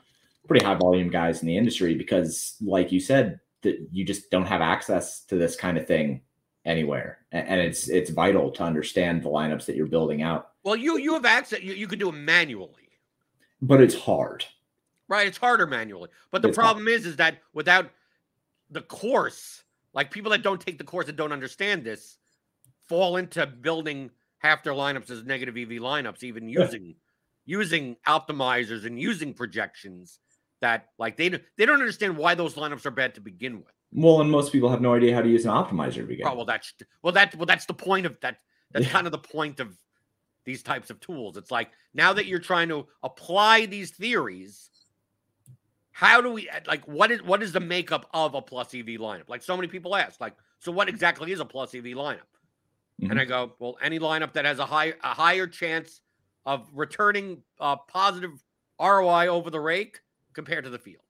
pretty 0.50 0.66
high 0.66 0.76
volume 0.76 1.10
guys 1.10 1.42
in 1.42 1.48
the 1.48 1.56
industry 1.56 1.94
because, 1.96 2.56
like 2.62 2.92
you 2.92 3.00
said, 3.00 3.40
that 3.62 3.78
you 3.92 4.04
just 4.04 4.30
don't 4.32 4.46
have 4.48 4.62
access 4.62 5.22
to 5.26 5.36
this 5.36 5.56
kind 5.56 5.78
of 5.78 5.86
thing 5.88 6.22
anywhere, 6.66 7.20
and, 7.32 7.62
it's 7.62 7.88
it's 7.88 8.10
vital 8.10 8.52
to 8.52 8.64
understand 8.64 9.24
the 9.24 9.30
lineups 9.30 9.66
that 9.66 9.76
you're 9.76 9.86
building 9.88 10.22
out. 10.24 10.52
Well, 10.64 10.76
you 10.76 10.98
you 10.98 11.14
have 11.14 11.26
access. 11.26 11.62
You, 11.62 11.74
you 11.74 11.88
could 11.88 12.00
do 12.00 12.10
it 12.10 12.14
manually, 12.16 12.90
But 13.62 13.80
it's 13.82 13.96
hard. 13.96 14.44
right? 15.08 15.28
It's 15.28 15.38
harder 15.38 15.68
manually. 15.68 16.10
But 16.32 16.42
the 16.42 16.50
It's 16.50 16.58
hard. 16.58 16.66
problem 16.66 16.88
is, 16.88 17.06
is 17.06 17.16
that 17.18 17.38
without 17.54 17.90
the 18.72 18.82
course, 18.82 19.64
like 19.94 20.12
people 20.12 20.32
that 20.32 20.44
don't 20.44 20.60
take 20.62 20.78
the 20.78 20.84
course 20.84 21.08
and 21.08 21.18
don't 21.18 21.32
understand 21.32 21.84
this, 21.84 22.18
fall 22.88 23.18
into 23.18 23.46
building 23.48 24.10
half 24.40 24.64
their 24.64 24.74
lineups 24.74 25.10
as 25.12 25.24
negative 25.24 25.58
EV 25.58 25.80
lineups, 25.82 26.24
even 26.24 26.48
Yeah. 26.50 26.62
using 26.62 26.96
using 27.46 27.96
optimizers 28.08 28.86
and 28.86 29.00
using 29.00 29.34
projections 29.34 30.20
that 30.62 30.90
like 30.98 31.18
they 31.18 31.30
don't- 31.30 31.44
they 31.58 31.66
don't 31.66 31.80
understand 31.80 32.18
why 32.18 32.36
those 32.36 32.56
lineups 32.56 32.86
are 32.86 32.92
bad 32.92 33.16
to 33.16 33.22
begin 33.22 33.58
with. 33.58 33.74
Well, 33.92 34.22
and 34.22 34.30
most 34.30 34.52
people 34.52 34.70
have 34.70 34.82
no 34.82 34.94
idea 34.94 35.16
how 35.16 35.22
to 35.22 35.30
use 35.30 35.46
an 35.46 35.52
optimizer 35.52 35.96
to 35.96 36.04
begin. 36.04 36.28
Oh 36.28 36.36
well, 36.36 36.46
that's 36.46 36.74
well 37.02 37.14
that 37.14 37.36
well 37.36 37.46
that's 37.46 37.66
the 37.66 37.74
point 37.74 38.06
of 38.06 38.20
that. 38.22 38.38
That's 38.72 38.86
Yeah. 38.86 38.92
kind 38.92 39.08
of 39.08 39.12
the 39.12 39.18
point 39.20 39.60
of 39.60 39.76
these 40.46 40.62
types 40.64 40.90
of 40.90 41.00
tools. 41.00 41.38
It's 41.38 41.52
like 41.52 41.72
now 41.94 42.14
that 42.14 42.26
you're 42.26 42.40
trying 42.40 42.70
to 42.70 42.88
apply 43.04 43.66
these 43.66 43.92
theories, 43.92 44.70
how 45.92 46.22
do 46.22 46.32
we 46.32 46.50
like 46.68 46.88
what 46.88 47.12
is 47.12 47.22
what 47.24 47.42
is 47.42 47.52
the 47.52 47.60
makeup 47.60 48.08
of 48.14 48.36
a 48.36 48.42
plus 48.42 48.74
EV 48.74 49.00
lineup? 49.00 49.28
Like 49.30 49.42
so 49.44 49.56
many 49.56 49.68
people 49.68 49.96
ask, 49.96 50.22
like, 50.22 50.36
so 50.60 50.72
what 50.72 50.88
exactly 50.90 51.32
is 51.32 51.40
a 51.40 51.46
plus 51.46 51.74
EV 51.74 51.86
lineup? 51.96 52.22
And 53.02 53.18
I 53.18 53.24
go, 53.24 53.54
well, 53.60 53.78
any 53.82 53.98
lineup 53.98 54.34
that 54.34 54.44
has 54.44 54.60
a 54.60 54.66
high 54.66 54.94
a 55.04 55.14
higher 55.14 55.48
chance 55.48 56.02
of 56.46 56.70
returning 56.74 57.42
uh, 57.60 57.78
positive 57.78 58.44
ROI 58.80 59.28
over 59.28 59.50
the 59.50 59.60
rake 59.60 60.02
compared 60.40 60.64
to 60.64 60.70
the 60.70 60.80
field. 60.80 61.04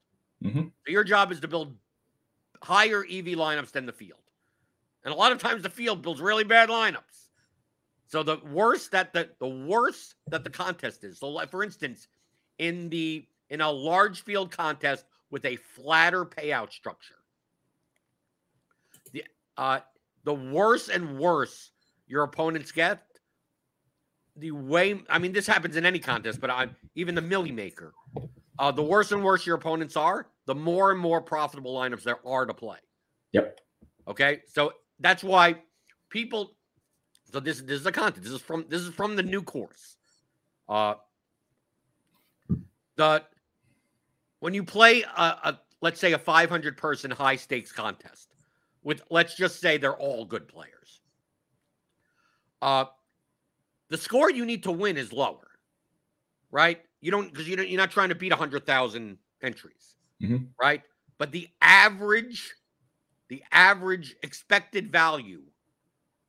Mhm. 0.43 0.71
So 0.85 0.91
your 0.91 1.03
job 1.03 1.31
is 1.31 1.39
to 1.41 1.47
build 1.47 1.77
higher 2.63 3.05
EV 3.05 3.35
lineups 3.35 3.71
than 3.71 3.85
the 3.85 3.93
field. 3.93 4.23
And 5.03 5.13
a 5.13 5.15
lot 5.15 5.31
of 5.31 5.37
times 5.37 5.61
the 5.61 5.69
field 5.69 6.01
builds 6.01 6.19
really 6.19 6.43
bad 6.43 6.69
lineups. 6.69 7.29
So 8.07 8.23
the 8.23 8.37
worse 8.37 8.87
that 8.87 9.13
the 9.13 9.29
the 9.37 9.47
worse 9.47 10.15
that 10.27 10.43
the 10.43 10.49
contest 10.49 11.03
is. 11.03 11.19
So 11.19 11.29
like 11.29 11.51
for 11.51 11.63
instance, 11.63 12.07
in 12.57 12.89
the 12.89 13.27
in 13.51 13.61
a 13.61 13.69
large 13.69 14.23
field 14.23 14.49
contest 14.51 15.05
with 15.29 15.45
a 15.45 15.57
flatter 15.57 16.25
payout 16.25 16.71
structure, 16.73 17.19
the 19.11 19.23
uh 19.57 19.81
the 20.23 20.33
worse 20.33 20.89
and 20.89 21.19
worse 21.19 21.71
your 22.07 22.23
opponents 22.23 22.71
get, 22.71 23.05
the 24.35 24.51
way 24.51 25.03
I 25.07 25.19
mean 25.19 25.33
this 25.33 25.45
happens 25.45 25.75
in 25.75 25.85
any 25.85 25.99
contest, 25.99 26.41
but 26.41 26.49
I 26.49 26.69
even 26.95 27.13
the 27.13 27.21
Milly 27.21 27.51
Maker, 27.51 27.93
uh, 28.59 28.71
the 28.71 28.83
worse 28.83 29.11
and 29.13 29.23
worse 29.23 29.45
your 29.45 29.55
opponents 29.55 29.95
are, 29.95 30.27
the 30.45 30.53
more 30.53 30.91
and 30.91 30.99
more 30.99 31.21
profitable 31.21 31.73
lineups 31.73 32.03
there 32.03 32.19
are 32.27 32.45
to 32.45 32.53
play. 32.53 32.77
Yep. 33.31 33.57
Okay, 34.07 34.41
so 34.47 34.73
that's 34.99 35.23
why 35.23 35.55
people. 36.09 36.51
So 37.31 37.39
this 37.39 37.61
this 37.61 37.79
is 37.79 37.85
a 37.85 37.91
content. 37.91 38.23
This 38.23 38.33
is 38.33 38.41
from 38.41 38.65
this 38.67 38.81
is 38.81 38.93
from 38.93 39.15
the 39.15 39.23
new 39.23 39.41
course. 39.41 39.95
Uh, 40.67 40.95
the 42.97 43.23
when 44.41 44.53
you 44.53 44.63
play 44.63 45.03
a, 45.03 45.21
a 45.21 45.59
let's 45.81 45.99
say 45.99 46.11
a 46.11 46.19
500 46.19 46.75
person 46.75 47.11
high 47.11 47.37
stakes 47.37 47.71
contest 47.71 48.33
with 48.83 49.03
let's 49.09 49.35
just 49.35 49.61
say 49.61 49.77
they're 49.77 49.95
all 49.95 50.25
good 50.25 50.47
players. 50.47 51.01
Uh, 52.61 52.85
the 53.87 53.97
score 53.97 54.29
you 54.29 54.45
need 54.45 54.63
to 54.63 54.71
win 54.71 54.97
is 54.97 55.13
lower, 55.13 55.47
right? 56.51 56.81
You 57.01 57.11
don't 57.11 57.31
because 57.31 57.47
you 57.47 57.55
don't, 57.55 57.69
you're 57.69 57.77
not 57.79 57.91
trying 57.91 58.09
to 58.09 58.15
beat 58.15 58.31
100,000 58.31 59.17
entries, 59.41 59.95
Mhm. 60.21 60.49
right? 60.61 60.83
But 61.17 61.31
the 61.31 61.49
average, 61.61 62.53
the 63.29 63.43
average 63.51 64.15
expected 64.23 64.91
value 64.91 65.43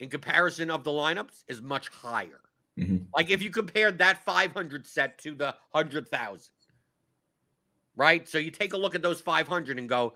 in 0.00 0.10
comparison 0.10 0.70
of 0.70 0.84
the 0.84 0.90
lineups 0.90 1.44
is 1.48 1.62
much 1.62 1.88
higher. 1.88 2.40
Mhm. 2.78 3.08
Like 3.14 3.30
if 3.30 3.42
you 3.42 3.50
compared 3.50 3.98
that 3.98 4.24
500 4.24 4.86
set 4.86 5.18
to 5.20 5.34
the 5.34 5.56
100,000, 5.72 6.52
right? 7.96 8.28
So 8.28 8.38
you 8.38 8.50
take 8.50 8.72
a 8.72 8.76
look 8.76 8.94
at 8.94 9.02
those 9.02 9.20
500 9.20 9.78
and 9.78 9.88
go, 9.88 10.14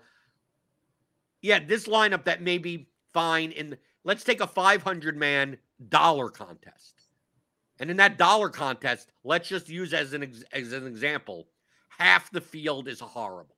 yeah, 1.41 1.59
this 1.59 1.87
lineup 1.87 2.25
that 2.25 2.41
may 2.41 2.57
be 2.57 2.89
fine 3.13 3.51
in, 3.51 3.77
let's 4.03 4.23
take 4.23 4.41
a 4.41 4.47
500 4.47 5.15
man 5.17 5.57
dollar 5.89 6.29
contest. 6.29 6.94
And 7.79 7.91
in 7.91 7.97
that 7.97 8.17
dollar 8.17 8.49
contest, 8.49 9.11
let's 9.23 9.49
just 9.49 9.69
use 9.69 9.93
as 9.93 10.13
an 10.13 10.23
ex- 10.23 10.43
as 10.53 10.71
an 10.71 10.87
example, 10.87 11.47
half 11.89 12.31
the 12.31 12.41
field 12.41 12.87
is 12.87 12.99
horrible. 12.99 13.55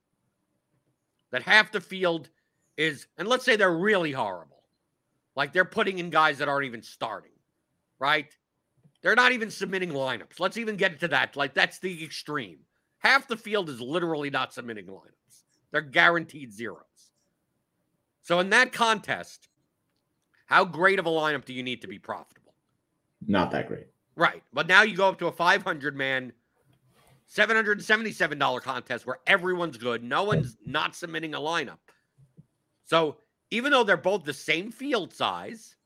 That 1.30 1.42
half 1.42 1.72
the 1.72 1.80
field 1.80 2.28
is, 2.76 3.06
and 3.16 3.28
let's 3.28 3.44
say 3.44 3.56
they're 3.56 3.76
really 3.76 4.12
horrible. 4.12 4.62
Like 5.36 5.52
they're 5.52 5.64
putting 5.64 5.98
in 5.98 6.10
guys 6.10 6.38
that 6.38 6.48
aren't 6.48 6.66
even 6.66 6.82
starting, 6.82 7.32
right? 8.00 8.26
They're 9.02 9.14
not 9.14 9.32
even 9.32 9.50
submitting 9.50 9.90
lineups. 9.90 10.40
Let's 10.40 10.56
even 10.56 10.76
get 10.76 10.98
to 11.00 11.08
that. 11.08 11.36
Like 11.36 11.54
that's 11.54 11.78
the 11.78 12.02
extreme. 12.02 12.58
Half 12.98 13.28
the 13.28 13.36
field 13.36 13.68
is 13.68 13.80
literally 13.80 14.30
not 14.30 14.52
submitting 14.52 14.86
lineups. 14.86 15.42
They're 15.70 15.80
guaranteed 15.80 16.52
zeros. 16.52 16.82
So 18.22 18.40
in 18.40 18.50
that 18.50 18.72
contest, 18.72 19.48
how 20.46 20.64
great 20.64 20.98
of 20.98 21.06
a 21.06 21.10
lineup 21.10 21.44
do 21.44 21.52
you 21.52 21.62
need 21.62 21.82
to 21.82 21.88
be 21.88 21.98
profitable? 21.98 22.54
Not 23.26 23.50
that 23.52 23.68
great. 23.68 23.86
Right. 24.18 24.42
But 24.52 24.66
now 24.66 24.82
you 24.82 24.96
go 24.96 25.08
up 25.08 25.20
to 25.20 25.28
a 25.28 25.32
500 25.32 25.96
man, 25.96 26.32
$777 27.32 28.62
contest 28.62 29.06
where 29.06 29.20
everyone's 29.28 29.78
good. 29.78 30.02
No 30.02 30.24
one's 30.24 30.56
not 30.66 30.96
submitting 30.96 31.34
a 31.34 31.38
lineup. 31.38 31.78
So 32.84 33.18
even 33.52 33.70
though 33.70 33.84
they're 33.84 33.96
both 33.96 34.24
the 34.24 34.34
same 34.34 34.72
field 34.72 35.14
size, 35.14 35.76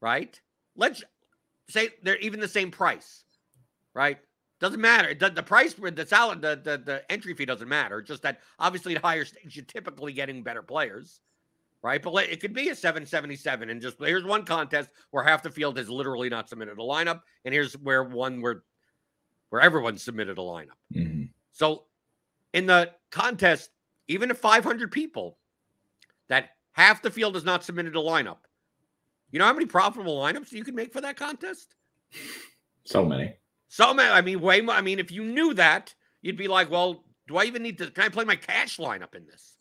right? 0.00 0.40
Let's 0.76 1.02
say 1.68 1.88
they're 2.04 2.16
even 2.18 2.38
the 2.38 2.46
same 2.46 2.70
price, 2.70 3.24
right? 3.92 4.18
Doesn't 4.60 4.80
matter. 4.80 5.12
The, 5.12 5.30
the 5.30 5.42
price, 5.42 5.74
the 5.74 6.06
salad, 6.06 6.42
the, 6.42 6.60
the 6.62 6.78
the 6.78 7.12
entry 7.12 7.34
fee 7.34 7.44
doesn't 7.44 7.68
matter. 7.68 8.00
Just 8.00 8.22
that 8.22 8.40
obviously 8.60 8.94
at 8.94 9.02
higher 9.02 9.24
stakes, 9.24 9.56
you're 9.56 9.64
typically 9.64 10.12
getting 10.12 10.44
better 10.44 10.62
players, 10.62 11.20
right? 11.84 12.02
But 12.02 12.24
it 12.24 12.40
could 12.40 12.54
be 12.54 12.70
a 12.70 12.74
777, 12.74 13.68
and 13.68 13.80
just 13.80 13.98
here's 14.00 14.24
one 14.24 14.44
contest 14.44 14.88
where 15.10 15.22
half 15.22 15.42
the 15.42 15.50
field 15.50 15.76
has 15.76 15.90
literally 15.90 16.30
not 16.30 16.48
submitted 16.48 16.78
a 16.78 16.82
lineup, 16.82 17.20
and 17.44 17.52
here's 17.52 17.74
where 17.74 18.02
one 18.02 18.40
where 18.40 18.64
where 19.50 19.60
everyone 19.60 19.98
submitted 19.98 20.38
a 20.38 20.40
lineup. 20.40 20.78
Mhm. 20.92 21.28
So 21.52 21.84
in 22.54 22.66
the 22.66 22.92
contest, 23.10 23.70
even 24.08 24.30
if 24.30 24.38
500 24.38 24.90
people, 24.90 25.38
that 26.28 26.56
half 26.72 27.02
the 27.02 27.10
field 27.10 27.34
has 27.34 27.44
not 27.44 27.62
submitted 27.62 27.94
a 27.94 28.00
lineup. 28.00 28.38
You 29.30 29.38
know 29.38 29.44
how 29.44 29.52
many 29.52 29.66
profitable 29.66 30.18
lineups 30.18 30.52
you 30.52 30.64
can 30.64 30.74
make 30.74 30.92
for 30.92 31.02
that 31.02 31.16
contest? 31.16 31.76
So 32.84 33.04
many. 33.04 33.36
So 33.68 33.92
many. 33.92 34.10
I 34.10 34.22
mean, 34.22 34.40
way 34.40 34.60
more. 34.62 34.74
I 34.74 34.80
mean, 34.80 34.98
if 34.98 35.12
you 35.12 35.22
knew 35.22 35.52
that, 35.54 35.94
you'd 36.22 36.38
be 36.38 36.48
like, 36.48 36.70
well, 36.70 37.04
do 37.28 37.36
I 37.36 37.44
even 37.44 37.62
need 37.62 37.78
to? 37.78 37.90
Can 37.90 38.04
I 38.04 38.08
play 38.08 38.24
my 38.24 38.36
cash 38.36 38.78
lineup 38.78 39.14
in 39.14 39.26
this? 39.26 39.53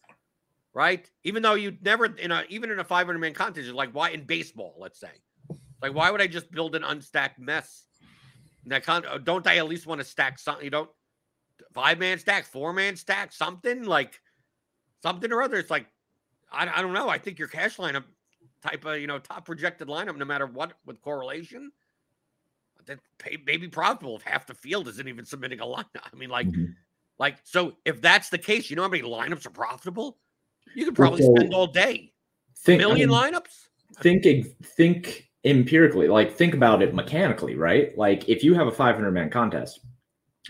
Right? 0.74 1.10
Even 1.24 1.44
though 1.44 1.54
you 1.54 1.78
never 1.82 2.06
in 2.06 2.32
a 2.32 2.44
even 2.50 2.72
in 2.72 2.80
a 2.80 2.84
500 2.84 3.20
man 3.20 3.34
contest, 3.34 3.66
you're 3.68 3.76
like, 3.76 3.92
why 3.92 4.10
in 4.10 4.24
baseball? 4.24 4.76
Let's 4.80 5.00
say, 5.00 5.12
like, 5.82 5.94
why 5.94 6.10
would 6.10 6.22
I 6.22 6.28
just 6.28 6.52
build 6.52 6.76
an 6.76 6.84
unstacked 6.84 7.38
mess? 7.38 7.86
That 8.66 8.84
con- 8.84 9.06
uh, 9.06 9.18
don't 9.20 9.46
I 9.46 9.58
at 9.58 9.68
least 9.68 9.86
want 9.86 10.00
to 10.02 10.06
stack 10.06 10.40
something? 10.40 10.64
You 10.64 10.72
don't 10.72 10.90
five 11.74 12.00
man 12.00 12.18
stack, 12.18 12.46
four 12.46 12.74
man 12.74 12.96
stack, 12.96 13.32
something 13.32 13.84
like 13.84 14.20
something 15.04 15.32
or 15.32 15.44
other. 15.44 15.58
It's 15.58 15.70
like 15.70 15.86
I, 16.52 16.68
I 16.68 16.82
don't 16.82 16.94
know. 16.94 17.10
I 17.10 17.20
think 17.20 17.38
your 17.38 17.50
cash 17.50 17.78
lineup 17.78 18.06
type 18.64 18.86
of 18.86 19.00
you 19.00 19.06
know 19.08 19.20
top 19.20 19.46
projected 19.46 19.88
lineup, 19.88 20.18
no 20.18 20.26
matter 20.26 20.48
what 20.48 20.74
with 20.86 21.02
correlation, 21.02 21.72
that 22.86 23.00
pay, 23.18 23.38
maybe 23.46 23.68
profitable 23.68 24.16
if 24.16 24.24
half 24.24 24.48
the 24.48 24.54
field 24.56 24.88
isn't 24.88 25.08
even 25.08 25.26
submitting 25.26 25.60
a 25.60 25.66
lineup. 25.66 25.86
I 26.12 26.16
mean, 26.16 26.30
like, 26.30 26.48
Mhm. 26.48 26.74
like 27.20 27.38
so 27.44 27.78
if 27.86 28.02
that's 28.02 28.30
the 28.30 28.38
case, 28.38 28.70
you 28.70 28.76
know 28.76 28.84
how 28.84 28.90
many 28.90 29.04
lineups 29.04 29.46
are 29.46 29.52
profitable? 29.52 30.20
You 30.76 30.86
could 30.86 30.96
probably 30.96 31.22
so 31.22 31.34
spend 31.36 31.54
all 31.54 31.68
day. 31.68 32.12
Think, 32.58 32.82
I 32.82 32.86
Million 32.86 33.10
mean, 33.10 33.18
lineups? 33.18 33.68
think 34.02 34.26
think 34.64 35.30
empirically 35.46 36.08
like 36.08 36.34
think 36.34 36.54
about 36.54 36.82
it 36.82 36.96
mechanically 36.96 37.56
right 37.56 37.96
like 37.98 38.28
if 38.30 38.44
you 38.44 38.54
have 38.54 38.68
a 38.68 38.72
500 38.72 39.12
man 39.12 39.30
contest 39.30 39.82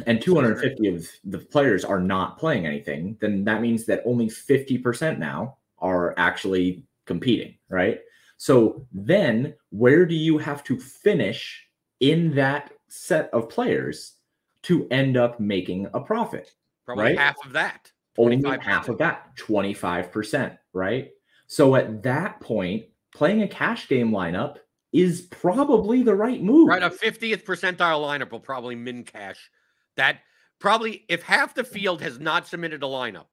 and 0.05 0.21
250 0.21 0.87
of 0.87 1.07
the 1.25 1.39
players 1.39 1.83
are 1.83 1.99
not 1.99 2.37
playing 2.37 2.65
anything 2.65 3.17
then 3.19 3.43
that 3.43 3.61
means 3.61 3.85
that 3.85 4.01
only 4.05 4.27
50% 4.27 5.17
now 5.17 5.57
are 5.79 6.13
actually 6.17 6.83
competing 7.05 7.55
right 7.69 7.99
so 8.37 8.85
then 8.93 9.55
where 9.71 10.05
do 10.05 10.15
you 10.15 10.37
have 10.37 10.63
to 10.65 10.79
finish 10.79 11.65
in 11.99 12.33
that 12.35 12.71
set 12.87 13.29
of 13.33 13.49
players 13.49 14.13
to 14.61 14.87
end 14.89 15.17
up 15.17 15.39
making 15.39 15.87
a 15.93 15.99
profit 15.99 16.53
Probably 16.85 17.05
right? 17.05 17.17
half 17.17 17.37
of 17.45 17.53
that. 17.53 17.91
Only 18.17 18.37
25%. 18.37 18.61
half 18.61 18.89
of 18.89 18.97
that 18.97 19.35
25% 19.37 20.57
right 20.73 21.11
so 21.47 21.75
at 21.75 22.03
that 22.03 22.39
point 22.39 22.85
playing 23.13 23.43
a 23.43 23.47
cash 23.47 23.87
game 23.87 24.11
lineup 24.11 24.57
is 24.93 25.21
probably 25.21 26.03
the 26.03 26.13
right 26.13 26.41
move 26.41 26.67
Right, 26.67 26.83
a 26.83 26.89
50th 26.89 27.43
percentile 27.43 28.01
lineup 28.01 28.31
will 28.31 28.39
probably 28.39 28.75
min 28.75 29.03
cash. 29.03 29.49
That 29.97 30.19
probably 30.59 31.03
if 31.09 31.23
half 31.23 31.53
the 31.55 31.63
field 31.63 32.01
has 32.01 32.19
not 32.19 32.47
submitted 32.47 32.83
a 32.83 32.85
lineup 32.85 33.25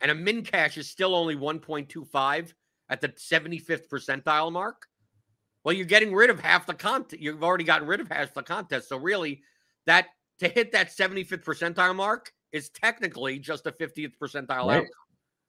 and 0.00 0.10
a 0.10 0.14
min 0.14 0.42
cash 0.42 0.76
is 0.76 0.90
still 0.90 1.14
only 1.14 1.36
1.25 1.36 2.52
at 2.90 3.00
the 3.00 3.08
75th 3.08 3.88
percentile 3.88 4.52
mark, 4.52 4.86
well, 5.64 5.72
you're 5.72 5.86
getting 5.86 6.12
rid 6.12 6.30
of 6.30 6.40
half 6.40 6.66
the 6.66 6.74
content. 6.74 7.22
You've 7.22 7.42
already 7.42 7.64
gotten 7.64 7.88
rid 7.88 8.00
of 8.00 8.08
half 8.08 8.34
the 8.34 8.42
contest. 8.42 8.88
So 8.88 8.98
really, 8.98 9.42
that 9.86 10.08
to 10.40 10.48
hit 10.48 10.72
that 10.72 10.88
75th 10.88 11.44
percentile 11.44 11.94
mark 11.94 12.32
is 12.54 12.70
technically 12.70 13.38
just 13.40 13.66
a 13.66 13.72
50th 13.72 14.14
percentile 14.18 14.68
Right. 14.68 14.76
outcome 14.78 14.90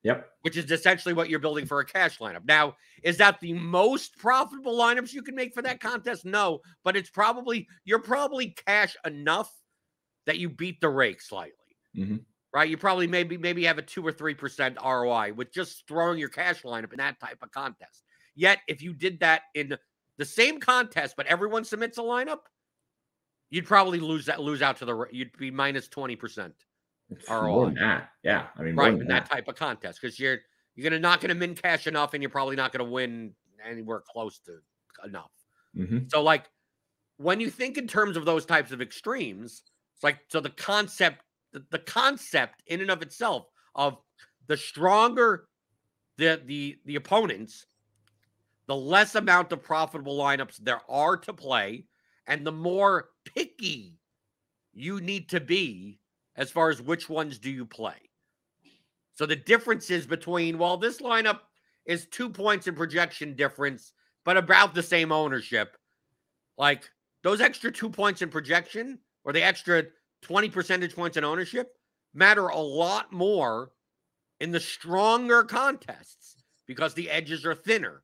yep 0.04 0.32
which 0.44 0.58
is 0.58 0.72
essentially 0.72 1.14
what 1.14 1.30
you're 1.30 1.40
building 1.40 1.66
for 1.66 1.80
a 1.82 1.86
cash 1.86 2.20
lineup. 2.20 2.46
Now, 2.46 2.76
is 3.04 3.18
that 3.18 3.40
the 3.42 3.54
most 3.54 4.18
profitable 4.18 4.78
lineups 4.78 5.14
you 5.14 5.24
can 5.24 5.36
make 5.36 5.54
for 5.54 5.64
that 5.64 5.80
contest? 5.82 6.26
No, 6.26 6.62
but 6.84 6.96
it's 6.98 7.10
probably 7.10 7.68
you're 7.86 8.00
probably 8.02 8.52
cash 8.52 8.96
enough 9.06 9.52
that 10.28 10.40
you 10.40 10.50
beat 10.50 10.82
the 10.82 10.90
rake 10.90 11.22
slightly. 11.22 11.78
Mhm. 11.96 12.26
Right? 12.54 12.70
You 12.70 12.78
probably 12.78 13.08
maybe 13.08 13.38
maybe 13.38 13.66
have 13.66 13.78
a 13.80 13.84
2 13.84 14.06
or 14.06 14.12
3% 14.14 14.78
ROI 14.82 15.34
with 15.34 15.52
just 15.54 15.88
throwing 15.88 16.20
your 16.20 16.30
cash 16.30 16.64
lineup 16.64 16.92
in 16.94 16.98
that 17.00 17.20
type 17.20 17.40
of 17.44 17.52
contest. 17.52 18.04
Yet, 18.36 18.60
if 18.68 18.82
you 18.82 18.94
did 18.94 19.20
that 19.22 19.44
in 19.56 19.78
the 20.18 20.26
same 20.26 20.60
contest 20.60 21.16
but 21.18 21.28
everyone 21.28 21.66
submits 21.66 21.98
a 21.98 22.02
lineup, 22.02 22.42
you'd 23.50 23.66
probably 23.66 24.00
lose 24.00 24.26
that 24.26 24.42
lose 24.42 24.62
out 24.62 24.78
to 24.78 24.86
the 24.86 25.06
you'd 25.12 25.36
be 25.38 25.52
minus 25.52 25.88
20%. 27.14 27.48
more 27.48 27.66
than 27.66 27.76
that 27.76 28.10
yeah 28.24 28.48
i 28.58 28.62
mean 28.64 28.76
right 28.76 28.94
in 28.94 29.08
that 29.08 29.30
type 29.30 29.48
of 29.48 29.56
contest 29.56 30.00
because 30.02 30.20
you're 30.20 30.40
you're 30.76 30.90
gonna 30.90 31.00
not 31.00 31.22
gonna 31.22 31.36
min 31.36 31.56
cash 31.56 31.88
enough 31.88 32.14
and 32.14 32.24
you're 32.24 32.30
probably 32.30 32.56
not 32.56 32.72
gonna 32.72 32.90
win 32.90 33.34
anywhere 33.64 34.02
close 34.12 34.40
to 34.40 34.58
enough 35.06 35.32
Mhm. 35.78 36.10
so 36.10 36.22
like 36.24 36.50
when 37.18 37.40
you 37.40 37.50
think 37.50 37.78
in 37.78 37.88
terms 37.88 38.18
of 38.18 38.26
those 38.26 38.46
types 38.46 38.72
of 38.72 38.82
extremes 38.82 39.62
it's 39.94 40.04
like 40.04 40.20
so 40.30 40.40
the 40.40 40.50
concept 40.50 41.22
the, 41.52 41.64
the 41.70 41.80
concept 41.80 42.64
in 42.68 42.82
and 42.82 42.90
of 42.92 43.02
itself 43.02 43.48
of 43.76 43.98
the 44.48 44.58
stronger 44.58 45.48
the 46.18 46.42
the 46.46 46.78
the 46.86 46.96
opponents 46.96 47.66
the 48.68 48.76
less 48.76 49.16
amount 49.16 49.52
of 49.52 49.62
profitable 49.62 50.18
lineups 50.18 50.58
there 50.58 50.82
are 50.90 51.18
to 51.18 51.34
play 51.34 51.86
and 52.28 52.46
the 52.48 52.52
more 52.52 53.10
picky 53.26 54.00
you 54.74 55.00
need 55.02 55.30
to 55.30 55.40
be 55.40 56.00
as 56.38 56.52
far 56.52 56.70
as 56.70 56.82
which 56.82 57.10
ones 57.10 57.38
do 57.38 57.50
you 57.50 57.66
play. 57.66 57.96
So 59.14 59.26
the 59.26 59.36
differences 59.36 60.06
between, 60.06 60.58
well, 60.58 60.78
this 60.78 61.00
lineup 61.00 61.40
is 61.86 62.08
two 62.08 62.30
points 62.30 62.68
in 62.68 62.76
projection 62.76 63.36
difference, 63.36 63.94
but 64.26 64.38
about 64.38 64.74
the 64.74 64.84
same 64.84 65.12
ownership. 65.12 65.78
Like 66.58 66.90
those 67.24 67.42
extra 67.42 67.72
two 67.72 67.90
points 67.90 68.22
in 68.22 68.30
projection 68.30 69.00
or 69.24 69.32
the 69.34 69.44
extra 69.44 69.84
20 70.22 70.50
percentage 70.50 70.96
points 70.96 71.18
in 71.18 71.24
ownership 71.24 71.74
matter 72.14 72.48
a 72.48 72.60
lot 72.60 73.12
more 73.12 73.72
in 74.40 74.52
the 74.52 74.60
stronger 74.60 75.44
contests 75.44 76.44
because 76.68 76.94
the 76.94 77.10
edges 77.10 77.46
are 77.46 77.56
thinner. 77.56 78.04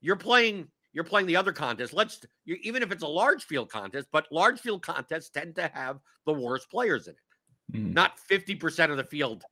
You're 0.00 0.16
playing 0.16 0.68
you're 0.94 1.04
playing 1.04 1.26
the 1.26 1.36
other 1.36 1.52
contest. 1.52 1.92
Let's 1.92 2.24
even 2.46 2.82
if 2.82 2.90
it's 2.90 3.02
a 3.02 3.08
large 3.08 3.44
field 3.44 3.70
contest, 3.70 4.08
but 4.10 4.26
large 4.32 4.60
field 4.60 4.82
contests 4.82 5.28
tend 5.28 5.54
to 5.56 5.70
have 5.74 5.98
the 6.24 6.32
worst 6.32 6.70
players 6.70 7.06
in 7.06 7.14
it 7.14 7.27
Mhm. 7.72 7.92
not 7.92 8.18
50% 8.18 8.90
of 8.90 8.96
the 8.96 9.04
field, 9.04 9.44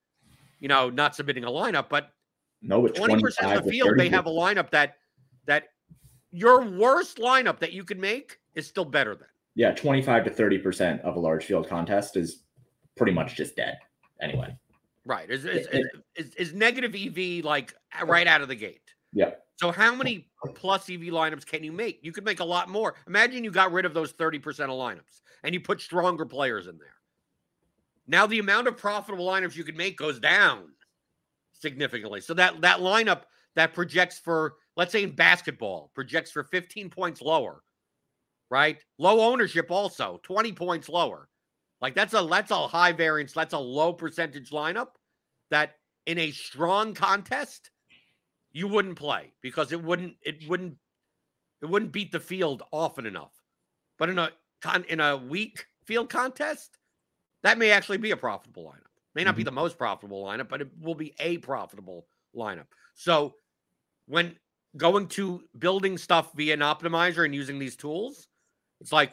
you 0.60 0.68
know, 0.68 0.88
not 0.90 1.14
submitting 1.14 1.44
a 1.44 1.50
lineup, 1.50 1.88
but 1.88 2.12
no 2.62 2.82
but 2.82 2.94
20% 2.94 3.54
of 3.56 3.64
the 3.64 3.70
field 3.70 3.90
may 3.96 4.04
30. 4.04 4.08
have 4.10 4.26
a 4.26 4.30
lineup 4.30 4.70
that 4.70 4.96
that 5.44 5.68
your 6.30 6.62
worst 6.62 7.18
lineup 7.18 7.58
that 7.60 7.72
you 7.72 7.84
could 7.84 7.98
make 7.98 8.38
is 8.54 8.66
still 8.66 8.84
better 8.84 9.14
than. 9.14 9.28
yeah 9.54 9.72
25 9.72 10.24
to 10.24 10.30
30 10.30 10.58
percent 10.58 11.00
of 11.02 11.16
a 11.16 11.20
large 11.20 11.44
field 11.44 11.68
contest 11.68 12.16
is 12.16 12.42
pretty 12.96 13.12
much 13.12 13.36
just 13.36 13.56
dead 13.56 13.78
anyway 14.20 14.56
Right. 15.04 15.30
Is 15.30 15.44
is, 15.44 15.68
Yeah, 15.72 15.80
is, 16.16 16.34
is, 16.34 16.52
negative 16.52 16.92
EV 16.96 17.44
like 17.44 17.72
right 18.02 18.26
out 18.26 18.40
of 18.40 18.48
the 18.48 18.56
gate. 18.56 18.92
yeah 19.12 19.34
So 19.56 19.70
how 19.70 19.94
many 19.94 20.28
plus 20.56 20.90
EV 20.90 21.02
lineups 21.12 21.46
can 21.46 21.62
you 21.62 21.70
make? 21.70 22.00
You 22.02 22.10
could 22.10 22.24
make 22.24 22.40
a 22.40 22.44
lot 22.44 22.68
more. 22.68 22.96
Imagine 23.06 23.44
you 23.44 23.52
got 23.52 23.70
rid 23.70 23.84
of 23.84 23.94
those 23.94 24.12
30% 24.12 24.64
of 24.64 24.70
lineups 24.70 25.20
and 25.44 25.54
you 25.54 25.60
put 25.60 25.80
stronger 25.80 26.26
players 26.26 26.66
in 26.66 26.76
there. 26.78 26.96
Now 28.06 28.26
the 28.26 28.38
amount 28.38 28.68
of 28.68 28.76
profitable 28.76 29.26
lineups 29.26 29.56
you 29.56 29.64
can 29.64 29.76
make 29.76 29.96
goes 29.96 30.20
down 30.20 30.68
significantly. 31.52 32.20
So 32.20 32.34
that 32.34 32.60
that 32.60 32.80
lineup 32.80 33.22
that 33.56 33.74
projects 33.74 34.18
for 34.18 34.54
let's 34.76 34.92
say 34.92 35.02
in 35.02 35.12
basketball 35.12 35.90
projects 35.94 36.30
for 36.30 36.44
15 36.44 36.90
points 36.90 37.20
lower, 37.22 37.62
right? 38.50 38.78
Low 38.98 39.20
ownership 39.20 39.70
also, 39.70 40.20
20 40.22 40.52
points 40.52 40.88
lower. 40.88 41.28
Like 41.80 41.94
that's 41.94 42.14
a 42.14 42.26
that's 42.30 42.50
a 42.50 42.66
high 42.68 42.92
variance, 42.92 43.32
that's 43.32 43.54
a 43.54 43.58
low 43.58 43.92
percentage 43.92 44.50
lineup 44.50 44.88
that 45.50 45.74
in 46.06 46.18
a 46.18 46.30
strong 46.30 46.94
contest 46.94 47.70
you 48.52 48.68
wouldn't 48.68 48.96
play 48.96 49.32
because 49.42 49.72
it 49.72 49.82
wouldn't 49.82 50.14
it 50.22 50.48
wouldn't 50.48 50.76
it 51.62 51.66
wouldn't 51.66 51.92
beat 51.92 52.12
the 52.12 52.20
field 52.20 52.62
often 52.72 53.06
enough. 53.06 53.32
But 53.98 54.10
in 54.10 54.18
a 54.18 54.30
in 54.88 55.00
a 55.00 55.16
weak 55.16 55.66
field 55.84 56.08
contest, 56.08 56.78
that 57.46 57.58
may 57.58 57.70
actually 57.70 57.98
be 57.98 58.10
a 58.10 58.16
profitable 58.16 58.64
lineup. 58.64 58.90
May 59.14 59.22
not 59.22 59.36
be 59.36 59.42
mm-hmm. 59.42 59.46
the 59.46 59.52
most 59.52 59.78
profitable 59.78 60.24
lineup, 60.24 60.48
but 60.48 60.60
it 60.60 60.68
will 60.80 60.96
be 60.96 61.14
a 61.20 61.38
profitable 61.38 62.06
lineup. 62.34 62.66
So 62.94 63.36
when 64.06 64.36
going 64.76 65.06
to 65.08 65.44
building 65.56 65.96
stuff 65.96 66.32
via 66.34 66.54
an 66.54 66.60
optimizer 66.60 67.24
and 67.24 67.32
using 67.32 67.60
these 67.60 67.76
tools, 67.76 68.26
it's 68.80 68.90
like 68.90 69.12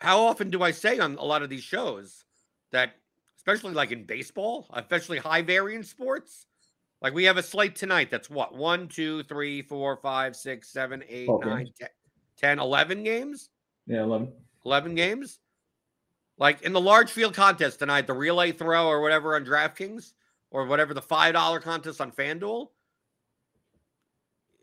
how 0.00 0.22
often 0.22 0.50
do 0.50 0.62
I 0.64 0.72
say 0.72 0.98
on 0.98 1.14
a 1.14 1.24
lot 1.24 1.42
of 1.42 1.48
these 1.48 1.62
shows 1.62 2.24
that 2.72 2.94
especially 3.36 3.74
like 3.74 3.92
in 3.92 4.04
baseball, 4.04 4.66
especially 4.74 5.18
high 5.18 5.42
variance 5.42 5.88
sports, 5.88 6.46
Like 7.00 7.14
we 7.14 7.24
have 7.24 7.36
a 7.36 7.42
slate 7.44 7.76
tonight 7.76 8.10
that's 8.10 8.28
what? 8.28 8.56
One, 8.56 8.88
two, 8.88 9.22
three, 9.24 9.62
four, 9.62 9.98
five, 9.98 10.34
six, 10.34 10.72
seven, 10.72 11.04
eight, 11.08 11.28
nine, 11.28 11.66
games. 11.66 11.78
10, 11.78 11.88
10, 12.56 12.58
11 12.58 13.04
games? 13.04 13.50
Yeah, 13.86 14.02
eleven. 14.02 14.32
11 14.64 14.94
games? 14.96 15.38
Like 16.38 16.62
in 16.62 16.72
the 16.72 16.80
large 16.80 17.10
field 17.10 17.34
contest 17.34 17.78
tonight, 17.78 18.06
the 18.06 18.14
relay 18.14 18.52
throw 18.52 18.86
or 18.86 19.00
whatever 19.00 19.36
on 19.36 19.44
DraftKings 19.44 20.12
or 20.50 20.66
whatever 20.66 20.94
the 20.94 21.02
$5 21.02 21.62
contest 21.62 22.00
on 22.00 22.10
FanDuel. 22.10 22.68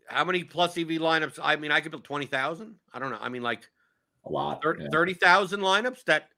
How 0.08 0.24
many 0.24 0.44
plus 0.44 0.76
EV 0.76 0.88
lineups? 0.88 1.38
I 1.42 1.56
mean, 1.56 1.70
I 1.70 1.80
could 1.80 1.90
build 1.90 2.04
20,000. 2.04 2.74
I 2.92 2.98
don't 2.98 3.10
know. 3.10 3.18
I 3.20 3.28
mean, 3.30 3.42
like 3.42 3.68
A 4.26 4.30
lot. 4.30 4.62
thir- 4.62 4.78
yeah. 4.78 4.88
30,000 4.92 5.60
lineups 5.60 6.04
that 6.04 6.28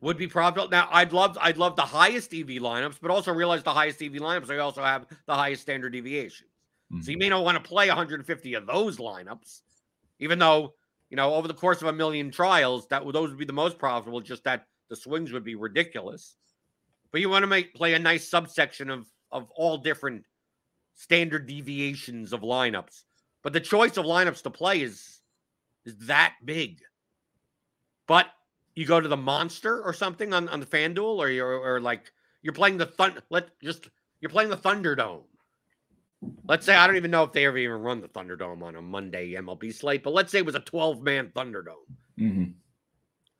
would 0.00 0.16
be 0.16 0.26
profitable. 0.26 0.68
Now, 0.70 0.88
I'd 0.90 1.12
love 1.12 1.36
I'd 1.40 1.58
love 1.58 1.76
the 1.76 1.82
highest 1.82 2.32
EV 2.32 2.46
lineups, 2.46 2.96
but 3.02 3.10
also 3.10 3.34
realize 3.34 3.62
the 3.62 3.74
highest 3.74 4.00
EV 4.02 4.12
lineups, 4.12 4.46
they 4.46 4.58
also 4.58 4.82
have 4.82 5.06
the 5.26 5.34
highest 5.34 5.62
standard 5.62 5.92
deviations. 5.92 6.48
So 6.90 6.96
you 6.96 7.16
mm-hmm. 7.16 7.18
may 7.20 7.28
not 7.28 7.44
want 7.44 7.62
to 7.62 7.68
play 7.68 7.86
150 7.86 8.54
of 8.54 8.66
those 8.66 8.96
lineups, 8.96 9.60
even 10.18 10.40
though, 10.40 10.74
you 11.10 11.16
know, 11.16 11.34
over 11.34 11.48
the 11.48 11.54
course 11.54 11.82
of 11.82 11.88
a 11.88 11.92
million 11.92 12.30
trials, 12.30 12.86
that 12.88 13.04
would 13.04 13.14
those 13.14 13.30
would 13.30 13.38
be 13.38 13.44
the 13.44 13.52
most 13.52 13.78
profitable, 13.78 14.20
just 14.20 14.44
that 14.44 14.66
the 14.88 14.96
swings 14.96 15.32
would 15.32 15.44
be 15.44 15.56
ridiculous. 15.56 16.36
But 17.10 17.20
you 17.20 17.28
want 17.28 17.42
to 17.42 17.48
make 17.48 17.74
play 17.74 17.94
a 17.94 17.98
nice 17.98 18.28
subsection 18.28 18.88
of 18.90 19.06
of 19.32 19.50
all 19.56 19.76
different 19.78 20.24
standard 20.94 21.46
deviations 21.46 22.32
of 22.32 22.40
lineups. 22.42 23.02
But 23.42 23.52
the 23.52 23.60
choice 23.60 23.96
of 23.96 24.04
lineups 24.04 24.42
to 24.42 24.50
play 24.50 24.82
is 24.82 25.20
is 25.84 25.96
that 26.06 26.34
big. 26.44 26.80
But 28.06 28.26
you 28.76 28.86
go 28.86 29.00
to 29.00 29.08
the 29.08 29.16
monster 29.16 29.82
or 29.82 29.92
something 29.92 30.32
on, 30.32 30.48
on 30.48 30.60
the 30.60 30.66
FanDuel, 30.66 31.18
or 31.18 31.28
you're 31.28 31.58
or 31.58 31.80
like 31.80 32.12
you're 32.42 32.52
playing 32.52 32.78
the 32.78 32.86
thun 32.86 33.18
let 33.30 33.48
just 33.60 33.88
you're 34.20 34.30
playing 34.30 34.50
the 34.50 34.56
Thunderdome. 34.56 35.24
Let's 36.46 36.66
say 36.66 36.74
I 36.74 36.86
don't 36.86 36.96
even 36.96 37.10
know 37.10 37.22
if 37.22 37.32
they 37.32 37.46
ever 37.46 37.56
even 37.58 37.80
run 37.80 38.00
the 38.00 38.08
Thunderdome 38.08 38.62
on 38.62 38.76
a 38.76 38.82
Monday 38.82 39.34
MLB 39.34 39.72
slate, 39.72 40.02
but 40.02 40.12
let's 40.12 40.30
say 40.30 40.38
it 40.38 40.46
was 40.46 40.54
a 40.54 40.60
12 40.60 41.02
man 41.02 41.30
Thunderdome. 41.34 41.86
Mhm. 42.18 42.54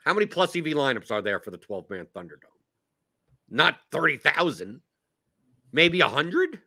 How 0.05 0.15
many 0.15 0.27
plus 0.27 0.57
EV 0.57 0.67
lineups 0.75 1.11
are 1.11 1.21
there 1.21 1.41
for 1.41 1.51
the 1.51 1.59
12 1.59 1.91
man 1.91 2.07
Thunderdome? 2.15 2.57
Not 3.51 3.81
30,000, 3.91 4.81
maybe 5.73 6.01
100, 6.01 6.61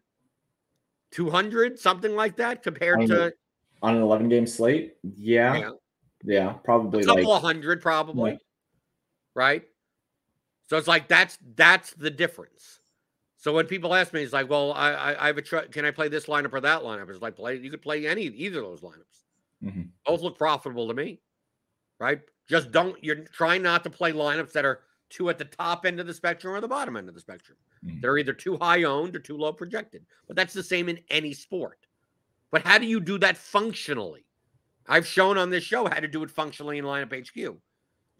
200, 1.11 1.79
something 1.79 2.15
like 2.15 2.35
that 2.37 2.61
compared 2.61 3.01
I 3.01 3.05
to. 3.07 3.33
On 3.81 3.95
an 3.95 4.01
eleven 4.01 4.29
game 4.29 4.47
slate, 4.47 4.95
yeah, 5.03 5.57
yeah, 5.57 5.71
yeah, 6.23 6.53
probably 6.63 7.03
a 7.03 7.05
couple 7.05 7.23
like 7.23 7.35
of 7.37 7.41
hundred, 7.41 7.81
probably, 7.81 8.39
right? 9.33 9.63
So 10.69 10.77
it's 10.77 10.87
like 10.87 11.07
that's 11.07 11.37
that's 11.55 11.93
the 11.93 12.09
difference. 12.09 12.79
So 13.43 13.51
when 13.51 13.65
people 13.67 13.93
ask 13.93 14.13
me, 14.13 14.23
it's 14.23 14.31
like, 14.31 14.49
well, 14.49 14.71
I 14.71 14.91
I, 14.93 15.23
I 15.25 15.27
have 15.27 15.37
a 15.37 15.41
tr- 15.41 15.67
can 15.69 15.83
I 15.83 15.91
play 15.91 16.07
this 16.07 16.27
lineup 16.27 16.53
or 16.53 16.61
that 16.61 16.81
lineup? 16.81 17.09
It's 17.09 17.21
like 17.21 17.35
play 17.35 17.57
you 17.57 17.69
could 17.69 17.81
play 17.81 18.07
any 18.07 18.21
either 18.23 18.59
of 18.59 18.63
those 18.63 18.79
lineups. 18.79 19.25
Mhm. 19.61 19.89
Both 20.05 20.21
look 20.21 20.37
profitable 20.37 20.87
to 20.87 20.93
me, 20.93 21.19
right? 21.99 22.21
Just 22.47 22.71
don't 22.71 23.03
you're 23.03 23.25
trying 23.25 23.61
not 23.61 23.83
to 23.83 23.89
play 23.89 24.13
lineups 24.13 24.53
that 24.53 24.63
are 24.63 24.83
too 25.09 25.29
at 25.29 25.37
the 25.37 25.43
top 25.43 25.85
end 25.85 25.99
of 25.99 26.07
the 26.07 26.13
spectrum 26.13 26.53
or 26.55 26.61
the 26.61 26.69
bottom 26.69 26.95
end 26.95 27.09
of 27.09 27.15
the 27.15 27.19
spectrum. 27.19 27.57
Mhm. 27.85 27.99
They're 28.01 28.17
either 28.17 28.31
too 28.31 28.55
high 28.55 28.83
owned 28.83 29.13
or 29.13 29.19
too 29.19 29.35
low 29.35 29.51
projected. 29.51 30.05
But 30.25 30.37
that's 30.37 30.53
the 30.53 30.63
same 30.63 30.87
in 30.87 30.99
any 31.09 31.33
sport. 31.33 31.85
But 32.49 32.61
how 32.65 32.77
do 32.77 32.85
you 32.85 33.01
do 33.01 33.17
that 33.17 33.35
functionally? 33.35 34.23
I've 34.87 35.05
shown 35.05 35.37
on 35.37 35.49
this 35.49 35.65
show 35.65 35.89
how 35.89 35.99
to 35.99 36.07
do 36.07 36.23
it 36.23 36.31
functionally 36.31 36.77
in 36.77 36.85
lineup 36.85 37.11
HQ. 37.11 37.57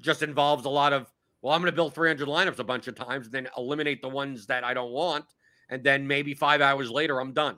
Just 0.01 0.21
involves 0.21 0.65
a 0.65 0.69
lot 0.69 0.91
of, 0.91 1.09
well, 1.43 1.53
I'm 1.53 1.61
going 1.61 1.71
to 1.71 1.75
build 1.75 1.93
300 1.93 2.25
lineups 2.25 2.59
a 2.59 2.63
bunch 2.63 2.87
of 2.87 2.95
times 2.95 3.25
and 3.27 3.33
then 3.33 3.49
eliminate 3.57 4.01
the 4.01 4.07
ones 4.07 4.47
that 4.47 4.63
I 4.63 4.73
don't 4.73 4.93
want. 4.93 5.25
And 5.69 5.83
then 5.83 6.07
maybe 6.07 6.33
five 6.33 6.61
hours 6.61 6.89
later, 6.89 7.19
I'm 7.19 7.33
done. 7.33 7.57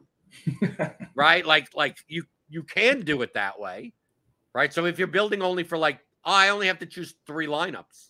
right? 1.16 1.46
Like, 1.46 1.70
like 1.76 1.98
you 2.08 2.24
you 2.50 2.64
can 2.64 3.02
do 3.02 3.22
it 3.22 3.36
that 3.36 3.60
way. 3.60 3.94
Right. 4.56 4.74
So 4.74 4.86
if 4.86 4.98
you're 4.98 5.08
building 5.08 5.44
only 5.44 5.64
for 5.64 5.78
like, 5.78 6.00
oh, 6.26 6.32
I 6.32 6.50
only 6.50 6.66
have 6.68 6.80
to 6.80 6.88
choose 6.88 7.14
three 7.28 7.46
lineups. 7.46 8.10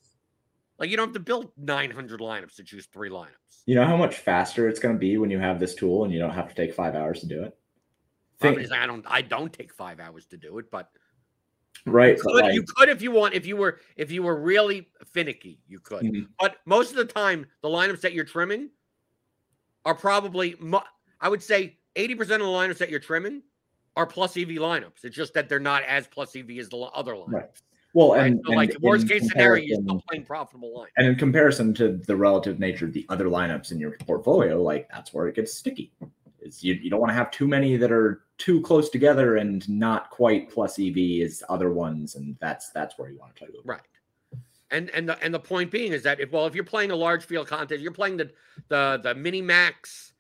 Like 0.80 0.90
you 0.90 0.98
don't 0.98 1.08
have 1.08 1.14
to 1.16 1.20
build 1.20 1.52
900 1.58 2.22
lineups 2.22 2.56
to 2.56 2.64
choose 2.64 2.88
three 2.94 3.10
lineups. 3.10 3.64
You 3.66 3.76
know 3.76 3.86
how 3.86 3.98
much 3.98 4.16
faster 4.16 4.70
it's 4.70 4.80
going 4.80 4.96
to 4.96 5.00
be 5.00 5.18
when 5.18 5.30
you 5.30 5.40
have 5.40 5.60
this 5.60 5.76
tool 5.76 6.06
and 6.06 6.14
you 6.14 6.20
don't 6.20 6.34
have 6.34 6.48
to 6.48 6.56
take 6.56 6.74
five 6.74 6.96
hours 6.96 7.20
to 7.20 7.28
do 7.28 7.44
it. 7.44 7.58
I, 8.42 8.52
mean, 8.52 8.72
I 8.72 8.86
don't 8.86 9.06
I 9.08 9.22
don't 9.22 9.52
take 9.52 9.74
five 9.74 10.00
hours 10.00 10.26
to 10.28 10.38
do 10.38 10.58
it, 10.60 10.72
but 10.72 10.90
right? 11.86 12.18
you 12.18 12.22
could, 12.24 12.36
like- 12.44 12.54
you 12.54 12.64
could 12.64 12.90
if 12.90 13.02
you 13.02 13.12
want. 13.12 13.34
If 13.34 13.46
you 13.46 13.56
were 13.58 13.80
if 13.96 14.12
you 14.12 14.24
were 14.24 14.40
really 14.40 14.88
finicky, 15.06 15.60
you 15.68 15.80
could. 15.80 16.04
Mhm. 16.04 16.28
But 16.40 16.58
most 16.66 16.92
of 16.92 16.98
the 16.98 17.06
time, 17.06 17.46
the 17.62 17.70
lineups 17.70 18.02
that 18.02 18.14
you're 18.14 18.26
trimming 18.26 18.70
are 19.86 19.96
probably 19.96 20.56
I 21.22 21.30
would 21.30 21.42
say 21.44 21.78
80% 21.96 22.22
of 22.22 22.28
the 22.28 22.38
lineups 22.46 22.78
that 22.80 22.90
you're 22.90 23.00
trimming 23.00 23.42
are 23.96 24.06
plus 24.06 24.36
EV 24.36 24.50
lineups. 24.58 25.04
It's 25.06 25.16
just 25.16 25.34
that 25.36 25.48
they're 25.48 25.60
not 25.60 25.84
as 25.84 26.08
plus 26.08 26.36
EV 26.36 26.60
as 26.60 26.68
the 26.70 26.78
other 26.78 27.14
lineups. 27.14 27.32
Right. 27.32 27.50
Well, 27.94 28.12
Right? 28.12 28.28
and, 28.28 28.42
so 28.46 28.52
like 28.52 28.74
and 28.74 28.84
worst 28.84 29.08
case 29.08 29.30
scenario, 29.30 29.64
you're 29.64 29.82
still 29.82 30.04
playing 30.10 30.26
profitable 30.26 30.78
line. 30.78 30.90
and 30.98 31.08
in 31.08 31.16
comparison 31.16 31.74
to 31.76 31.94
the 32.06 32.16
relative 32.16 32.60
nature 32.60 32.86
of 32.86 32.92
the 32.94 33.06
other 33.08 33.26
lineups 33.26 33.72
in 33.72 33.80
your 33.80 33.92
portfolio, 34.00 34.62
like 34.62 34.90
that's 34.92 35.14
where 35.14 35.28
it 35.30 35.36
gets 35.36 35.54
sticky. 35.54 35.94
Is 36.42 36.62
you, 36.62 36.74
you 36.74 36.90
don't 36.90 37.00
want 37.00 37.12
to 37.12 37.16
have 37.16 37.32
too 37.32 37.48
many 37.48 37.78
that 37.78 37.92
are 37.94 38.25
too 38.38 38.62
close 38.62 38.90
together 38.90 39.38
and 39.38 39.68
not 39.70 40.10
quite 40.10 40.50
plus 40.50 40.80
EV 40.80 41.22
as 41.24 41.44
other 41.50 41.72
ones, 41.72 42.16
and 42.16 42.36
that's 42.40 42.70
that's 42.72 42.98
where 42.98 43.10
you 43.10 43.18
want 43.18 43.36
to 43.36 43.40
play 43.40 43.50
with. 43.52 43.66
Right. 43.66 43.82
And 44.72 44.90
and 44.92 45.08
the 45.08 45.22
and 45.24 45.34
the 45.34 45.40
point 45.40 45.72
being 45.72 45.94
is 45.94 46.04
that 46.04 46.20
if 46.20 46.32
well, 46.32 46.48
if 46.48 46.56
you're 46.56 46.64
playing 46.64 46.92
a 46.92 46.96
large 46.96 47.26
field 47.26 47.48
contest, 47.48 47.82
you're 47.82 47.92
playing 47.92 48.18
the 48.18 48.32
the 48.68 49.00
the 49.02 49.16
mini 49.16 49.42
max 49.42 50.14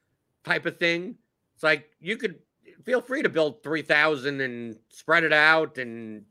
type 0.43 0.66
of 0.66 0.78
thing. 0.78 1.16
It's 1.55 1.63
like 1.63 1.89
you 1.99 2.18
could 2.18 2.39
feel 2.84 3.01
free 3.01 3.22
to 3.24 3.30
build 3.30 3.63
three 3.63 3.82
thousand 3.82 4.41
and 4.41 4.78
spread 4.89 5.24
it 5.24 5.34
out 5.34 5.78
and 5.78 6.24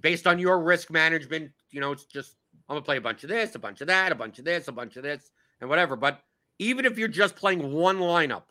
based 0.00 0.26
on 0.26 0.38
your 0.38 0.60
risk 0.60 0.90
management, 0.90 1.50
you 1.70 1.80
know, 1.80 1.92
it's 1.92 2.04
just 2.04 2.34
I'm 2.68 2.74
gonna 2.74 2.84
play 2.84 2.96
a 2.98 3.00
bunch 3.00 3.22
of 3.22 3.30
this, 3.30 3.54
a 3.54 3.58
bunch 3.58 3.80
of 3.80 3.86
that, 3.86 4.12
a 4.12 4.14
bunch 4.14 4.38
of 4.38 4.44
this, 4.44 4.68
a 4.68 4.72
bunch 4.72 4.96
of 4.96 5.02
this, 5.02 5.30
and 5.60 5.70
whatever. 5.70 5.96
But 5.96 6.20
even 6.58 6.84
if 6.84 6.98
you're 6.98 7.08
just 7.08 7.36
playing 7.36 7.72
one 7.72 7.98
lineup 7.98 8.44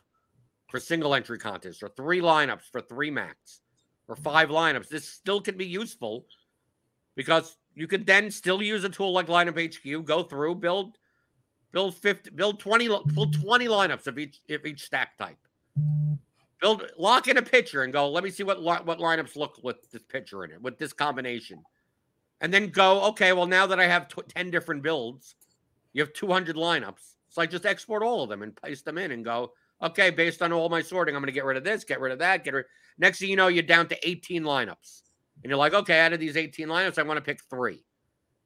for 0.68 0.80
single 0.80 1.16
entry 1.16 1.40
contests 1.40 1.82
or 1.82 1.90
three 1.90 2.22
lineups 2.22 2.70
for 2.72 2.82
three 2.82 3.12
max 3.12 3.62
or 4.08 4.16
mm-hmm. 4.16 4.24
five 4.24 4.50
lineups, 4.50 4.90
this 4.90 5.08
still 5.08 5.42
can 5.42 5.58
be 5.58 5.66
useful 5.66 6.26
because 7.16 7.58
you 7.74 7.88
could 7.88 8.06
then 8.06 8.32
still 8.32 8.62
use 8.62 8.84
a 8.84 8.90
tool 8.90 9.12
like 9.12 9.28
lineup 9.28 9.58
HQ, 9.58 10.06
go 10.06 10.24
through, 10.24 10.56
build, 10.56 10.98
build 11.72 11.96
50, 11.96 12.32
build 12.32 12.60
20, 12.60 12.90
li- 12.90 13.02
build 13.14 13.40
20 13.42 13.68
lineups 13.68 14.08
of 14.08 14.18
each 14.18 14.40
of 14.50 14.66
each 14.66 14.84
stack 14.84 15.18
type. 15.18 15.38
Build 16.60 16.84
lock 16.98 17.28
in 17.28 17.38
a 17.38 17.42
pitcher 17.42 17.84
and 17.84 17.94
go, 17.94 18.10
let 18.10 18.24
me 18.24 18.32
see 18.32 18.44
what 18.44 18.64
what 18.64 19.00
lineups 19.00 19.36
look 19.36 19.60
with 19.64 19.92
this 19.92 20.04
pitcher 20.04 20.44
in 20.44 20.52
it, 20.52 20.62
with 20.62 20.78
this 20.78 20.94
combination. 20.94 21.64
And 22.42 22.54
then 22.54 22.70
go, 22.70 23.04
okay, 23.06 23.34
well, 23.34 23.48
now 23.48 23.66
that 23.66 23.80
I 23.80 23.88
have 23.88 24.08
tw- 24.08 24.28
10 24.28 24.52
different 24.52 24.84
builds, 24.84 25.36
you 25.94 26.04
have 26.04 26.14
200 26.14 26.56
lineups. 26.56 27.16
So 27.30 27.42
I 27.42 27.48
just 27.48 27.66
export 27.66 28.04
all 28.04 28.24
of 28.24 28.30
them 28.30 28.44
and 28.44 28.56
paste 28.56 28.86
them 28.86 29.00
in 29.00 29.12
and 29.12 29.26
go, 29.26 29.54
okay, 29.82 30.10
based 30.10 30.42
on 30.42 30.52
all 30.52 30.70
my 30.70 30.82
sorting, 30.82 31.16
I'm 31.16 31.22
going 31.22 31.28
to 31.28 31.34
get 31.34 31.46
rid 31.46 31.58
of 31.58 31.64
this, 31.64 31.84
get 31.84 32.00
rid 32.00 32.12
of 32.12 32.20
that, 32.20 32.44
get 32.44 32.54
rid. 32.54 32.66
Next 32.98 33.20
thing 33.20 33.30
you 33.30 33.36
know, 33.36 33.48
you're 33.48 33.64
down 33.64 33.88
to 33.90 34.08
18 34.08 34.44
lineups. 34.44 35.02
And 35.44 35.50
you're 35.50 35.58
like, 35.58 35.74
okay, 35.74 36.00
out 36.00 36.14
of 36.14 36.20
these 36.20 36.36
18 36.36 36.68
lineups, 36.68 36.98
I 36.98 37.04
want 37.04 37.18
to 37.18 37.22
pick 37.22 37.42
three. 37.50 37.84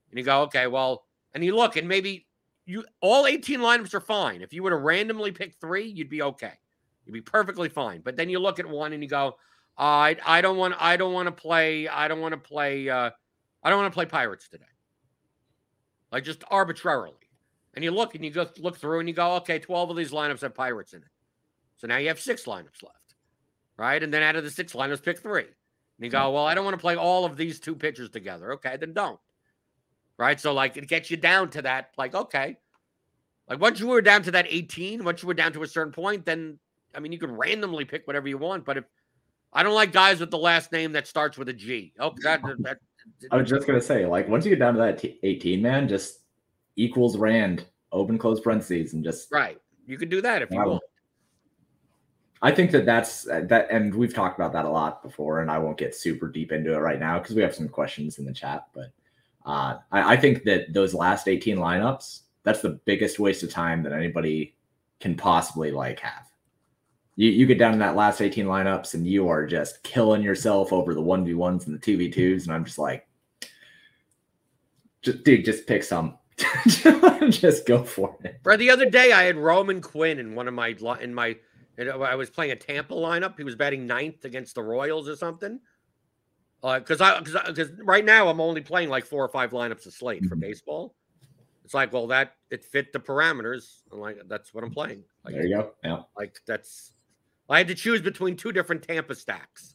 And 0.09 0.19
you 0.19 0.25
go, 0.25 0.41
okay, 0.43 0.67
well, 0.67 1.05
and 1.33 1.43
you 1.43 1.55
look, 1.55 1.77
and 1.77 1.87
maybe 1.87 2.27
you 2.65 2.83
all 3.01 3.25
18 3.25 3.59
lineups 3.59 3.93
are 3.93 4.01
fine. 4.01 4.41
If 4.41 4.53
you 4.53 4.63
were 4.63 4.69
to 4.69 4.75
randomly 4.77 5.31
pick 5.31 5.55
three, 5.59 5.85
you'd 5.85 6.09
be 6.09 6.21
okay. 6.21 6.53
You'd 7.05 7.13
be 7.13 7.21
perfectly 7.21 7.69
fine. 7.69 8.01
But 8.01 8.17
then 8.17 8.29
you 8.29 8.39
look 8.39 8.59
at 8.59 8.67
one 8.67 8.93
and 8.93 9.01
you 9.01 9.09
go, 9.09 9.37
I 9.77 10.17
I 10.25 10.41
don't 10.41 10.57
want 10.57 10.75
I 10.77 10.97
don't 10.97 11.13
want 11.13 11.27
to 11.27 11.31
play, 11.31 11.87
I 11.87 12.07
don't 12.07 12.19
want 12.19 12.33
to 12.33 12.37
play 12.37 12.89
uh 12.89 13.09
I 13.63 13.69
don't 13.69 13.79
want 13.79 13.91
to 13.91 13.95
play 13.95 14.05
pirates 14.05 14.47
today. 14.49 14.65
Like 16.11 16.23
just 16.23 16.43
arbitrarily. 16.49 17.15
And 17.73 17.83
you 17.83 17.91
look 17.91 18.15
and 18.15 18.23
you 18.23 18.31
go 18.31 18.47
look 18.57 18.77
through 18.77 18.99
and 18.99 19.07
you 19.07 19.15
go, 19.15 19.35
okay, 19.37 19.57
12 19.57 19.91
of 19.91 19.95
these 19.95 20.11
lineups 20.11 20.41
have 20.41 20.53
pirates 20.53 20.93
in 20.93 21.01
it. 21.01 21.07
So 21.81 21.87
now 21.87 21.97
you 21.97 22.09
have 22.09 22.19
six 22.19 22.43
lineups 22.45 22.83
left. 22.83 23.15
Right. 23.75 24.03
And 24.03 24.13
then 24.13 24.21
out 24.21 24.35
of 24.35 24.43
the 24.43 24.51
six 24.51 24.73
lineups, 24.73 25.01
pick 25.01 25.19
three. 25.19 25.41
And 25.41 25.49
you 25.99 26.09
go, 26.09 26.19
mm-hmm. 26.19 26.35
well, 26.35 26.45
I 26.45 26.53
don't 26.53 26.63
want 26.63 26.75
to 26.75 26.81
play 26.81 26.95
all 26.95 27.25
of 27.25 27.37
these 27.37 27.59
two 27.59 27.73
pitchers 27.73 28.11
together. 28.11 28.53
Okay, 28.53 28.77
then 28.77 28.93
don't. 28.93 29.19
Right. 30.15 30.39
So, 30.39 30.53
like, 30.53 30.77
it 30.77 30.87
gets 30.87 31.09
you 31.09 31.17
down 31.17 31.49
to 31.51 31.63
that, 31.63 31.89
like, 31.97 32.13
okay. 32.13 32.57
Like, 33.49 33.59
once 33.59 33.79
you 33.79 33.87
were 33.87 34.01
down 34.01 34.21
to 34.23 34.31
that 34.31 34.45
18, 34.47 35.03
once 35.03 35.23
you 35.23 35.27
were 35.27 35.33
down 35.33 35.53
to 35.53 35.63
a 35.63 35.67
certain 35.67 35.91
point, 35.91 36.23
then, 36.23 36.59
I 36.93 36.99
mean, 36.99 37.11
you 37.11 37.17
can 37.17 37.31
randomly 37.31 37.85
pick 37.85 38.05
whatever 38.05 38.27
you 38.27 38.37
want. 38.37 38.63
But 38.63 38.77
if 38.77 38.83
I 39.51 39.63
don't 39.63 39.73
like 39.73 39.91
guys 39.91 40.19
with 40.19 40.29
the 40.29 40.37
last 40.37 40.71
name 40.71 40.91
that 40.91 41.07
starts 41.07 41.35
with 41.39 41.49
a 41.49 41.53
G. 41.53 41.93
Oh, 41.99 42.13
that, 42.21 42.41
that, 42.59 42.77
I 43.31 43.37
was 43.37 43.49
just 43.49 43.65
gonna 43.65 43.81
say, 43.81 44.05
like, 44.05 44.29
once 44.29 44.45
you 44.45 44.51
get 44.51 44.59
down 44.59 44.75
to 44.75 44.79
that 44.79 44.99
t- 44.99 45.19
18 45.23 45.59
man, 45.59 45.87
just 45.87 46.19
equals 46.75 47.17
rand, 47.17 47.65
open 47.91 48.19
close 48.19 48.39
parentheses, 48.39 48.93
and 48.93 49.03
just 49.03 49.31
right. 49.31 49.57
You 49.87 49.97
can 49.97 50.07
do 50.07 50.21
that 50.21 50.43
if 50.43 50.51
you 50.51 50.59
Wow. 50.59 50.67
want. 50.67 50.83
I 52.41 52.51
think 52.51 52.71
that 52.71 52.85
that's 52.85 53.23
that, 53.23 53.67
and 53.69 53.93
we've 53.93 54.13
talked 54.13 54.37
about 54.39 54.53
that 54.53 54.65
a 54.65 54.69
lot 54.69 55.03
before, 55.03 55.41
and 55.41 55.51
I 55.51 55.59
won't 55.59 55.77
get 55.77 55.95
super 55.95 56.27
deep 56.27 56.51
into 56.51 56.73
it 56.73 56.79
right 56.79 56.99
now 56.99 57.19
because 57.19 57.35
we 57.35 57.41
have 57.43 57.53
some 57.53 57.69
questions 57.69 58.17
in 58.17 58.25
the 58.25 58.33
chat. 58.33 58.67
But 58.73 58.91
uh, 59.45 59.77
I, 59.91 60.13
I 60.13 60.17
think 60.17 60.43
that 60.43 60.73
those 60.73 60.93
last 60.93 61.27
18 61.27 61.57
lineups, 61.57 62.21
that's 62.43 62.61
the 62.61 62.79
biggest 62.85 63.19
waste 63.19 63.43
of 63.43 63.51
time 63.51 63.83
that 63.83 63.93
anybody 63.93 64.55
can 64.99 65.15
possibly 65.15 65.71
like 65.71 65.99
have. 65.99 66.27
You 67.15 67.29
you 67.29 67.45
get 67.45 67.59
down 67.59 67.73
to 67.73 67.79
that 67.79 67.95
last 67.95 68.21
18 68.21 68.45
lineups 68.45 68.93
and 68.93 69.05
you 69.05 69.27
are 69.27 69.45
just 69.45 69.83
killing 69.83 70.23
yourself 70.23 70.73
over 70.73 70.93
the 70.93 71.01
1v1s 71.01 71.67
and 71.67 71.79
the 71.79 71.79
2v2s. 71.79 72.45
And 72.45 72.53
I'm 72.53 72.65
just 72.65 72.77
like, 72.79 73.07
just 75.01 75.23
dude, 75.23 75.45
just 75.45 75.67
pick 75.67 75.83
some. 75.83 76.17
just 77.29 77.67
go 77.67 77.83
for 77.83 78.15
it. 78.23 78.39
For 78.41 78.57
the 78.57 78.69
other 78.69 78.89
day, 78.89 79.11
I 79.11 79.23
had 79.23 79.35
Roman 79.35 79.81
Quinn 79.81 80.17
in 80.17 80.33
one 80.33 80.47
of 80.47 80.53
my 80.53 80.75
in 80.99 81.13
my. 81.13 81.37
And 81.77 81.89
I 81.89 82.15
was 82.15 82.29
playing 82.29 82.51
a 82.51 82.55
Tampa 82.55 82.93
lineup. 82.93 83.37
He 83.37 83.43
was 83.43 83.55
batting 83.55 83.87
ninth 83.87 84.25
against 84.25 84.55
the 84.55 84.63
Royals 84.63 85.07
or 85.09 85.15
something. 85.15 85.59
Because 86.61 87.01
I 87.01 87.19
because 87.19 87.71
right 87.83 88.05
now 88.05 88.27
I'm 88.27 88.39
only 88.39 88.61
playing 88.61 88.89
like 88.89 89.05
four 89.05 89.23
or 89.25 89.29
five 89.29 89.51
lineups 89.51 89.87
a 89.87 89.91
slate 89.91 90.25
for 90.25 90.35
Mhm. 90.35 90.41
baseball. 90.41 90.95
It's 91.63 91.73
like, 91.73 91.91
well, 91.93 92.07
that 92.07 92.35
it 92.51 92.63
fit 92.63 92.91
the 92.93 92.99
parameters. 92.99 93.81
I'm 93.91 93.99
like, 93.99 94.19
that's 94.27 94.53
what 94.53 94.63
I'm 94.63 94.71
playing. 94.71 95.03
Like, 95.23 95.33
There 95.35 95.45
you 95.47 95.55
go. 95.55 95.73
Yeah. 95.83 96.03
like 96.17 96.39
that's 96.45 96.93
I 97.49 97.57
had 97.57 97.67
to 97.67 97.75
choose 97.75 98.01
between 98.01 98.35
two 98.37 98.51
different 98.51 98.83
Tampa 98.83 99.15
stacks, 99.15 99.73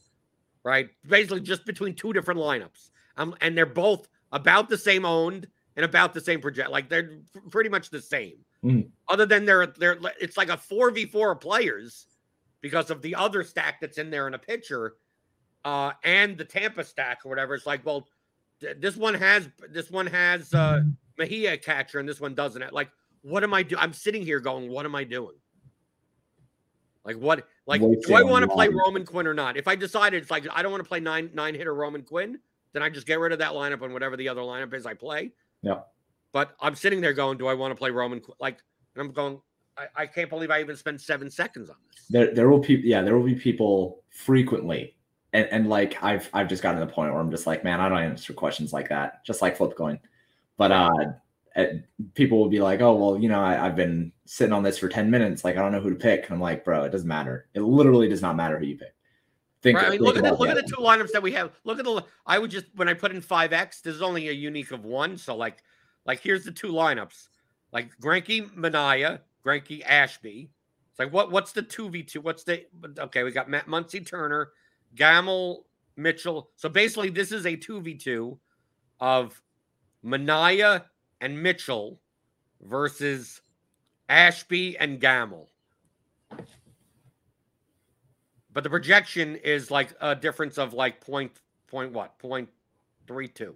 right? 0.63 0.89
Basically, 1.07 1.41
just 1.41 1.65
between 1.65 1.93
two 1.93 2.13
different 2.13 2.39
lineups. 2.39 2.89
Um, 3.17 3.35
and 3.41 3.57
they're 3.57 3.65
both 3.65 4.07
about 4.31 4.69
the 4.69 4.77
same 4.77 5.05
owned 5.05 5.47
and 5.75 5.83
about 5.85 6.13
the 6.13 6.21
same 6.21 6.39
project. 6.41 6.69
Like 6.71 6.87
they're 6.89 7.19
pretty 7.51 7.69
much 7.69 7.89
the 7.89 8.01
same. 8.01 8.45
Mhm. 8.63 8.89
Other 9.07 9.25
than 9.25 9.45
they're 9.45 9.67
they're 9.67 9.97
it's 10.19 10.37
like 10.37 10.49
a 10.49 10.57
four 10.57 10.91
v 10.91 11.05
four 11.05 11.31
of 11.31 11.39
players 11.39 12.07
because 12.61 12.89
of 12.89 13.01
the 13.01 13.15
other 13.15 13.43
stack 13.43 13.79
that's 13.79 13.97
in 13.97 14.09
there 14.09 14.27
in 14.27 14.33
a 14.33 14.39
pitcher, 14.39 14.95
uh, 15.63 15.91
and 16.03 16.37
the 16.37 16.45
Tampa 16.45 16.83
stack 16.83 17.19
or 17.25 17.29
whatever. 17.29 17.53
It's 17.55 17.65
like, 17.67 17.85
well, 17.85 18.07
th- 18.59 18.77
this 18.79 18.97
one 18.97 19.13
has 19.13 19.47
this 19.69 19.91
one 19.91 20.07
has 20.07 20.53
uh 20.53 20.81
Mejia 21.17 21.57
catcher 21.57 21.99
and 21.99 22.07
this 22.07 22.19
one 22.19 22.35
doesn't. 22.35 22.61
It. 22.61 22.73
Like, 22.73 22.89
what 23.21 23.43
am 23.43 23.53
I 23.53 23.63
doing? 23.63 23.81
I'm 23.81 23.93
sitting 23.93 24.23
here 24.23 24.39
going, 24.39 24.69
what 24.69 24.85
am 24.85 24.95
I 24.95 25.03
doing? 25.03 25.35
Like 27.05 27.17
what? 27.17 27.47
Like, 27.65 27.81
do 27.81 28.13
I 28.13 28.21
want 28.21 28.43
to 28.43 28.49
play. 28.49 28.67
Roman 28.69 29.05
Quinn 29.05 29.27
or 29.27 29.33
not? 29.33 29.55
If 29.55 29.67
I 29.67 29.75
decided 29.75 30.21
it's 30.21 30.31
like 30.31 30.45
I 30.51 30.61
don't 30.61 30.71
want 30.71 30.83
to 30.83 30.87
play 30.87 30.99
nine 30.99 31.29
nine 31.33 31.55
hitter 31.55 31.73
Roman 31.73 32.01
Quinn, 32.01 32.39
then 32.73 32.83
I 32.83 32.89
just 32.89 33.07
get 33.07 33.19
rid 33.19 33.31
of 33.31 33.39
that 33.39 33.53
lineup 33.53 33.81
and 33.81 33.93
whatever 33.93 34.17
the 34.17 34.27
other 34.27 34.41
lineup 34.41 34.73
is 34.73 34.85
I 34.85 34.93
play. 34.93 35.31
Yeah. 35.61 35.79
But 36.33 36.55
I'm 36.59 36.75
sitting 36.75 37.01
there 37.01 37.13
going, 37.13 37.37
do 37.37 37.47
I 37.47 37.53
want 37.53 37.71
to 37.71 37.75
play 37.75 37.89
Roman? 37.89 38.21
Like, 38.39 38.59
and 38.95 39.05
I'm 39.05 39.11
going, 39.13 39.39
I, 39.77 39.87
I 39.95 40.05
can't 40.05 40.29
believe 40.29 40.51
I 40.51 40.59
even 40.59 40.75
spent 40.75 41.01
seven 41.01 41.29
seconds 41.29 41.69
on 41.69 41.75
this. 41.89 42.05
There 42.09 42.33
there 42.33 42.49
will 42.49 42.59
be 42.59 42.75
yeah, 42.83 43.01
there 43.01 43.17
will 43.17 43.25
be 43.25 43.35
people 43.35 44.03
frequently. 44.09 44.95
And 45.33 45.47
and 45.51 45.69
like 45.69 46.01
I've 46.03 46.29
I've 46.33 46.47
just 46.47 46.63
gotten 46.63 46.79
to 46.79 46.85
the 46.85 46.91
point 46.91 47.11
where 47.11 47.21
I'm 47.21 47.31
just 47.31 47.47
like, 47.47 47.63
man, 47.63 47.79
I 47.79 47.89
don't 47.89 47.99
answer 47.99 48.33
questions 48.33 48.73
like 48.73 48.89
that. 48.89 49.23
Just 49.25 49.41
like 49.41 49.57
flip 49.57 49.75
coin. 49.75 49.99
But 50.57 50.71
uh 50.71 50.89
uh, 51.57 51.65
people 52.13 52.37
will 52.37 52.49
be 52.49 52.59
like, 52.59 52.81
oh 52.81 52.95
well, 52.95 53.17
you 53.19 53.27
know, 53.27 53.41
I, 53.41 53.65
I've 53.65 53.75
been 53.75 54.11
sitting 54.25 54.53
on 54.53 54.61
this 54.61 54.77
for 54.77 54.87
10 54.87 55.09
minutes. 55.09 55.43
Like 55.43 55.57
I 55.57 55.61
don't 55.61 55.71
know 55.71 55.81
who 55.81 55.89
to 55.89 55.95
pick. 55.95 56.25
And 56.25 56.33
I'm 56.33 56.41
like, 56.41 56.63
bro, 56.63 56.83
it 56.83 56.91
doesn't 56.91 57.07
matter. 57.07 57.47
It 57.55 57.61
literally 57.61 58.07
does 58.07 58.21
not 58.21 58.35
matter 58.35 58.59
who 58.59 58.65
you 58.65 58.77
pick. 58.77 58.93
Think, 59.63 59.79
Right? 59.79 59.87
I 59.87 59.89
mean, 59.89 60.01
look 60.01 60.17
at 60.17 60.23
the, 60.23 60.35
look 60.35 60.49
at 60.49 60.55
the 60.55 60.61
two 60.61 60.75
lineups 60.75 61.11
that 61.13 61.23
we 61.23 61.31
have. 61.31 61.51
Look 61.63 61.79
at 61.79 61.85
the. 61.85 62.05
I 62.27 62.37
would 62.37 62.51
just 62.51 62.67
when 62.75 62.87
I 62.87 62.93
put 62.93 63.11
in 63.11 63.21
five 63.21 63.53
X, 63.53 63.81
this 63.81 63.95
is 63.95 64.03
only 64.03 64.29
a 64.29 64.31
unique 64.31 64.71
of 64.71 64.85
one. 64.85 65.17
So 65.17 65.35
like, 65.35 65.63
like 66.07 66.21
here's 66.21 66.45
the 66.45 66.51
two 66.51 66.71
lineups. 66.71 67.27
Like 67.71 67.91
Granky 68.01 68.49
Manaea, 68.55 69.19
Granky 69.45 69.83
Ashby. 69.85 70.49
It's 70.89 70.99
like 70.99 71.13
what 71.13 71.31
what's 71.31 71.51
the 71.51 71.61
two 71.61 71.89
v 71.89 72.01
two? 72.01 72.21
What's 72.21 72.43
the 72.43 72.65
okay? 72.97 73.23
We 73.23 73.31
got 73.31 73.49
Max 73.49 73.67
Muncy 73.67 74.05
Turner, 74.07 74.51
Gamel 74.95 75.67
Mitchell. 75.97 76.49
So 76.55 76.69
basically, 76.69 77.09
this 77.09 77.31
is 77.31 77.45
a 77.45 77.55
two 77.55 77.81
v 77.81 77.93
two 77.95 78.39
of 78.99 79.39
Manaea 80.03 80.85
and 81.21 81.41
Mitchell 81.43 81.99
versus 82.61 83.41
Ashby 84.09 84.77
and 84.77 84.99
Gamel. 84.99 85.49
But 88.53 88.63
the 88.63 88.69
projection 88.69 89.35
is 89.35 89.69
like 89.69 89.93
a 90.01 90.15
difference 90.15 90.57
of 90.57 90.73
like 90.73 90.99
point 90.99 91.31
point 91.67 91.91
what 91.91 92.17
point 92.17 92.49
three 93.07 93.27
two, 93.27 93.55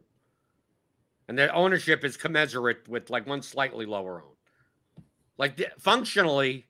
and 1.28 1.38
the 1.38 1.52
ownership 1.54 2.04
is 2.04 2.18
commensurate 2.18 2.88
with 2.88 3.10
like 3.10 3.26
one 3.28 3.42
slightly 3.42 3.86
lower 3.86 4.22
owned. 4.22 5.06
Like 5.38 5.58
the, 5.58 5.68
functionally, 5.80 6.68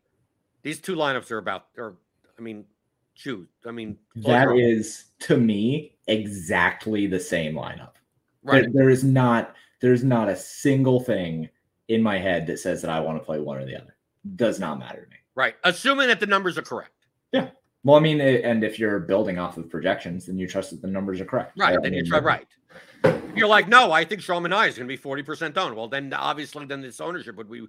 these 0.62 0.80
two 0.80 0.96
lineups 0.96 1.32
are 1.32 1.38
about. 1.38 1.68
Or 1.78 1.98
I 2.38 2.42
mean, 2.42 2.66
choose. 3.16 3.48
I 3.66 3.72
mean, 3.72 3.98
That 4.16 4.48
overall, 4.48 4.60
is 4.60 5.06
to 5.22 5.38
me 5.38 5.96
exactly 6.08 7.08
the 7.08 7.20
same 7.20 7.54
lineup. 7.56 7.94
right. 8.44 8.64
There- 8.64 8.72
there 8.84 8.90
is 8.90 9.04
not 9.04 9.56
there's 9.82 10.04
not 10.04 10.30
a 10.30 10.36
single 10.36 11.00
thing 11.00 11.50
in 11.88 12.02
my 12.04 12.18
head 12.20 12.46
that 12.48 12.60
says 12.60 12.82
that 12.84 12.92
I 12.92 13.00
want 13.00 13.18
to 13.20 13.26
play 13.26 13.40
one 13.40 13.58
or 13.58 13.66
the 13.66 13.76
other. 13.76 13.96
Does 14.36 14.60
not 14.60 14.78
matter 14.80 15.04
to 15.04 15.10
me. 15.10 15.16
Right. 15.34 15.56
Assuming 15.64 16.08
that 16.10 16.20
the 16.20 16.28
numbers 16.28 16.58
are 16.58 16.62
correct. 16.62 16.94
Well, 17.84 17.96
I 17.96 18.00
mean, 18.00 18.22
it- 18.22 18.44
and 18.44 18.64
if 18.64 18.78
you're 18.78 19.00
building 19.00 19.40
off 19.40 19.58
of 19.58 19.70
projections, 19.70 20.26
then 20.28 20.38
you 20.38 20.48
trust 20.48 20.72
that 20.72 20.82
the 20.82 20.88
numbers 20.88 21.20
are 21.20 21.26
correct. 21.26 21.58
Right. 21.58 21.78
I 21.78 21.82
then 21.82 21.94
you 21.94 22.04
mean, 22.04 22.10
try 22.12 22.20
right. 22.20 22.48
You're 23.36 23.48
like, 23.48 23.68
no, 23.68 23.92
I 23.92 24.04
think 24.06 24.22
Sean 24.22 24.44
Manaea 24.44 24.68
is 24.70 24.78
going 24.78 24.88
to 24.88 24.96
be 24.96 24.98
40% 24.98 25.58
owned. 25.58 25.76
Well, 25.76 25.88
then 25.88 26.14
obviously, 26.14 26.66
then 26.66 26.82
this 26.82 27.02
ownership 27.02 27.36
would 27.38 27.50
be. 27.50 27.66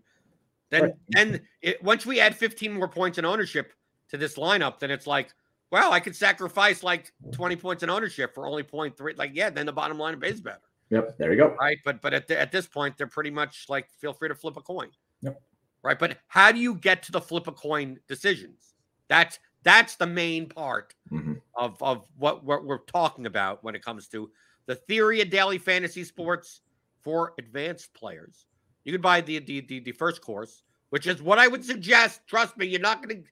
Then, 0.70 0.82
Right. 0.82 0.92
then 1.08 1.40
it, 1.60 1.82
once 1.82 2.04
we 2.04 2.18
add 2.20 2.36
15 2.36 2.72
more 2.72 2.88
points 2.88 3.18
in 3.18 3.24
ownership 3.24 3.72
to 4.08 4.16
this 4.16 4.36
lineup, 4.36 4.78
then 4.80 4.90
it's 4.90 5.06
like, 5.06 5.32
well, 5.70 5.92
I 5.92 6.00
could 6.00 6.14
sacrifice 6.16 6.82
like 6.82 7.12
20 7.32 7.56
points 7.56 7.82
in 7.82 7.88
ownership 7.90 8.34
for 8.34 8.46
only 8.46 8.62
0.3. 8.62 9.16
Like, 9.16 9.30
yeah, 9.34 9.48
then 9.50 9.64
the 9.66 9.72
bottom 9.72 9.98
line 9.98 10.18
is 10.22 10.40
better. 10.40 10.58
Yep, 10.90 11.16
there 11.16 11.30
you 11.32 11.38
go. 11.38 11.56
Right. 11.58 11.78
But 11.84 12.02
but 12.02 12.12
at, 12.12 12.26
the, 12.26 12.38
at 12.38 12.52
this 12.52 12.66
point, 12.66 12.98
they're 12.98 13.06
pretty 13.06 13.30
much 13.30 13.66
like, 13.70 13.88
feel 13.98 14.12
free 14.12 14.28
to 14.28 14.34
flip 14.34 14.58
a 14.58 14.60
coin. 14.60 14.90
Yep. 15.22 15.40
Right. 15.82 15.98
But 15.98 16.18
how 16.28 16.52
do 16.52 16.58
you 16.58 16.74
get 16.74 17.02
to 17.04 17.12
the 17.12 17.20
flip 17.20 17.46
a 17.46 17.52
coin 17.52 17.98
decisions? 18.08 18.74
That's 19.08 19.38
that's 19.64 19.96
the 19.96 20.06
main 20.06 20.48
part 20.48 20.94
Mhm. 21.10 21.40
of 21.56 21.82
of 21.82 22.04
what, 22.16 22.44
what 22.44 22.64
we're 22.64 22.78
talking 22.78 23.26
about 23.26 23.62
when 23.64 23.74
it 23.74 23.84
comes 23.84 24.06
to 24.08 24.30
the 24.66 24.74
theory 24.76 25.20
of 25.20 25.30
daily 25.30 25.58
fantasy 25.58 26.04
sports 26.04 26.60
for 27.02 27.34
advanced 27.38 27.92
players. 27.94 28.46
You 28.84 28.92
can 28.92 29.00
buy 29.00 29.20
the 29.20 29.38
the 29.40 29.60
the, 29.60 29.80
the 29.80 29.92
first 29.92 30.20
course, 30.22 30.62
which 30.90 31.06
is 31.06 31.22
what 31.22 31.38
I 31.38 31.48
would 31.48 31.64
suggest. 31.64 32.26
Trust 32.26 32.56
me, 32.56 32.66
you're 32.66 32.80
not 32.80 33.02
going 33.02 33.22
to 33.22 33.28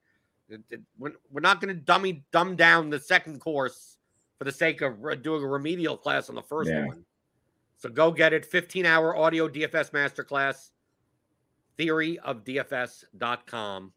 we're, 0.99 1.13
we're 1.31 1.41
not 1.41 1.61
going 1.61 1.73
to 1.75 1.81
dummy 1.81 2.25
dumb 2.33 2.57
down 2.57 2.91
the 2.91 2.99
second 2.99 3.41
course 3.41 3.99
for 4.37 4.45
the 4.45 4.51
sake 4.53 4.81
of 4.81 5.01
doing 5.23 5.45
a 5.45 5.47
remedial 5.47 5.97
class 5.97 6.29
on 6.29 6.35
the 6.35 6.43
first 6.43 6.71
Yeah. 6.71 6.87
one. 6.87 7.05
So 7.77 7.89
go 7.89 8.11
get 8.11 8.33
it. 8.33 8.45
15 8.45 8.85
hour 8.85 9.17
audio 9.17 9.49
DFS 9.49 9.91
masterclass. 9.93 10.71
Theoryofdfs.com. 11.79 13.93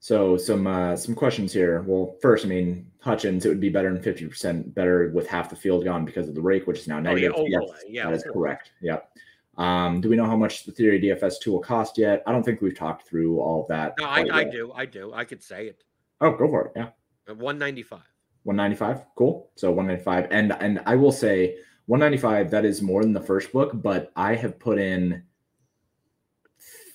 So 0.00 0.36
some 0.36 0.66
uh, 0.66 0.96
some 0.96 1.14
questions 1.14 1.52
here. 1.52 1.82
Well, 1.86 2.16
first, 2.20 2.44
I 2.44 2.48
mean 2.48 2.90
Hutchins, 3.00 3.44
it 3.44 3.48
would 3.48 3.60
be 3.60 3.68
better 3.68 3.92
than 3.92 4.02
fifty 4.02 4.26
percent 4.26 4.74
better 4.74 5.10
with 5.14 5.26
half 5.26 5.50
the 5.50 5.56
field 5.56 5.84
gone 5.84 6.04
because 6.04 6.28
of 6.28 6.34
the 6.34 6.42
rake, 6.42 6.66
which 6.66 6.80
is 6.80 6.88
now 6.88 6.98
Oh, 6.98 7.14
yeah, 7.14 7.28
negative. 7.28 7.44
Yes. 7.48 7.62
Yeah, 7.88 8.04
that 8.06 8.14
is 8.14 8.24
correct. 8.24 8.72
Yep. 8.82 9.10
Um, 9.56 10.00
do 10.02 10.10
we 10.10 10.16
know 10.16 10.26
how 10.26 10.36
much 10.36 10.64
the 10.64 10.72
Theory 10.72 11.00
DFS 11.00 11.40
tool 11.40 11.54
will 11.54 11.62
cost 11.62 11.96
yet? 11.96 12.22
I 12.26 12.32
don't 12.32 12.42
think 12.42 12.60
we've 12.60 12.76
talked 12.76 13.08
through 13.08 13.40
all 13.40 13.66
that. 13.70 13.94
No, 13.98 14.04
I, 14.04 14.26
I 14.30 14.44
do. 14.44 14.70
I 14.74 14.84
do. 14.84 15.14
I 15.14 15.24
could 15.24 15.42
say 15.42 15.68
it. 15.68 15.82
Oh, 16.20 16.32
go 16.32 16.46
for 16.46 16.66
it. 16.66 16.72
Yeah. 16.76 16.90
195. 17.26 18.00
195 18.46 19.06
cool 19.16 19.50
so 19.56 19.72
195 19.72 20.28
and 20.30 20.52
and 20.60 20.80
i 20.86 20.94
will 20.94 21.10
say 21.10 21.56
195 21.86 22.48
that 22.48 22.64
is 22.64 22.80
more 22.80 23.02
than 23.02 23.12
the 23.12 23.20
first 23.20 23.52
book 23.52 23.72
but 23.74 24.12
i 24.14 24.36
have 24.36 24.56
put 24.60 24.78
in 24.78 25.20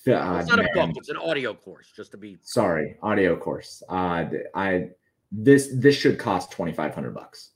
uh, 0.07 0.37
it's 0.39 0.49
not 0.49 0.59
a 0.59 0.69
book, 0.73 0.91
it's 0.95 1.09
an 1.09 1.17
audio 1.17 1.53
course, 1.53 1.91
just 1.95 2.11
to 2.11 2.17
be 2.17 2.37
sorry 2.41 2.97
audio 3.01 3.35
course. 3.35 3.83
Uh 3.89 4.25
i 4.55 4.89
this 5.31 5.69
this 5.73 5.95
should 5.95 6.17
cost 6.19 6.51
2500 6.51 7.13
bucks. 7.13 7.51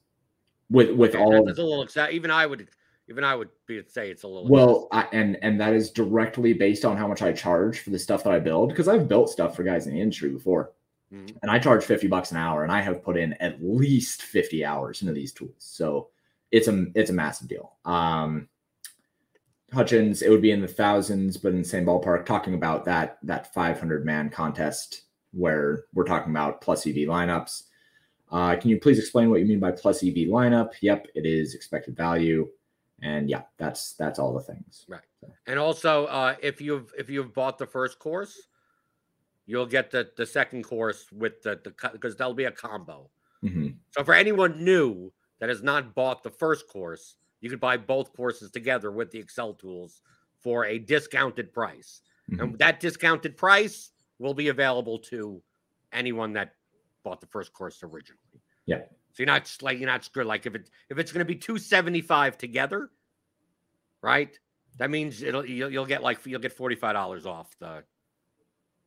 With 0.70 0.92
with 0.96 1.16
all 1.16 1.32
that- 1.32 1.40
of 1.42 1.46
that's 1.48 1.60
a 1.60 1.64
little 1.64 1.86
exa- 1.86 2.12
even 2.12 2.32
I 2.32 2.46
would 2.46 2.68
even 3.08 3.24
I 3.24 3.36
would 3.36 3.50
be 3.68 3.82
say 3.88 4.10
it's 4.10 4.24
a 4.24 4.28
little 4.28 4.48
well 4.48 4.88
I, 4.92 5.08
and 5.12 5.38
and 5.44 5.60
that 5.62 5.74
is 5.74 5.92
directly 5.92 6.54
based 6.54 6.86
on 6.86 6.98
how 6.98 7.08
much 7.08 7.22
i 7.22 7.32
charge 7.32 7.80
for 7.82 7.92
the 7.92 8.00
stuff 8.00 8.24
that 8.24 8.34
i 8.34 8.40
build 8.40 8.70
because 8.70 8.88
i've 8.88 9.08
built 9.08 9.30
stuff 9.30 9.56
for 9.56 9.62
guys 9.64 9.86
in 9.86 9.94
the 9.94 10.02
industry 10.02 10.30
before. 10.30 10.72
Mhm. 11.14 11.38
and 11.44 11.52
i 11.52 11.60
charge 11.60 11.84
50 11.84 12.08
bucks 12.08 12.32
an 12.32 12.38
hour 12.38 12.64
and 12.64 12.72
i 12.72 12.82
have 12.82 13.04
put 13.04 13.16
in 13.16 13.34
at 13.34 13.64
least 13.64 14.24
50 14.24 14.66
hours 14.66 15.02
into 15.04 15.14
these 15.14 15.32
tools. 15.34 15.54
So 15.60 16.10
it's 16.52 16.68
a 16.68 16.88
it's 16.96 17.12
a 17.12 17.14
massive 17.14 17.48
deal. 17.48 17.74
Um 17.86 18.50
hutchins 19.74 20.22
it 20.22 20.30
would 20.30 20.42
be 20.42 20.52
in 20.52 20.62
the 20.62 20.68
thousands 20.68 21.38
but 21.38 21.52
in 21.52 21.60
the 21.60 21.68
same 21.68 21.86
ballpark 21.86 22.26
talking 22.26 22.54
about 22.54 22.86
that 22.86 23.18
that 23.24 23.54
500 23.54 24.06
man 24.06 24.30
contest 24.30 25.02
where 25.32 25.86
we're 25.94 26.06
talking 26.06 26.32
about 26.32 26.62
plus 26.62 26.86
ev 26.86 26.96
lineups 26.96 27.64
uh, 28.32 28.56
can 28.56 28.70
you 28.70 28.80
please 28.80 29.00
explain 29.00 29.30
what 29.30 29.40
you 29.40 29.46
mean 29.46 29.60
by 29.60 29.72
plus 29.72 30.04
ev 30.04 30.14
lineup 30.14 30.72
yep 30.82 31.08
it 31.16 31.26
is 31.26 31.56
expected 31.56 31.96
value 31.96 32.48
and 33.02 33.30
yeah 33.30 33.42
that's 33.58 33.94
that's 33.94 34.20
all 34.20 34.34
the 34.34 34.40
things 34.40 34.86
Right. 34.88 35.02
And 35.48 35.60
also, 35.60 36.06
uh, 36.06 36.36
if 36.42 36.62
you've 36.62 36.94
if 36.98 37.10
you've 37.10 37.34
bought 37.34 37.58
the 37.58 37.66
first 37.66 38.00
course, 38.00 38.48
you'll 39.46 39.66
get 39.66 39.92
the 39.92 40.10
the 40.18 40.26
second 40.26 40.64
course 40.64 41.06
with 41.12 41.42
the 41.44 41.60
the 41.64 41.90
because 41.92 42.16
there'll 42.16 42.34
be 42.34 42.46
a 42.46 42.52
combo. 42.52 43.10
Mhm. 43.44 43.76
So 43.92 44.04
for 44.04 44.14
anyone 44.14 44.64
new 44.64 45.12
that 45.40 45.50
has 45.50 45.62
not 45.62 45.94
bought 45.94 46.24
the 46.24 46.30
first 46.30 46.68
course, 46.68 47.16
you 47.46 47.52
could 47.52 47.60
buy 47.60 47.78
both 47.78 48.12
courses 48.12 48.50
together 48.50 48.90
with 48.92 49.12
the 49.12 49.20
Excel 49.20 49.54
tools 49.54 50.02
for 50.42 50.66
a 50.66 50.80
discounted 50.80 51.54
price. 51.54 52.02
Mhm. 52.32 52.42
And 52.42 52.58
that 52.58 52.80
discounted 52.80 53.38
price 53.38 53.92
will 54.18 54.34
be 54.34 54.48
available 54.48 54.98
to 54.98 55.44
anyone 55.94 56.34
that 56.34 56.56
bought 57.04 57.22
the 57.22 57.28
first 57.28 57.54
course 57.54 57.84
originally. 57.84 58.42
Yeah. 58.66 58.80
So 59.12 59.20
you're 59.20 59.28
not 59.28 59.56
like 59.62 59.78
you're 59.78 59.86
not 59.86 60.04
screwed. 60.04 60.26
Like 60.26 60.48
if 60.48 60.56
it 60.56 60.72
if 60.90 60.98
it's 60.98 61.12
going 61.12 61.20
to 61.20 61.32
be 61.34 61.36
two 61.36 61.60
seventy 61.60 62.02
five 62.02 62.36
together, 62.36 62.90
right? 64.02 64.36
That 64.78 64.90
means 64.90 65.22
it'll 65.22 65.46
you'll, 65.46 65.70
you'll 65.72 65.86
get 65.86 66.02
like 66.02 66.26
you'll 66.26 66.42
get 66.42 66.52
forty 66.52 66.76
five 66.76 66.96
dollars 66.96 67.28
off 67.28 67.56
the 67.60 67.84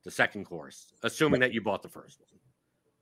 the 0.02 0.10
second 0.10 0.46
course, 0.46 0.92
assuming 1.04 1.40
that 1.42 1.52
you 1.52 1.60
bought 1.60 1.82
the 1.82 1.88
first 1.88 2.20
one. 2.20 2.37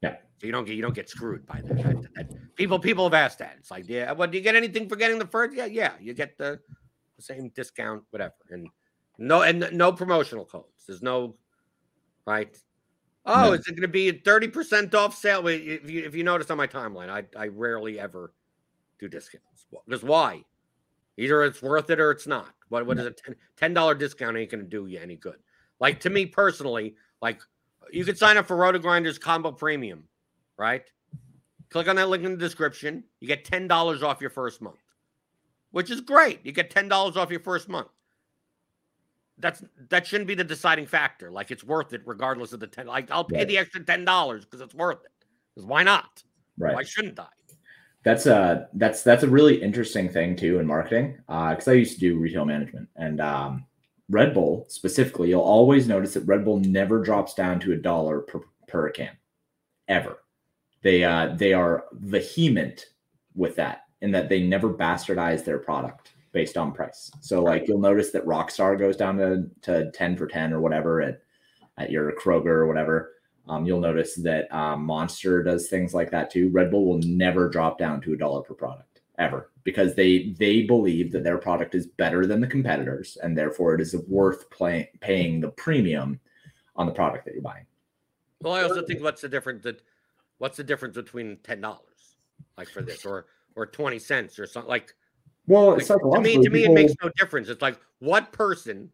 Yeah. 0.03 0.17
So 0.39 0.47
you 0.47 0.53
don't 0.53 0.65
get 0.65 0.77
you 0.77 0.83
don't 0.83 0.95
get 0.95 1.09
screwed 1.09 1.47
by 1.47 1.61
that. 1.63 1.77
That- 1.77 2.15
that- 2.15 2.57
People 2.57 2.79
people 2.79 3.05
have 3.05 3.13
asked 3.13 3.39
that. 3.41 3.57
It's 3.59 3.71
like, 3.71 3.85
yeah, 3.87 4.11
uh, 4.13 4.15
well, 4.15 4.29
do 4.29 4.39
you 4.39 4.43
get 4.43 4.57
anything 4.57 4.89
for 4.89 4.97
getting 4.97 5.19
the 5.19 5.27
first? 5.27 5.55
Yeah, 5.55 5.67
yeah, 5.67 5.93
you 6.01 6.15
get 6.15 6.39
the, 6.39 6.59
the 7.17 7.23
same 7.23 7.51
discount, 7.51 8.03
whatever, 8.11 8.33
and 8.51 8.67
no 9.19 9.43
and 9.43 9.69
no 9.73 9.93
promotional 9.93 10.47
codes. 10.47 10.85
There's 10.87 11.03
no 11.03 11.37
right. 12.27 12.57
Oh, 13.27 13.49
No. 13.49 13.53
is 13.53 13.61
it 13.67 13.73
going 13.73 13.83
to 13.83 13.89
be 13.89 14.09
a 14.09 14.13
thirty 14.15 14.49
percent 14.49 14.95
off 14.95 15.15
sale? 15.15 15.47
If 15.49 15.91
you 15.91 16.03
if 16.05 16.15
you 16.15 16.25
notice 16.25 16.51
on 16.51 16.57
my 16.57 16.67
timeline, 16.67 17.11
I 17.11 17.25
I 17.39 17.49
rarely 17.49 18.01
ever 18.01 18.33
do 18.99 19.07
discounts. 19.07 19.67
Because 19.85 20.03
why? 20.03 20.43
Either 21.19 21.45
it's 21.45 21.61
worth 21.61 21.91
it 21.91 22.01
or 22.01 22.11
it's 22.11 22.27
not. 22.27 22.55
What 22.71 22.87
what 22.87 22.99
is 22.99 23.05
a 23.07 23.15
ten 23.59 23.75
dollar 23.75 23.95
discount 23.95 24.39
ain't 24.39 24.51
going 24.51 24.65
to 24.65 24.69
do 24.71 24.87
you 24.87 24.99
any 24.99 25.17
good? 25.17 25.37
Like 25.79 26.01
to 26.01 26.11
me 26.11 26.25
personally, 26.25 26.95
like 27.21 27.41
you 27.93 28.05
could 28.05 28.19
sign 28.19 28.37
up 28.37 28.47
for 28.47 28.57
RotoGrinders 28.57 29.21
Combo 29.21 29.53
Premium, 29.53 30.05
right? 30.57 30.83
Click 31.71 31.89
on 31.89 31.97
that 31.97 32.09
link 32.09 32.25
in 32.25 32.33
the 32.33 32.37
description. 32.39 33.05
You 33.21 33.29
get 33.29 33.45
ten 33.45 33.67
dollars 33.69 34.03
off 34.03 34.21
your 34.21 34.31
first 34.31 34.63
month, 34.63 34.79
which 35.71 35.91
is 35.91 36.01
great. 36.01 36.45
You 36.45 36.53
get 36.53 36.71
ten 36.71 36.89
dollars 36.89 37.17
off 37.17 37.31
your 37.31 37.41
first 37.41 37.69
month. 37.69 37.89
That's 39.39 39.63
that 39.91 40.07
shouldn't 40.07 40.29
be 40.29 40.35
the 40.35 40.45
deciding 40.45 40.87
factor. 40.87 41.31
Like 41.31 41.51
it's 41.51 41.65
worth 41.65 41.93
it 41.93 42.03
regardless 42.07 42.53
of 42.53 42.61
the 42.61 42.67
ten. 42.67 42.87
Like 42.87 43.11
I'll 43.11 43.25
pay 43.25 43.39
Right. 43.39 43.49
the 43.49 43.59
extra 43.59 43.83
ten 43.85 44.05
dollars 44.05 44.45
because 44.45 44.61
it's 44.61 44.75
worth 44.75 45.05
it. 45.05 45.11
Because 45.55 45.67
why 45.67 45.83
not? 45.83 46.23
Right. 46.57 46.75
Why 46.75 46.83
shouldn't 46.85 47.19
I? 47.19 47.27
That's 48.03 48.27
a 48.27 48.69
that's 48.75 49.03
that's 49.03 49.25
a 49.25 49.29
really 49.29 49.61
interesting 49.61 50.09
thing 50.09 50.37
too 50.37 50.61
in 50.61 50.67
marketing. 50.67 51.19
Because 51.27 51.67
I 51.67 51.73
used 51.73 51.95
to 51.95 52.01
do 52.01 52.17
retail 52.19 52.45
management 52.45 52.89
and 52.97 53.21
um, 53.21 53.67
Red 54.09 54.35
Bull 54.35 54.67
specifically, 54.69 55.31
you'll 55.31 55.41
always 55.41 55.89
notice 55.89 56.15
that 56.15 56.27
Red 56.27 56.45
Bull 56.45 56.61
never 56.61 57.03
drops 57.03 57.35
down 57.35 57.59
to 57.61 57.73
a 57.73 57.77
dollar 57.77 58.21
per, 58.21 58.41
per 58.69 58.91
can, 58.91 59.17
ever. 59.89 60.19
They 60.83 61.03
uh, 61.03 61.35
they 61.35 61.53
are 61.53 61.85
vehement 61.93 62.87
with 63.35 63.57
that 63.57 63.83
in 64.01 64.13
that 64.13 64.29
they 64.29 64.43
never 64.43 64.73
bastardize 64.73 65.45
their 65.45 65.59
product 65.59 66.13
based 66.33 66.57
on 66.57 66.71
price. 66.71 67.11
So 67.21 67.43
like 67.43 67.67
you'll 67.67 67.81
notice 67.81 68.11
that 68.13 68.27
Rockstar 68.27 68.79
goes 68.79 68.97
down 68.97 69.17
to, 69.17 69.49
to 69.63 69.91
10 69.91 70.17
for 70.17 70.27
10 70.27 70.53
or 70.53 70.61
whatever 70.61 71.01
at, 71.01 71.23
at 71.79 71.91
your 71.91 72.13
Kroger 72.13 72.47
or 72.47 72.67
whatever. 72.67 73.13
Um, 73.49 73.65
you'll 73.65 73.81
notice 73.81 74.15
that 74.17 74.53
um, 74.55 74.85
Monster 74.85 75.43
does 75.43 75.69
things 75.69 75.95
like 75.95 76.11
that 76.11 76.31
too. 76.31 76.51
Red 76.51 76.71
Bull 76.71 76.85
will 76.85 76.99
never 76.99 77.49
drop 77.49 77.79
down 77.79 78.01
to 78.03 78.13
a 78.13 78.17
dollar 78.17 78.43
per 78.43 78.55
product 78.55 78.86
ever 79.19 79.51
because 79.65 79.95
they 79.95 80.35
they 80.39 80.63
believe 80.63 81.13
that 81.13 81.25
their 81.25 81.39
product 81.39 81.75
is 81.75 81.87
better 81.87 82.27
than 82.27 82.41
the 82.41 82.47
competitors 82.47 83.17
and 83.23 83.37
therefore 83.37 83.75
it 83.75 83.81
is 83.81 83.97
worth 84.09 84.49
play, 84.51 84.91
paying 85.01 85.41
the 85.41 85.49
premium 85.51 86.21
on 86.77 86.87
the 86.87 86.93
product 86.93 87.25
that 87.25 87.35
you're 87.35 87.43
buying. 87.43 87.65
Well, 88.43 88.55
I 88.55 88.63
also 88.63 88.85
think 88.85 89.03
what's 89.03 89.23
the 89.23 89.29
difference 89.29 89.63
that 89.65 89.81
what's 90.39 90.57
the 90.57 90.65
difference 90.65 90.95
between 90.95 91.39
ten 91.43 91.61
dollars, 91.61 92.17
like 92.59 92.69
for 92.69 92.83
this, 92.83 93.05
or 93.07 93.27
or 93.55 93.67
twenty 93.67 93.99
cents 93.99 94.39
or 94.39 94.47
something 94.47 94.69
like 94.69 94.95
Well, 95.47 95.73
Like, 95.73 95.87
to 95.87 96.21
me, 96.21 96.43
to 96.43 96.51
me, 96.51 96.65
it 96.65 96.73
makes 96.73 96.93
no 97.03 97.11
difference. 97.17 97.49
It's 97.49 97.63
like 97.63 97.81
what 98.01 98.33
person, 98.33 98.91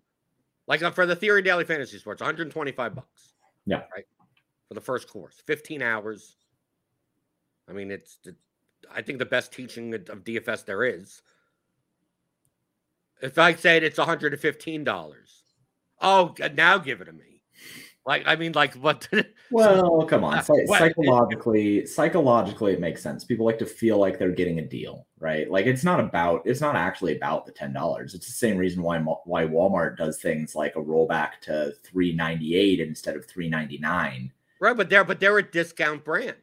like 0.68 0.80
for 0.94 1.06
the 1.06 1.16
Theory 1.16 1.42
Daily 1.42 1.64
Fantasy 1.64 1.98
Sports, 1.98 2.20
125 2.20 2.94
bucks. 2.94 3.34
Yeah. 3.66 3.82
Right. 3.94 4.04
For 4.68 4.74
the 4.74 4.80
first 4.80 5.08
course, 5.08 5.42
15 5.46 5.82
hours. 5.82 6.36
I 7.68 7.72
mean, 7.72 7.90
it's, 7.90 8.18
the- 8.24 8.36
I 8.94 9.02
think 9.02 9.18
the 9.18 9.26
best 9.26 9.52
teaching 9.52 9.94
of 9.94 10.24
DFS 10.24 10.64
there 10.64 10.84
is. 10.84 11.22
If 13.20 13.38
I 13.38 13.54
said 13.54 13.82
it's 13.84 13.98
115 13.98 14.84
dollars, 14.84 15.42
oh, 16.00 16.34
now 16.54 16.78
give 16.78 17.00
it 17.00 17.04
to 17.04 17.12
me. 17.12 17.42
Like, 18.04 18.24
I 18.26 18.34
mean, 18.34 18.52
like 18.52 18.74
what? 18.74 19.08
Well, 19.52 20.06
come 20.06 20.24
on. 20.24 20.38
Uh, 20.38 20.42
Psy- 20.42 20.64
psychologically, 20.64 21.84
psychologically, 21.84 22.72
it 22.72 22.80
makes 22.80 23.02
sense. 23.02 23.22
People 23.22 23.44
like 23.44 23.58
to 23.58 23.66
feel 23.66 23.98
like 23.98 24.18
they're 24.18 24.32
getting 24.32 24.60
a 24.60 24.66
deal, 24.66 25.06
right? 25.20 25.48
Like 25.50 25.66
it's 25.66 25.84
not 25.84 26.00
about. 26.00 26.40
It's 26.46 26.62
not 26.62 26.74
actually 26.74 27.14
about 27.16 27.44
the 27.44 27.52
ten 27.52 27.70
dollars. 27.74 28.14
It's 28.14 28.26
the 28.26 28.32
same 28.32 28.56
reason 28.56 28.82
why 28.82 28.98
why 28.98 29.44
Walmart 29.44 29.98
does 29.98 30.18
things 30.22 30.54
like 30.54 30.74
a 30.74 30.80
rollback 30.80 31.32
to 31.42 31.72
three 31.84 32.14
ninety 32.14 32.56
eight 32.56 32.80
instead 32.80 33.14
of 33.14 33.26
three 33.26 33.50
ninety 33.50 33.76
nine. 33.76 34.32
right, 34.58 34.74
but 34.74 34.88
they're 34.88 35.04
but 35.04 35.20
they're 35.20 35.36
a 35.36 35.42
discount 35.42 36.02
brand. 36.02 36.36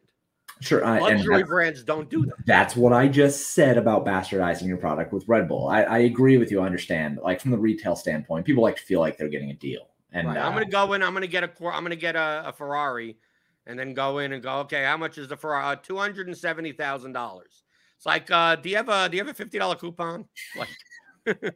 Sure, 0.62 0.84
uh, 0.84 0.96
and 1.08 1.20
Luxury 1.20 1.44
brands 1.44 1.84
don't 1.84 2.10
do 2.10 2.26
that. 2.26 2.36
that's 2.46 2.76
what 2.76 2.92
I 2.92 3.08
just 3.08 3.52
said 3.52 3.78
about 3.78 4.06
bastardizing 4.06 4.68
your 4.68 4.78
product 4.78 5.14
with 5.14 5.26
Red 5.28 5.48
Bull. 5.48 5.70
I, 5.70 5.84
I 5.84 5.98
agree 6.00 6.38
with 6.38 6.52
you. 6.52 6.60
I 6.60 6.66
understand. 6.66 7.20
Like 7.24 7.40
from 7.40 7.52
the 7.52 7.58
retail 7.58 7.96
standpoint, 7.96 8.46
people 8.46 8.62
like 8.62 8.76
to 8.76 8.84
feel 8.84 9.00
like 9.00 9.18
they're 9.18 9.30
getting 9.30 9.52
a 9.52 9.56
deal. 9.56 9.88
And 10.12 10.28
Right. 10.28 10.38
I'm 10.38 10.52
uh, 10.52 10.60
gonna 10.60 10.70
go 10.70 10.94
in. 10.94 11.04
I'm 11.04 11.14
gonna 11.14 11.28
get 11.28 11.44
a. 11.44 11.52
I'm 11.72 11.84
gonna 11.84 11.96
get 11.96 12.16
a, 12.16 12.44
a 12.48 12.52
Ferrari, 12.54 13.18
and 13.68 13.80
then 13.80 13.94
go 13.94 14.18
in 14.20 14.34
and 14.34 14.44
go. 14.44 14.60
Okay, 14.60 14.84
how 14.84 14.98
much 14.98 15.18
is 15.18 15.28
the 15.30 15.38
Ferrari? 15.38 15.64
Uh, 15.64 15.76
Two 15.76 15.98
hundred 15.98 16.28
and 16.28 16.38
seventy 16.38 16.72
thousand 16.74 17.14
dollars. 17.14 17.64
It's 17.96 18.06
like, 18.06 18.30
uh, 18.32 18.56
do 18.56 18.70
you 18.70 18.76
have 18.78 18.90
a 18.90 19.08
do 19.08 19.18
you 19.18 19.24
have 19.24 19.30
a 19.32 19.34
fifty 19.34 19.60
dollar 19.60 19.76
coupon? 19.76 20.26
Like, 20.58 21.56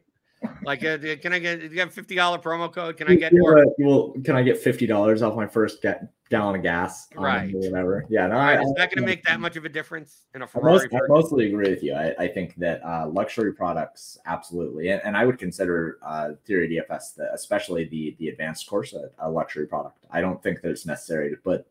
like, 0.64 0.84
uh, 0.84 0.98
can 1.20 1.32
I 1.32 1.38
get? 1.38 1.72
You 1.72 1.82
a 1.82 1.86
fifty 1.88 2.14
dollar 2.14 2.38
promo 2.38 2.72
code? 2.72 2.96
Can 2.96 3.08
I 3.08 3.14
get? 3.14 3.32
Or, 3.32 3.64
well, 3.78 4.14
can 4.24 4.36
I 4.36 4.42
get 4.42 4.58
fifty 4.58 4.86
dollars 4.86 5.22
off 5.22 5.34
my 5.36 5.46
first 5.46 5.82
ga- 5.82 6.00
gallon 6.30 6.56
of 6.56 6.62
gas? 6.62 7.08
Right. 7.14 7.54
or 7.54 7.58
whatever. 7.58 8.04
Yeah. 8.08 8.26
No, 8.26 8.36
I, 8.36 8.60
is 8.60 8.72
that 8.76 8.90
going 8.90 9.02
to 9.02 9.06
make 9.06 9.24
that 9.24 9.40
much 9.40 9.56
of 9.56 9.64
a 9.64 9.68
difference 9.68 10.26
in 10.34 10.42
a 10.42 10.44
I, 10.44 10.48
Ferrari? 10.48 10.88
most, 10.90 10.94
I 10.94 11.06
mostly 11.08 11.46
agree 11.46 11.70
with 11.70 11.82
you. 11.82 11.94
I, 11.94 12.14
I 12.18 12.28
think 12.28 12.54
that 12.56 12.82
uh, 12.84 13.08
luxury 13.08 13.52
products, 13.52 14.18
absolutely, 14.26 14.88
and, 14.90 15.00
and 15.04 15.16
I 15.16 15.24
would 15.26 15.38
consider 15.38 15.98
uh, 16.02 16.30
Theory 16.46 16.68
DFS, 16.68 17.14
the, 17.16 17.32
especially 17.32 17.84
the 17.84 18.16
the 18.18 18.28
advanced 18.28 18.66
course, 18.68 18.92
a, 18.92 19.10
a 19.18 19.30
luxury 19.30 19.66
product. 19.66 19.98
I 20.10 20.20
don't 20.20 20.42
think 20.42 20.62
that 20.62 20.70
it's 20.70 20.86
necessary 20.86 21.30
to 21.30 21.36
put 21.36 21.66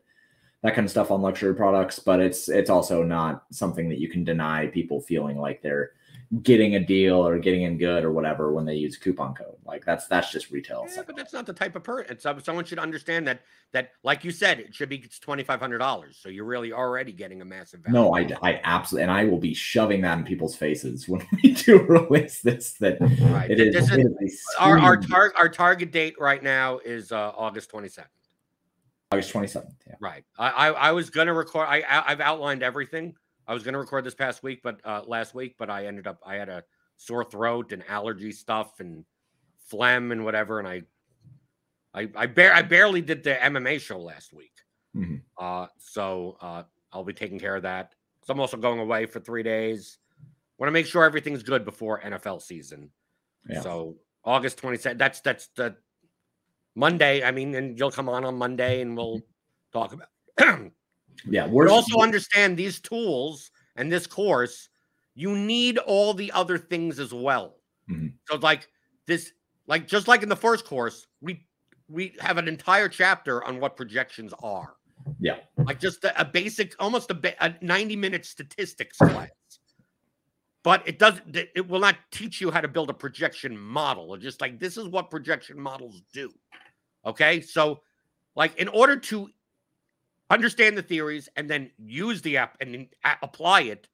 that 0.64 0.74
kind 0.74 0.86
of 0.86 0.90
stuff 0.90 1.10
on 1.10 1.20
luxury 1.20 1.54
products, 1.54 1.98
but 1.98 2.20
it's 2.20 2.48
it's 2.48 2.70
also 2.70 3.02
not 3.02 3.44
something 3.50 3.88
that 3.90 3.98
you 3.98 4.08
can 4.08 4.24
deny 4.24 4.66
people 4.66 5.00
feeling 5.00 5.38
like 5.38 5.60
they're 5.60 5.90
getting 6.42 6.74
a 6.76 6.80
deal 6.80 7.16
or 7.26 7.38
getting 7.38 7.62
in 7.62 7.78
good 7.78 8.04
or 8.04 8.12
whatever 8.12 8.52
when 8.52 8.64
they 8.64 8.74
use 8.74 8.96
coupon 8.96 9.34
code. 9.34 9.56
Like 9.64 9.84
that's 9.84 10.06
that's 10.06 10.30
just 10.32 10.50
retail. 10.50 10.86
Yeah, 10.94 11.02
but 11.06 11.16
that's 11.16 11.32
not 11.32 11.46
the 11.46 11.52
type 11.52 11.76
of 11.76 11.82
person. 11.84 12.18
So 12.18 12.36
someone 12.42 12.64
should 12.64 12.78
understand 12.78 13.26
that 13.28 13.40
that, 13.72 13.90
like 14.02 14.24
you 14.24 14.30
said, 14.30 14.60
it 14.60 14.74
should 14.74 14.88
be 14.88 14.96
it's 14.96 15.18
twenty 15.18 15.42
five 15.42 15.60
hundred 15.60 15.78
dollars. 15.78 16.18
So 16.20 16.28
you're 16.28 16.44
really 16.44 16.72
already 16.72 17.12
getting 17.12 17.40
a 17.42 17.44
massive 17.44 17.80
value. 17.80 17.98
No, 17.98 18.14
I, 18.16 18.28
I 18.42 18.60
absolutely, 18.64 19.02
and 19.04 19.12
I 19.12 19.24
will 19.24 19.38
be 19.38 19.54
shoving 19.54 20.00
that 20.02 20.18
in 20.18 20.24
people's 20.24 20.56
faces 20.56 21.08
when 21.08 21.26
we 21.42 21.54
do 21.54 21.80
release 21.88 22.40
this. 22.40 22.74
That 22.74 23.00
Right. 23.00 23.50
it 23.50 23.56
Th- 23.56 23.68
is, 23.68 23.74
this 23.74 23.90
is- 23.90 23.98
it 24.04 24.12
is 24.20 24.42
our 24.58 24.78
our 24.78 24.96
target 24.96 25.36
our 25.38 25.48
target 25.48 25.92
date 25.92 26.14
right 26.18 26.42
now 26.42 26.78
is 26.78 27.12
uh, 27.12 27.32
August 27.36 27.70
twenty 27.70 27.88
second. 27.88 28.10
August 29.12 29.30
twenty 29.30 29.46
seventh. 29.48 29.74
Yeah, 29.86 29.94
Right. 30.00 30.24
I, 30.38 30.48
I 30.50 30.68
I 30.70 30.92
was 30.92 31.10
gonna 31.10 31.32
record. 31.34 31.66
I- 31.68 31.84
I've 32.06 32.20
outlined 32.20 32.62
everything. 32.62 33.14
I 33.46 33.54
was 33.54 33.62
gonna 33.62 33.78
record 33.78 34.04
this 34.04 34.14
past 34.14 34.42
week, 34.42 34.60
but 34.62 34.80
uh, 34.84 35.02
last 35.06 35.34
week, 35.34 35.56
but 35.58 35.70
I 35.70 35.86
ended 35.86 36.06
up 36.06 36.18
I 36.24 36.36
had 36.36 36.48
a 36.48 36.64
sore 36.96 37.24
throat 37.24 37.72
and 37.72 37.82
allergy 37.88 38.32
stuff 38.32 38.80
and 38.80 39.04
phlegm 39.68 40.12
and 40.12 40.24
whatever, 40.24 40.58
and 40.58 40.68
I 40.68 40.82
I 41.94 42.08
I, 42.16 42.26
bar- 42.26 42.52
I 42.52 42.62
barely 42.62 43.00
did 43.02 43.22
the 43.22 43.34
MMA 43.34 43.80
show 43.80 43.98
last 44.00 44.32
week. 44.32 44.52
Mhm. 44.96 45.22
Uh, 45.38 45.66
so 45.78 46.36
uh, 46.40 46.62
I'll 46.92 47.04
be 47.04 47.12
taking 47.12 47.38
care 47.38 47.56
of 47.56 47.62
that. 47.62 47.94
So 48.24 48.32
I'm 48.32 48.40
also 48.40 48.56
going 48.56 48.78
away 48.80 49.06
for 49.06 49.20
three 49.20 49.42
days. 49.42 49.98
Want 50.58 50.68
to 50.68 50.72
make 50.72 50.86
sure 50.86 51.04
everything's 51.04 51.42
good 51.42 51.64
before 51.64 52.00
NFL 52.00 52.40
season. 52.40 52.90
Yeah. 53.48 53.60
So 53.60 53.96
August 54.24 54.62
27th. 54.62 54.98
That's 54.98 55.20
that's 55.20 55.48
the 55.56 55.76
Monday. 56.74 57.22
I 57.22 57.32
mean, 57.32 57.54
and 57.54 57.78
you'll 57.78 57.90
come 57.90 58.08
on 58.08 58.24
on 58.24 58.36
Monday 58.36 58.80
and 58.80 58.96
we'll 58.96 59.20
talk 59.72 59.92
about. 59.92 60.08
yeah. 61.28 61.46
We're 61.46 61.66
but 61.66 61.72
also 61.72 62.00
understand 62.00 62.56
these 62.56 62.80
tools 62.80 63.50
and 63.76 63.90
this 63.90 64.06
course. 64.06 64.68
You 65.14 65.36
need 65.36 65.78
all 65.78 66.14
the 66.14 66.32
other 66.32 66.58
things 66.58 66.98
as 66.98 67.12
well. 67.14 67.56
Mhm. 67.90 68.14
So 68.28 68.36
like 68.36 68.68
this, 69.06 69.32
like 69.66 69.86
just 69.86 70.08
like 70.08 70.22
in 70.22 70.28
the 70.28 70.36
first 70.36 70.64
course, 70.64 71.06
we 71.20 71.46
we 71.88 72.14
have 72.20 72.38
an 72.38 72.48
entire 72.48 72.88
chapter 72.88 73.44
on 73.44 73.60
what 73.60 73.76
projections 73.76 74.32
are. 74.42 74.74
Yeah. 75.20 75.36
like 75.58 75.78
just 75.78 76.02
a, 76.04 76.18
a 76.18 76.24
basic, 76.24 76.74
almost 76.78 77.10
a, 77.10 77.14
ba- 77.14 77.34
a 77.44 77.54
ninety 77.60 77.94
minute 77.94 78.24
statistics 78.24 78.96
class. 78.96 79.28
But 80.62 80.82
it 80.86 80.98
doesn't. 80.98 81.36
It 81.36 81.68
will 81.68 81.78
not 81.80 81.96
teach 82.10 82.40
you 82.40 82.50
how 82.50 82.62
to 82.62 82.68
build 82.68 82.88
a 82.88 82.94
projection 82.94 83.56
model. 83.56 84.14
It's 84.14 84.22
just 84.24 84.40
like 84.40 84.58
this 84.58 84.78
is 84.78 84.88
what 84.88 85.10
projection 85.10 85.60
models 85.60 86.00
do. 86.12 86.32
Okay, 87.04 87.42
so 87.42 87.82
like 88.34 88.56
in 88.56 88.68
order 88.68 88.96
to 88.96 89.28
understand 90.30 90.76
the 90.76 90.82
theories 90.82 91.28
and 91.36 91.48
then 91.48 91.70
use 91.78 92.22
the 92.22 92.36
app 92.38 92.56
and 92.60 92.88
apply 93.22 93.62
it, 93.62 93.88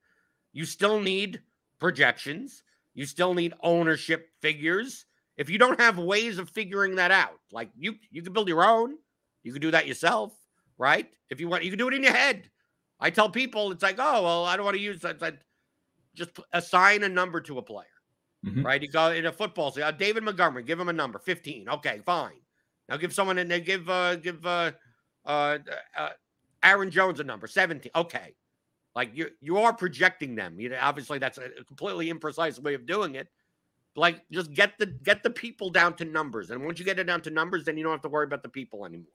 you 0.53 0.65
still 0.65 1.01
need 1.01 1.41
projections. 1.79 2.63
You 2.95 3.07
still 3.07 3.35
need 3.35 3.55
ownership 3.63 4.29
figures. 4.41 5.07
If 5.37 5.49
you 5.49 5.59
don't 5.59 5.81
have 5.81 5.99
ways 5.99 6.39
of 6.39 6.51
figuring 6.51 6.97
that 6.97 7.11
out, 7.11 7.39
like 7.53 7.71
you 7.77 7.95
you 8.11 8.23
can 8.23 8.33
build 8.33 8.49
your 8.49 8.65
own, 8.65 8.97
you 9.43 9.53
can 9.53 9.63
do 9.63 9.71
that 9.71 9.87
yourself, 9.87 10.33
right? 10.77 11.09
If 11.31 11.41
you 11.41 11.49
want, 11.49 11.65
you 11.65 11.71
can 11.71 11.79
do 11.79 11.89
it 11.89 11.95
in 11.95 12.03
your 12.03 12.13
head. 12.13 12.51
I 12.99 13.11
tell 13.11 13.31
people, 13.31 13.73
it's 13.73 13.83
like, 13.83 13.97
oh, 13.99 14.23
well, 14.23 14.45
I 14.45 14.57
don't 14.57 14.65
want 14.67 14.77
to 14.77 14.83
use 14.83 15.01
that. 15.01 15.19
that- 15.21 15.43
Just 16.15 16.39
assign 16.53 17.05
a 17.05 17.09
number 17.09 17.41
to 17.41 17.59
a 17.59 17.63
player, 17.63 17.87
Mhm. 18.45 18.65
right? 18.65 18.83
You 18.83 18.89
go 18.89 19.13
in 19.13 19.25
a 19.27 19.33
football, 19.33 19.71
say, 19.71 19.81
uh, 19.83 19.93
David 19.93 20.25
Montgomery, 20.25 20.65
give 20.65 20.79
him 20.81 20.89
a 20.89 20.93
number, 20.93 21.19
15. 21.21 21.69
Okay, 21.69 22.01
fine. 22.05 22.41
Now 22.89 22.97
give 22.99 23.15
someone, 23.15 23.39
and 23.39 23.49
they 23.51 23.61
give, 23.61 23.89
uh, 23.89 24.17
give, 24.17 24.45
uh, 24.45 24.73
uh, 25.25 25.59
uh, 25.97 26.11
Aaron 26.63 26.91
Jones 26.91 27.21
a 27.21 27.25
number, 27.25 27.47
17. 27.47 27.91
Okay. 27.95 28.35
Like 28.95 29.11
you, 29.15 29.31
you 29.41 29.59
are 29.59 29.73
projecting 29.73 30.35
them. 30.35 30.59
You 30.59 30.71
know, 30.71 30.79
obviously 30.81 31.19
that's 31.19 31.39
a 31.39 31.65
completely 31.67 32.13
imprecise 32.13 32.59
way 32.59 32.75
of 32.75 32.87
doing 32.87 33.15
it. 33.15 33.29
Like 33.97 34.23
just 34.31 34.53
get 34.53 34.79
the 34.79 34.87
get 34.87 35.23
the 35.23 35.31
people 35.31 35.69
down 35.71 35.95
to 35.97 36.05
numbers, 36.05 36.51
and 36.51 36.65
once 36.65 36.79
you 36.79 36.85
get 36.85 36.99
it 36.99 37.05
down 37.05 37.21
to 37.23 37.31
numbers, 37.31 37.65
then 37.65 37.77
you 37.77 37.83
don't 37.83 37.93
have 37.93 38.03
to 38.03 38.09
worry 38.09 38.25
about 38.25 38.43
the 38.43 38.49
people 38.49 38.85
anymore. 38.87 39.07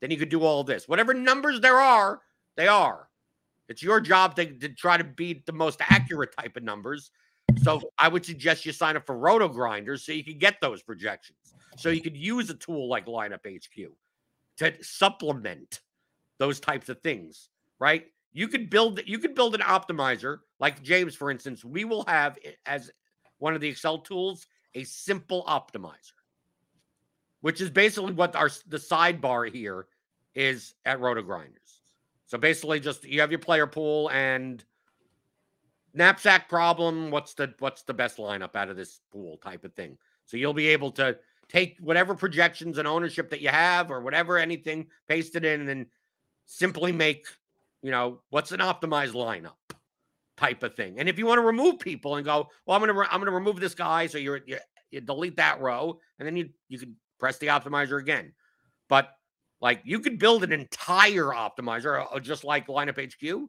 Then 0.00 0.10
you 0.10 0.18
could 0.18 0.28
do 0.28 0.42
all 0.42 0.62
this. 0.62 0.88
Whatever 0.88 1.14
numbers 1.14 1.60
there 1.60 1.78
are, 1.78 2.20
they 2.56 2.68
are. 2.68 3.08
It's 3.68 3.82
your 3.82 4.00
job 4.00 4.36
to, 4.36 4.46
to 4.46 4.68
try 4.70 4.96
to 4.96 5.04
beat 5.04 5.46
the 5.46 5.52
most 5.52 5.80
accurate 5.80 6.34
type 6.36 6.56
of 6.56 6.64
numbers. 6.64 7.10
So 7.62 7.80
I 7.98 8.08
would 8.08 8.24
suggest 8.24 8.66
you 8.66 8.72
sign 8.72 8.96
up 8.96 9.06
for 9.06 9.16
RotoGrinders 9.16 10.00
so 10.00 10.12
you 10.12 10.24
can 10.24 10.38
get 10.38 10.60
those 10.60 10.82
projections. 10.82 11.54
So 11.76 11.88
you 11.88 12.00
could 12.00 12.16
use 12.16 12.50
a 12.50 12.54
tool 12.54 12.88
like 12.88 13.06
Lineup 13.06 13.40
HQ 13.46 13.90
to 14.60 14.72
supplement 14.82 15.80
those 16.38 16.60
types 16.60 16.88
of 16.88 17.00
things, 17.00 17.48
right? 17.78 18.06
You 18.32 18.46
could 18.46 18.70
build 18.70 19.00
you 19.06 19.18
could 19.18 19.34
build 19.34 19.54
an 19.54 19.62
optimizer 19.62 20.38
like 20.60 20.82
James, 20.82 21.16
for 21.16 21.30
instance. 21.30 21.64
We 21.64 21.84
will 21.84 22.04
have 22.04 22.38
as 22.66 22.90
one 23.38 23.54
of 23.54 23.60
the 23.60 23.68
Excel 23.68 23.98
tools 23.98 24.46
a 24.74 24.84
simple 24.84 25.44
optimizer, 25.48 26.12
which 27.40 27.60
is 27.60 27.70
basically 27.70 28.12
what 28.12 28.36
our 28.36 28.50
the 28.68 28.76
sidebar 28.76 29.50
here 29.50 29.86
is 30.34 30.74
at 30.84 31.00
RotoGrinders. 31.00 31.80
So 32.26 32.38
basically, 32.38 32.78
just 32.78 33.04
you 33.04 33.20
have 33.20 33.32
your 33.32 33.40
player 33.40 33.66
pool 33.66 34.10
and 34.10 34.62
knapsack 35.94 36.48
problem. 36.48 37.10
What's 37.10 37.34
the 37.34 37.52
what's 37.58 37.82
the 37.82 37.94
best 37.94 38.18
lineup 38.18 38.54
out 38.54 38.68
of 38.68 38.76
this 38.76 39.00
pool 39.10 39.38
type 39.38 39.64
of 39.64 39.72
thing? 39.72 39.96
So 40.26 40.36
you'll 40.36 40.54
be 40.54 40.68
able 40.68 40.92
to 40.92 41.18
take 41.50 41.76
whatever 41.80 42.14
projections 42.14 42.78
and 42.78 42.86
ownership 42.86 43.28
that 43.30 43.40
you 43.40 43.48
have 43.48 43.90
or 43.90 44.00
whatever 44.00 44.38
anything, 44.38 44.86
paste 45.08 45.36
it 45.36 45.44
in, 45.44 45.60
and 45.60 45.68
then 45.68 45.86
simply 46.46 46.92
make 46.92 47.26
you 47.82 47.90
know 47.90 48.20
what's 48.30 48.52
an 48.52 48.60
optimized 48.60 49.12
lineup 49.12 49.54
type 50.36 50.62
of 50.62 50.74
thing. 50.74 50.98
And 50.98 51.08
if 51.08 51.18
you 51.18 51.26
want 51.26 51.38
to 51.38 51.46
remove 51.46 51.78
people 51.78 52.16
and 52.16 52.24
go, 52.24 52.48
well, 52.64 52.76
I'm 52.76 52.80
gonna 52.80 52.98
re- 52.98 53.08
I'm 53.10 53.20
gonna 53.20 53.32
remove 53.32 53.60
this 53.60 53.74
guy, 53.74 54.06
so 54.06 54.18
you're 54.18 54.40
you, 54.46 54.58
you 54.90 55.00
delete 55.00 55.36
that 55.36 55.60
row, 55.60 55.98
and 56.18 56.26
then 56.26 56.36
you 56.36 56.48
you 56.68 56.78
can 56.78 56.96
press 57.18 57.38
the 57.38 57.48
optimizer 57.48 58.00
again. 58.00 58.32
But 58.88 59.10
like 59.60 59.80
you 59.84 60.00
could 60.00 60.18
build 60.18 60.44
an 60.44 60.52
entire 60.52 61.26
optimizer 61.26 62.06
uh, 62.12 62.20
just 62.20 62.44
like 62.44 62.68
lineup 62.68 62.98
HQ. 62.98 63.48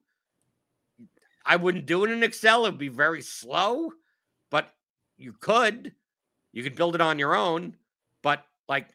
I 1.45 1.55
wouldn't 1.55 1.85
do 1.85 2.03
it 2.03 2.11
in 2.11 2.23
Excel; 2.23 2.65
it'd 2.65 2.77
be 2.77 2.89
very 2.89 3.21
slow, 3.21 3.91
but 4.49 4.73
you 5.17 5.33
could. 5.33 5.93
You 6.53 6.63
could 6.63 6.75
build 6.75 6.95
it 6.95 7.01
on 7.01 7.17
your 7.17 7.33
own, 7.33 7.77
but 8.22 8.45
like 8.67 8.88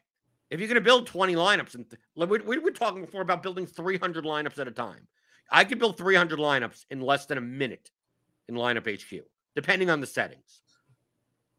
if 0.49 0.59
you're 0.59 0.67
going 0.69 0.75
to 0.75 0.81
build 0.81 1.07
20 1.07 1.35
lineups, 1.35 1.75
and 1.75 1.85
th- 1.89 2.01
we, 2.29 2.39
we 2.39 2.57
were 2.57 2.71
talking 2.71 3.01
before 3.03 3.21
about 3.21 3.43
building 3.43 3.65
300 3.65 4.23
lineups 4.23 4.59
at 4.59 4.67
a 4.67 4.71
time. 4.71 5.07
I 5.51 5.63
could 5.65 5.79
build 5.79 5.97
300 5.97 6.39
lineups 6.39 6.85
in 6.89 7.01
less 7.01 7.25
than 7.25 7.37
a 7.37 7.41
minute 7.41 7.91
in 8.47 8.55
lineup 8.55 8.87
HQ, 8.89 9.23
depending 9.55 9.89
on 9.89 9.99
the 9.99 10.07
settings. 10.07 10.61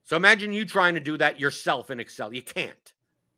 So 0.04 0.16
imagine 0.16 0.54
you 0.54 0.64
trying 0.64 0.94
to 0.94 1.00
do 1.00 1.18
that 1.18 1.38
yourself 1.38 1.90
in 1.90 2.00
Excel. 2.00 2.32
You 2.32 2.40
can't. 2.42 2.92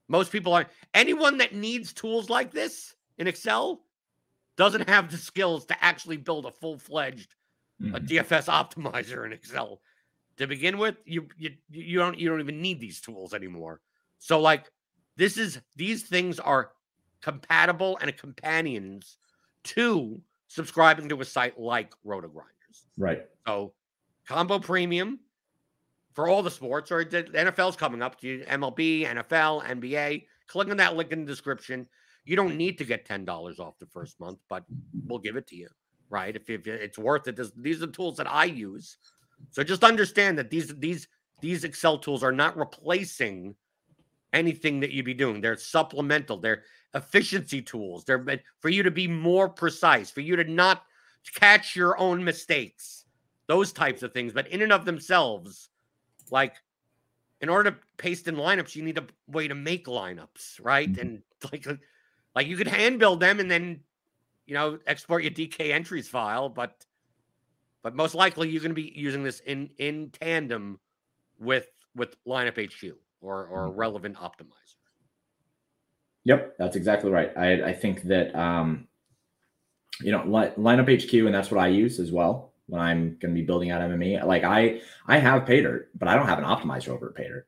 Most 0.08 0.30
people 0.30 0.52
are 0.54 0.66
anyone 0.94 1.38
that 1.38 1.54
needs 1.54 1.92
tools 1.92 2.30
like 2.30 2.52
this 2.52 2.94
in 3.18 3.26
Excel 3.26 3.80
doesn't 4.56 4.88
have 4.88 5.10
the 5.10 5.16
skills 5.16 5.64
to 5.66 5.84
actually 5.84 6.16
build 6.16 6.46
a 6.46 6.52
full-fledged 6.52 7.34
a 7.80 7.84
Mhm. 7.98 8.08
DFS 8.08 8.46
optimizer 8.48 9.24
in 9.26 9.32
Excel. 9.32 9.80
To 10.36 10.46
begin 10.46 10.78
with, 10.78 10.96
you 11.04 11.28
you 11.36 11.50
you 11.70 11.98
don't 11.98 12.18
you 12.18 12.28
don't 12.28 12.40
even 12.40 12.60
need 12.62 12.78
these 12.78 13.00
tools 13.00 13.34
anymore. 13.34 13.80
So 14.20 14.38
like 14.38 14.70
this 15.16 15.36
is 15.36 15.60
these 15.74 16.04
things 16.04 16.38
are 16.38 16.70
compatible 17.20 17.98
and 18.00 18.16
companions 18.16 19.18
to 19.64 20.20
subscribing 20.48 21.08
to 21.08 21.20
a 21.20 21.24
site 21.24 21.58
like 21.58 21.92
RotoGrinders. 22.06 22.84
Right. 22.96 23.26
So 23.46 23.72
combo 24.26 24.58
premium 24.58 25.18
for 26.12 26.28
all 26.28 26.42
the 26.42 26.50
sports, 26.50 26.92
or 26.92 27.04
the 27.04 27.24
NFL's 27.24 27.76
coming 27.76 28.02
up 28.02 28.20
to 28.20 28.44
MLB, 28.44 29.06
NFL, 29.06 29.64
NBA. 29.64 30.26
Click 30.46 30.68
on 30.68 30.76
that 30.76 30.96
link 30.96 31.12
in 31.12 31.24
the 31.24 31.26
description. 31.26 31.86
You 32.24 32.36
don't 32.36 32.56
need 32.56 32.78
to 32.78 32.84
get 32.84 33.04
ten 33.04 33.24
dollars 33.24 33.58
off 33.58 33.78
the 33.78 33.86
first 33.86 34.20
month, 34.20 34.38
but 34.48 34.64
we'll 35.06 35.18
give 35.18 35.36
it 35.36 35.46
to 35.48 35.56
you, 35.56 35.68
right? 36.10 36.34
If, 36.34 36.50
if 36.50 36.66
it's 36.66 36.98
worth 36.98 37.26
it. 37.28 37.36
This, 37.36 37.52
these 37.56 37.82
are 37.82 37.86
the 37.86 37.92
tools 37.92 38.16
that 38.18 38.30
I 38.30 38.44
use. 38.44 38.98
So 39.50 39.62
just 39.62 39.84
understand 39.84 40.38
that 40.38 40.50
these 40.50 40.74
these 40.76 41.08
these 41.40 41.64
Excel 41.64 41.98
tools 41.98 42.22
are 42.22 42.32
not 42.32 42.56
replacing 42.56 43.54
anything 44.32 44.80
that 44.80 44.90
you'd 44.90 45.04
be 45.04 45.14
doing. 45.14 45.40
They're 45.40 45.56
supplemental. 45.56 46.38
They're 46.38 46.64
efficiency 46.94 47.62
tools. 47.62 48.04
They're 48.04 48.22
meant 48.22 48.42
for 48.60 48.68
you 48.68 48.82
to 48.82 48.90
be 48.90 49.06
more 49.06 49.48
precise, 49.48 50.10
for 50.10 50.20
you 50.20 50.36
to 50.36 50.44
not 50.44 50.84
catch 51.34 51.76
your 51.76 51.98
own 51.98 52.24
mistakes, 52.24 53.04
those 53.46 53.72
types 53.72 54.02
of 54.02 54.12
things. 54.12 54.32
But 54.32 54.48
in 54.48 54.62
and 54.62 54.72
of 54.72 54.84
themselves, 54.84 55.68
like 56.30 56.56
in 57.40 57.48
order 57.48 57.70
to 57.70 57.76
paste 57.96 58.28
in 58.28 58.36
lineups, 58.36 58.74
you 58.74 58.82
need 58.82 58.98
a 58.98 59.06
way 59.26 59.48
to 59.48 59.54
make 59.54 59.86
lineups, 59.86 60.60
right? 60.62 60.92
Mhm. 60.92 61.00
And 61.00 61.22
like 61.52 61.66
like 62.34 62.46
you 62.46 62.56
could 62.56 62.68
hand 62.68 62.98
build 62.98 63.20
them 63.20 63.40
and 63.40 63.50
then 63.50 63.80
you 64.46 64.54
know 64.54 64.78
export 64.86 65.22
your 65.22 65.32
DK 65.32 65.72
entries 65.72 66.08
file, 66.08 66.48
but 66.48 66.86
but 67.82 67.94
most 67.94 68.14
likely 68.14 68.48
you're 68.50 68.62
going 68.62 68.70
to 68.70 68.74
be 68.74 68.92
using 68.94 69.22
this 69.22 69.40
in 69.40 69.70
in 69.78 70.10
tandem 70.10 70.80
with 71.38 71.68
with 71.94 72.22
lineup 72.24 72.58
HQ 72.58 72.96
or 73.20 73.46
or 73.46 73.66
a 73.66 73.70
relevant 73.70 74.16
optimizer. 74.16 74.76
Yep, 76.24 76.56
that's 76.58 76.76
exactly 76.76 77.10
right. 77.10 77.32
I, 77.36 77.70
I 77.70 77.72
think 77.72 78.02
that 78.04 78.34
um, 78.34 78.88
you 80.00 80.12
know 80.12 80.24
li- 80.24 80.52
lineup 80.58 81.02
HQ, 81.02 81.12
and 81.26 81.34
that's 81.34 81.50
what 81.50 81.60
I 81.60 81.68
use 81.68 81.98
as 81.98 82.12
well 82.12 82.52
when 82.66 82.80
I'm 82.80 83.16
going 83.20 83.34
to 83.34 83.40
be 83.40 83.42
building 83.42 83.70
out 83.70 83.82
MME. 83.82 84.24
Like 84.24 84.44
I 84.44 84.80
I 85.06 85.18
have 85.18 85.44
Paydirt, 85.44 85.86
but 85.94 86.08
I 86.08 86.14
don't 86.14 86.26
have 86.26 86.38
an 86.38 86.44
optimizer 86.44 86.88
over 86.88 87.08
at 87.08 87.22
Paydirt 87.22 87.44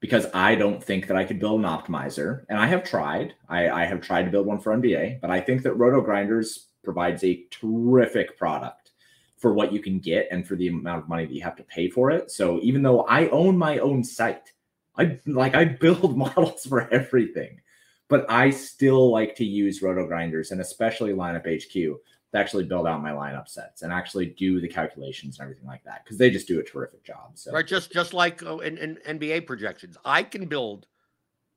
because 0.00 0.26
I 0.32 0.54
don't 0.54 0.82
think 0.82 1.06
that 1.08 1.16
I 1.16 1.24
could 1.24 1.40
build 1.40 1.60
an 1.60 1.66
optimizer. 1.66 2.44
And 2.48 2.58
I 2.58 2.66
have 2.66 2.84
tried. 2.84 3.34
I, 3.48 3.68
I 3.68 3.84
have 3.84 4.00
tried 4.00 4.24
to 4.24 4.30
build 4.30 4.46
one 4.46 4.60
for 4.60 4.76
NBA, 4.76 5.20
but 5.20 5.30
I 5.30 5.40
think 5.40 5.62
that 5.62 5.76
RotoGrinders 5.76 6.66
provides 6.84 7.24
a 7.24 7.44
terrific 7.50 8.38
product 8.38 8.92
for 9.36 9.54
what 9.54 9.72
you 9.72 9.80
can 9.80 9.98
get 9.98 10.28
and 10.30 10.46
for 10.46 10.56
the 10.56 10.68
amount 10.68 11.02
of 11.02 11.08
money 11.08 11.26
that 11.26 11.34
you 11.34 11.42
have 11.42 11.56
to 11.56 11.62
pay 11.64 11.88
for 11.88 12.10
it. 12.10 12.30
So 12.30 12.60
even 12.62 12.82
though 12.82 13.02
I 13.02 13.28
own 13.28 13.56
my 13.56 13.78
own 13.78 14.02
site, 14.04 14.52
I 14.98 15.18
like 15.26 15.54
I 15.54 15.64
build 15.64 16.16
models 16.26 16.64
for 16.66 16.92
everything 16.92 17.60
but 18.08 18.24
I 18.30 18.50
still 18.50 19.10
like 19.10 19.36
to 19.36 19.44
use 19.44 19.80
RotoGrinders 19.80 20.50
and 20.50 20.60
especially 20.60 21.12
lineup 21.12 21.46
HQ 21.46 21.72
to 21.72 22.00
actually 22.34 22.64
build 22.64 22.86
out 22.86 23.02
my 23.02 23.10
lineup 23.10 23.48
sets 23.48 23.82
and 23.82 23.92
actually 23.92 24.26
do 24.26 24.60
the 24.60 24.68
calculations 24.68 25.38
and 25.38 25.44
everything 25.44 25.66
like 25.66 25.84
that 25.84 26.04
because 26.04 26.18
they 26.18 26.30
just 26.30 26.48
do 26.48 26.58
a 26.58 26.62
terrific 26.62 27.04
job. 27.04 27.32
So 27.34 27.52
Right, 27.52 27.66
just 27.66 27.92
just 27.92 28.14
like 28.14 28.42
uh, 28.42 28.58
in, 28.58 28.78
in 28.78 29.18
NBA 29.18 29.46
projections, 29.46 29.96
I 30.04 30.22
can 30.22 30.46
build 30.46 30.86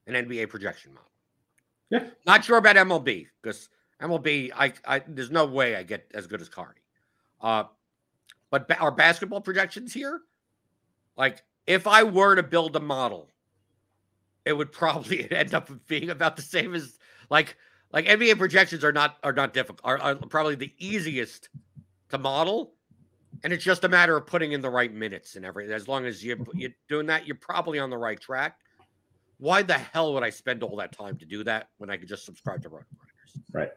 an 0.08 0.14
NBA 0.14 0.50
projection 0.50 0.94
model. 0.94 1.10
Yeah. 1.90 2.08
Not 2.26 2.46
sure 2.46 2.58
about 2.58 2.76
MLB 2.76 3.28
because 3.42 3.70
MLB, 4.02 4.52
I, 4.56 4.74
I 4.86 5.02
there's 5.08 5.32
no 5.32 5.46
way 5.46 5.76
I 5.76 5.84
get 5.84 6.10
as 6.14 6.28
good 6.28 6.42
as 6.42 6.50
Cardi. 6.50 6.82
Uh, 7.42 7.64
but 8.50 8.68
ba- 8.68 8.80
our 8.80 8.92
basketball 8.92 9.42
projections 9.42 9.94
here, 9.94 10.22
like 11.18 11.44
if 11.68 11.88
I 11.88 12.04
were 12.04 12.36
to 12.36 12.44
build 12.44 12.76
a 12.76 12.80
model, 12.80 13.31
it 14.46 14.54
would 14.54 14.72
probably 14.72 15.30
end 15.32 15.54
up 15.54 15.70
being 15.88 16.10
about 16.10 16.36
the 16.36 16.42
same 16.42 16.74
as 16.74 16.98
like 17.30 17.58
like 17.92 18.06
NBA 18.06 18.38
projections 18.38 18.84
are 18.84 18.92
not 18.92 19.18
are 19.24 19.34
not 19.34 19.54
difficult 19.54 19.82
are, 19.84 20.00
are 20.00 20.16
probably 20.16 20.56
the 20.56 20.74
easiest 20.78 21.50
to 22.10 22.18
model 22.18 22.74
and 23.44 23.52
it's 23.54 23.64
just 23.64 23.84
a 23.84 23.90
matter 23.90 24.16
of 24.18 24.26
putting 24.26 24.52
in 24.52 24.62
the 24.62 24.70
right 24.70 24.94
minutes 24.94 25.36
and 25.36 25.46
everything. 25.46 25.74
As 25.74 25.88
long 25.88 26.06
as 26.06 26.24
you 26.24 26.36
mm-hmm. 26.36 26.58
you're 26.58 26.72
doing 26.90 27.08
that, 27.08 27.26
you're 27.26 27.38
probably 27.38 27.80
on 27.80 27.90
the 27.90 27.98
right 27.98 28.20
track. 28.20 28.58
Why 29.38 29.64
the 29.64 29.74
hell 29.78 30.14
would 30.14 30.24
I 30.24 30.30
spend 30.30 30.62
all 30.62 30.76
that 30.78 30.92
time 30.92 31.18
to 31.18 31.26
do 31.26 31.44
that 31.46 31.70
when 31.78 31.90
I 31.90 31.98
could 31.98 32.08
just 32.08 32.26
subscribe 32.26 32.62
to 32.64 32.70
Roto 32.70 32.86
Grinders? 32.96 33.50
right. 33.52 33.72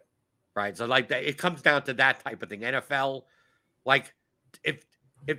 Right. 0.55 0.77
So 0.77 0.87
like 0.87 1.09
that, 1.09 1.25
it 1.25 1.39
comes 1.39 1.63
down 1.63 1.83
to 1.85 1.95
that 1.95 2.23
type 2.23 2.43
of 2.43 2.49
thing. 2.49 2.61
NFL, 2.61 3.23
like 3.85 4.15
if 4.63 4.85
if 5.27 5.39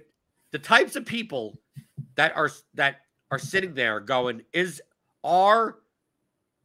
the 0.51 0.59
types 0.59 0.95
of 0.95 1.05
people 1.05 1.57
that 2.15 2.36
are 2.36 2.49
that 2.73 3.01
are 3.32 3.39
sitting 3.39 3.73
there 3.73 3.99
going, 3.99 4.41
is 4.51 4.82
are 5.26 5.80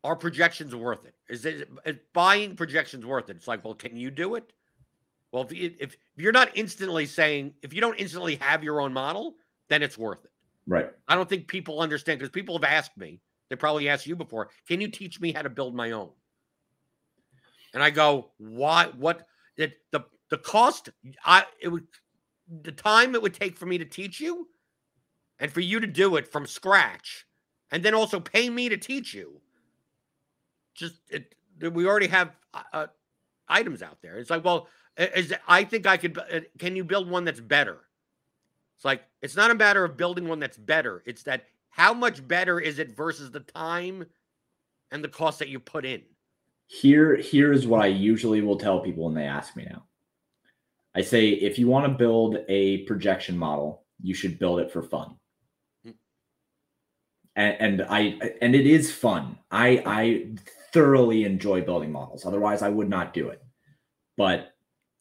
are 0.04 0.16
projections 0.16 0.74
worth 0.74 1.04
it? 1.04 1.14
Is 1.28 1.44
it 1.44 1.68
is 1.84 1.96
buying 2.12 2.54
projections 2.54 3.04
worth 3.04 3.28
it? 3.28 3.36
It's 3.36 3.48
like, 3.48 3.64
well, 3.64 3.74
can 3.74 3.96
you 3.96 4.10
do 4.10 4.36
it? 4.36 4.52
Well, 5.32 5.44
if, 5.44 5.52
you, 5.52 5.74
if 5.78 5.96
you're 6.16 6.32
not 6.32 6.50
instantly 6.54 7.06
saying, 7.06 7.54
if 7.62 7.72
you 7.72 7.80
don't 7.80 7.98
instantly 7.98 8.36
have 8.36 8.64
your 8.64 8.80
own 8.80 8.92
model, 8.92 9.36
then 9.68 9.82
it's 9.82 9.96
worth 9.96 10.24
it. 10.24 10.30
Right. 10.66 10.90
I 11.08 11.14
don't 11.14 11.28
think 11.28 11.46
people 11.46 11.80
understand 11.80 12.18
because 12.18 12.30
people 12.30 12.56
have 12.56 12.64
asked 12.64 12.96
me, 12.96 13.20
they 13.48 13.56
probably 13.56 13.88
asked 13.88 14.06
you 14.06 14.16
before, 14.16 14.50
can 14.66 14.80
you 14.80 14.88
teach 14.88 15.20
me 15.20 15.32
how 15.32 15.42
to 15.42 15.48
build 15.48 15.74
my 15.74 15.92
own? 15.92 16.10
And 17.74 17.82
I 17.82 17.90
go, 17.90 18.30
why? 18.38 18.86
What? 18.96 19.26
The 19.56 19.72
the 19.92 20.00
the 20.30 20.38
cost? 20.38 20.88
I 21.24 21.44
it 21.60 21.68
would 21.68 21.86
the 22.62 22.72
time 22.72 23.14
it 23.14 23.22
would 23.22 23.34
take 23.34 23.56
for 23.56 23.66
me 23.66 23.78
to 23.78 23.84
teach 23.84 24.20
you, 24.20 24.48
and 25.38 25.52
for 25.52 25.60
you 25.60 25.78
to 25.78 25.86
do 25.86 26.16
it 26.16 26.26
from 26.26 26.46
scratch, 26.46 27.26
and 27.70 27.82
then 27.82 27.94
also 27.94 28.20
pay 28.20 28.50
me 28.50 28.68
to 28.68 28.76
teach 28.76 29.14
you. 29.14 29.40
Just 30.74 30.96
it, 31.08 31.34
we 31.60 31.86
already 31.86 32.08
have 32.08 32.30
uh, 32.54 32.62
uh 32.72 32.86
items 33.48 33.82
out 33.82 34.00
there. 34.02 34.18
It's 34.18 34.30
like, 34.30 34.44
well, 34.44 34.68
is 34.96 35.34
I 35.48 35.64
think 35.64 35.86
I 35.86 35.96
could. 35.96 36.18
Uh, 36.18 36.40
can 36.58 36.76
you 36.76 36.84
build 36.84 37.08
one 37.08 37.24
that's 37.24 37.40
better? 37.40 37.78
It's 38.76 38.84
like 38.84 39.02
it's 39.22 39.36
not 39.36 39.50
a 39.50 39.54
matter 39.54 39.84
of 39.84 39.96
building 39.96 40.28
one 40.28 40.38
that's 40.38 40.56
better. 40.56 41.02
It's 41.06 41.22
that 41.24 41.44
how 41.70 41.94
much 41.94 42.26
better 42.26 42.60
is 42.60 42.78
it 42.78 42.96
versus 42.96 43.30
the 43.30 43.40
time 43.40 44.06
and 44.90 45.04
the 45.04 45.08
cost 45.08 45.38
that 45.38 45.48
you 45.48 45.60
put 45.60 45.84
in. 45.84 46.02
Here, 46.66 47.16
here's 47.16 47.66
what 47.66 47.80
I 47.80 47.86
usually 47.86 48.42
will 48.42 48.56
tell 48.56 48.80
people 48.80 49.04
when 49.04 49.14
they 49.14 49.24
ask 49.24 49.56
me 49.56 49.66
now. 49.68 49.84
I 50.94 51.02
say, 51.02 51.28
if 51.28 51.58
you 51.58 51.68
want 51.68 51.86
to 51.86 51.96
build 51.96 52.38
a 52.48 52.78
projection 52.84 53.38
model, 53.38 53.84
you 54.02 54.14
should 54.14 54.38
build 54.38 54.60
it 54.60 54.70
for 54.72 54.82
fun. 54.82 55.16
And, 57.36 57.56
and 57.60 57.86
I 57.88 58.18
and 58.42 58.54
it 58.54 58.66
is 58.66 58.92
fun. 58.92 59.38
I 59.50 59.82
I 59.86 60.26
thoroughly 60.72 61.24
enjoy 61.24 61.62
building 61.62 61.92
models. 61.92 62.26
Otherwise, 62.26 62.62
I 62.62 62.68
would 62.68 62.88
not 62.88 63.12
do 63.12 63.28
it. 63.28 63.42
But 64.16 64.54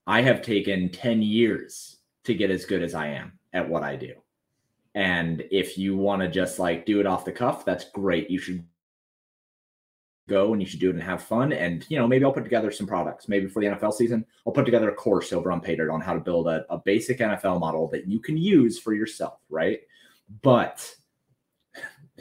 I 0.07 0.21
have 0.21 0.41
taken 0.41 0.89
10 0.89 1.21
years 1.21 1.97
to 2.23 2.33
get 2.33 2.51
as 2.51 2.65
good 2.65 2.81
as 2.81 2.95
I 2.95 3.07
am 3.07 3.33
at 3.53 3.67
what 3.67 3.83
I 3.83 3.95
do. 3.95 4.13
And 4.95 5.43
if 5.51 5.77
you 5.77 5.95
want 5.95 6.21
to 6.21 6.27
just 6.27 6.57
like 6.57 6.85
do 6.85 6.99
it 6.99 7.05
off 7.05 7.25
the 7.25 7.31
cuff, 7.31 7.63
that's 7.63 7.89
great. 7.91 8.29
You 8.29 8.39
should 8.39 8.63
go 10.27 10.53
and 10.53 10.61
you 10.61 10.67
should 10.67 10.79
do 10.79 10.89
it 10.89 10.95
and 10.95 11.03
have 11.03 11.21
fun. 11.21 11.53
And, 11.53 11.85
you 11.89 11.97
know, 11.97 12.07
maybe 12.07 12.25
I'll 12.25 12.31
put 12.31 12.43
together 12.43 12.71
some 12.71 12.87
products. 12.87 13.27
Maybe 13.27 13.47
for 13.47 13.61
the 13.61 13.67
NFL 13.67 13.93
season, 13.93 14.25
I'll 14.45 14.53
put 14.53 14.65
together 14.65 14.89
a 14.89 14.95
course 14.95 15.33
over 15.33 15.51
on 15.51 15.61
PayDirt 15.61 15.93
on 15.93 16.01
how 16.01 16.13
to 16.13 16.19
build 16.19 16.47
a, 16.47 16.65
a 16.69 16.77
basic 16.77 17.19
NFL 17.19 17.59
model 17.59 17.87
that 17.89 18.07
you 18.07 18.19
can 18.19 18.37
use 18.37 18.79
for 18.79 18.93
yourself, 18.93 19.39
right? 19.49 19.81
But 20.41 20.95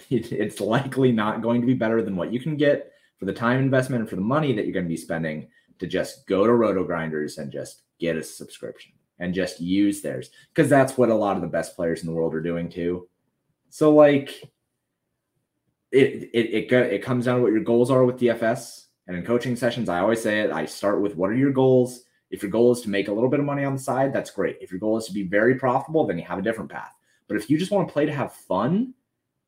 it's 0.11 0.61
likely 0.61 1.13
not 1.13 1.43
going 1.43 1.61
to 1.61 1.67
be 1.67 1.75
better 1.75 2.03
than 2.03 2.17
what 2.17 2.33
you 2.33 2.41
can 2.41 2.57
get 2.57 2.93
for 3.19 3.25
the 3.25 3.33
time 3.33 3.59
investment 3.59 4.01
and 4.01 4.09
for 4.09 4.17
the 4.17 4.23
money 4.23 4.53
that 4.53 4.65
you're 4.65 4.73
going 4.73 4.85
to 4.85 4.89
be 4.89 4.97
spending 4.97 5.49
to 5.79 5.87
just 5.87 6.27
go 6.27 6.47
to 6.47 6.53
RotoGrinders 6.53 7.39
and 7.39 7.53
just 7.53 7.83
get 7.99 8.17
a 8.17 8.23
subscription 8.23 8.93
and 9.19 9.35
just 9.35 9.61
use 9.61 10.01
theirs 10.01 10.31
because 10.55 10.71
that's 10.71 10.97
what 10.97 11.09
a 11.09 11.15
lot 11.15 11.37
of 11.37 11.43
the 11.43 11.49
best 11.49 11.75
players 11.75 12.01
in 12.01 12.07
the 12.07 12.13
world 12.13 12.35
are 12.35 12.41
doing 12.41 12.69
too. 12.69 13.09
So 13.71 13.95
like 13.95 14.43
it 15.91 16.31
it 16.33 16.71
it 16.73 16.73
it 16.73 17.03
comes 17.03 17.25
down 17.25 17.37
to 17.37 17.43
what 17.43 17.53
your 17.53 17.65
goals 17.65 17.91
are 17.91 18.05
with 18.05 18.19
DFS. 18.19 18.87
And 19.07 19.17
in 19.17 19.25
coaching 19.25 19.57
sessions, 19.57 19.89
I 19.89 20.01
always 20.01 20.23
say 20.23 20.41
it. 20.41 20.53
I 20.53 20.67
start 20.67 21.01
with 21.01 21.17
what 21.17 21.31
are 21.31 21.37
your 21.37 21.53
goals. 21.53 22.03
If 22.31 22.43
your 22.43 22.51
goal 22.51 22.73
is 22.73 22.83
to 22.83 22.91
make 22.91 23.09
a 23.09 23.13
little 23.13 23.31
bit 23.31 23.41
of 23.41 23.47
money 23.47 23.65
on 23.65 23.73
the 23.73 23.79
side, 23.79 24.13
that's 24.13 24.31
great. 24.31 24.59
If 24.61 24.71
your 24.71 24.81
goal 24.81 24.99
is 24.99 25.07
to 25.07 25.15
be 25.15 25.23
very 25.23 25.55
profitable, 25.55 26.07
then 26.07 26.19
you 26.19 26.25
have 26.25 26.39
a 26.39 26.43
different 26.43 26.71
path. 26.71 26.93
But 27.27 27.39
if 27.39 27.49
you 27.49 27.57
just 27.57 27.71
want 27.71 27.89
to 27.89 27.93
play 27.93 28.05
to 28.05 28.13
have 28.13 28.35
fun, 28.35 28.93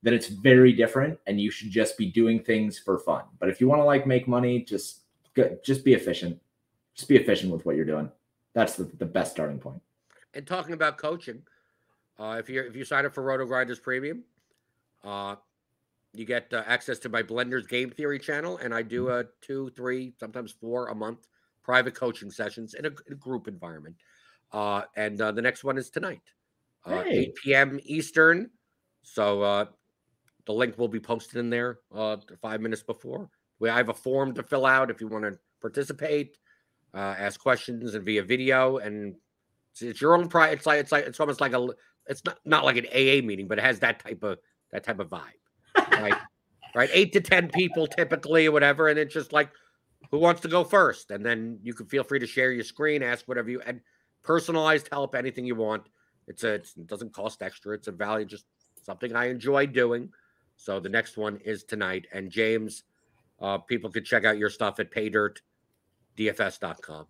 then 0.03 0.15
it's 0.15 0.29
very 0.29 0.73
different, 0.73 1.19
and 1.27 1.41
you 1.41 1.51
should 1.51 1.71
just 1.71 1.99
be 1.99 2.07
doing 2.07 2.43
things 2.43 2.79
for 2.79 2.99
fun. 2.99 3.25
But 3.39 3.49
if 3.49 3.61
you 3.61 3.69
want 3.69 3.81
to 3.81 3.85
like 3.85 4.07
make 4.07 4.27
money, 4.27 4.63
just 4.63 5.01
just 5.65 5.85
be 5.85 5.95
efficient. 5.95 6.41
Just 6.95 7.09
be 7.09 7.17
efficient 7.17 7.53
with 7.53 7.65
what 7.65 7.77
you're 7.77 7.85
doing. 7.85 8.11
That's 8.53 8.75
the, 8.75 8.85
the 8.85 9.07
best 9.07 9.33
starting 9.33 9.59
point. 9.59 9.81
And 10.35 10.47
talking 10.47 10.75
about 10.75 10.99
coaching, 10.99 11.43
uh, 12.19 12.37
if 12.39 12.49
you 12.49 12.63
if 12.63 12.75
you 12.75 12.85
sign 12.85 13.07
up 13.07 13.15
for 13.15 13.23
RotoGrinders 13.23 13.83
Premium, 13.83 14.25
uh, 15.05 15.37
you 16.13 16.25
get 16.25 16.53
uh, 16.53 16.65
access 16.67 16.99
to 17.01 17.09
my 17.09 17.23
Blenders 17.23 17.69
Game 17.69 17.91
Theory 17.91 18.19
channel, 18.19 18.59
and 18.59 18.75
I 18.75 18.83
do 18.83 19.11
a 19.11 19.25
two, 19.41 19.71
three, 19.77 20.13
sometimes 20.19 20.53
four 20.53 20.89
a 20.89 20.95
month 20.95 21.27
private 21.63 21.95
coaching 21.95 22.31
sessions 22.31 22.75
in 22.75 22.87
a, 22.87 22.89
in 22.89 23.13
a 23.13 23.15
group 23.15 23.47
environment. 23.47 23.97
Uh, 24.53 24.83
and 24.97 25.21
uh, 25.21 25.31
the 25.31 25.43
next 25.43 25.63
one 25.63 25.79
is 25.79 25.91
tonight, 25.91 26.23
uh, 26.85 27.03
hey. 27.05 27.19
8 27.19 27.35
p.m. 27.37 27.81
Eastern. 27.85 28.51
So 29.03 29.43
uh, 29.43 29.67
the 30.51 30.59
link 30.59 30.77
will 30.77 30.89
be 30.89 31.01
posted 31.01 31.37
in 31.37 31.51
there 31.51 31.79
uh, 31.95 32.17
five 32.43 32.61
minutes 32.61 32.83
before. 32.83 33.31
We 33.59 33.69
I 33.69 33.77
have 33.77 33.89
a 33.89 33.95
form 33.95 34.35
to 34.35 34.43
fill 34.43 34.67
out 34.67 34.91
if 34.91 35.01
you 35.01 35.07
want 35.07 35.25
to 35.25 35.39
participate, 35.61 36.39
uh, 36.95 37.15
ask 37.19 37.39
questions, 37.39 37.95
and 37.95 38.05
via 38.05 38.25
video. 38.25 38.79
And 38.79 39.15
it's, 39.73 39.83
it's 39.83 40.01
your 40.01 40.17
own 40.17 40.29
pride. 40.29 40.55
It's 40.55 40.67
like 40.67 40.81
it's 40.81 40.93
like 40.93 41.07
it's 41.07 41.21
almost 41.21 41.41
like 41.41 41.53
a. 41.53 41.69
It's 42.07 42.25
not 42.25 42.39
not 42.45 42.65
like 42.65 42.77
an 42.77 42.87
AA 42.87 43.25
meeting, 43.25 43.47
but 43.47 43.59
it 43.59 43.65
has 43.65 43.79
that 43.81 44.01
type 44.01 44.23
of 44.25 44.39
that 44.73 44.83
type 44.83 44.99
of 44.99 45.09
vibe 45.09 45.41
right? 45.77 46.15
right, 46.75 46.91
eight 46.93 47.13
to 47.13 47.21
ten 47.21 47.49
people 47.49 47.87
typically, 47.87 48.47
or 48.47 48.53
whatever, 48.53 48.89
and 48.89 48.99
it's 48.99 49.15
just 49.15 49.33
like, 49.33 49.51
who 50.11 50.19
wants 50.19 50.41
to 50.43 50.49
go 50.49 50.65
first? 50.65 51.11
And 51.11 51.25
then 51.25 51.59
you 51.63 51.75
can 51.75 51.87
feel 51.87 52.05
free 52.05 52.19
to 52.19 52.27
share 52.27 52.53
your 52.53 52.65
screen, 52.65 53.03
ask 53.03 53.29
whatever 53.29 53.51
you 53.51 53.61
and 53.67 53.81
personalized 54.23 54.89
help, 54.91 55.15
anything 55.15 55.45
you 55.45 55.55
want. 55.55 55.89
It's 56.27 56.45
a 56.45 56.55
it's, 56.55 56.77
it 56.77 56.87
doesn't 56.87 57.13
cost 57.13 57.43
extra. 57.43 57.75
It's 57.75 57.89
a 57.89 57.93
value, 57.93 58.27
just 58.27 58.45
something 58.83 59.15
I 59.15 59.29
enjoy 59.29 59.67
doing. 59.67 60.11
So 60.61 60.79
the 60.79 60.91
next 60.91 61.17
one 61.17 61.39
is 61.39 61.65
tonight. 61.65 62.07
And 62.13 62.31
James, 62.31 62.83
uh, 63.41 63.57
people 63.59 63.91
can 63.91 64.05
check 64.05 64.27
out 64.27 64.37
your 64.37 64.51
stuff 64.51 64.79
at 64.79 64.91
paydirtdfs.com. 64.91 67.07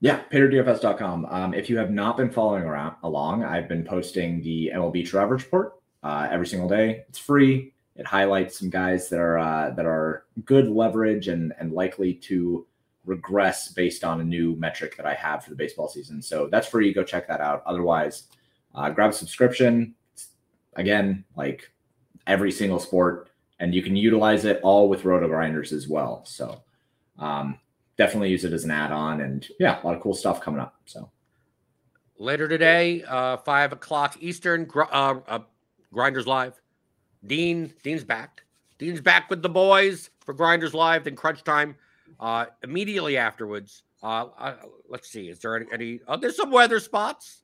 Yeah, 0.00 0.22
paydirtdfs.com. 0.32 1.26
Um, 1.26 1.54
if 1.54 1.70
you 1.70 1.78
have 1.78 1.92
not 1.92 2.16
been 2.16 2.28
following 2.28 2.64
around 2.64 2.96
along, 3.04 3.44
I've 3.44 3.68
been 3.68 3.84
posting 3.84 4.42
the 4.42 4.72
MLB 4.74 5.14
Average 5.14 5.44
report 5.44 5.74
uh, 6.02 6.26
every 6.28 6.48
single 6.48 6.68
day. 6.68 7.04
It's 7.08 7.20
free. 7.20 7.72
It 7.94 8.04
highlights 8.04 8.58
some 8.58 8.68
guys 8.68 9.08
that 9.10 9.20
are 9.20 9.38
uh, 9.38 9.70
that 9.70 9.86
are 9.86 10.24
good 10.44 10.68
leverage 10.68 11.28
and 11.28 11.54
and 11.60 11.72
likely 11.72 12.14
to 12.14 12.66
regress 13.04 13.68
based 13.68 14.02
on 14.02 14.20
a 14.20 14.24
new 14.24 14.56
metric 14.56 14.96
that 14.96 15.06
I 15.06 15.14
have 15.14 15.44
for 15.44 15.50
the 15.50 15.56
baseball 15.56 15.86
season. 15.86 16.20
So 16.20 16.48
that's 16.50 16.66
free. 16.66 16.92
Go 16.92 17.04
check 17.04 17.28
that 17.28 17.40
out. 17.40 17.62
Otherwise, 17.64 18.24
uh, 18.74 18.90
grab 18.90 19.10
a 19.10 19.12
subscription. 19.12 19.94
Again, 20.74 21.24
like 21.36 21.70
every 22.26 22.52
single 22.52 22.78
sport, 22.78 23.30
and 23.58 23.74
you 23.74 23.82
can 23.82 23.96
utilize 23.96 24.44
it 24.44 24.60
all 24.62 24.88
with 24.88 25.02
RotoGrinders 25.02 25.72
as 25.72 25.88
well. 25.88 26.22
So 26.24 26.62
um, 27.18 27.58
definitely 27.96 28.30
use 28.30 28.44
it 28.44 28.52
as 28.52 28.64
an 28.64 28.70
add-on, 28.70 29.20
and 29.20 29.46
yeah, 29.58 29.82
a 29.82 29.86
lot 29.86 29.96
of 29.96 30.02
cool 30.02 30.14
stuff 30.14 30.40
coming 30.40 30.60
up. 30.60 30.74
So 30.86 31.10
later 32.18 32.48
today, 32.48 33.02
uh, 33.04 33.36
five 33.38 33.72
o'clock 33.72 34.16
Eastern, 34.20 34.68
uh, 34.74 35.20
uh, 35.26 35.38
Grinders 35.92 36.26
Live. 36.26 36.60
Dean, 37.26 37.72
Dean's 37.82 38.04
back. 38.04 38.42
Dean's 38.78 39.00
back 39.00 39.30
with 39.30 39.42
the 39.42 39.48
boys 39.48 40.10
for 40.20 40.34
Grinders 40.34 40.74
Live. 40.74 41.04
Then 41.04 41.14
Crunch 41.14 41.44
Time. 41.44 41.76
Uh, 42.18 42.46
immediately 42.62 43.16
afterwards, 43.16 43.82
uh, 44.02 44.26
uh, 44.38 44.54
let's 44.88 45.08
see. 45.08 45.28
Is 45.28 45.40
there 45.40 45.56
any? 45.56 45.66
any 45.72 46.00
oh, 46.06 46.16
there's 46.16 46.36
some 46.36 46.50
weather 46.50 46.78
spots. 46.78 47.41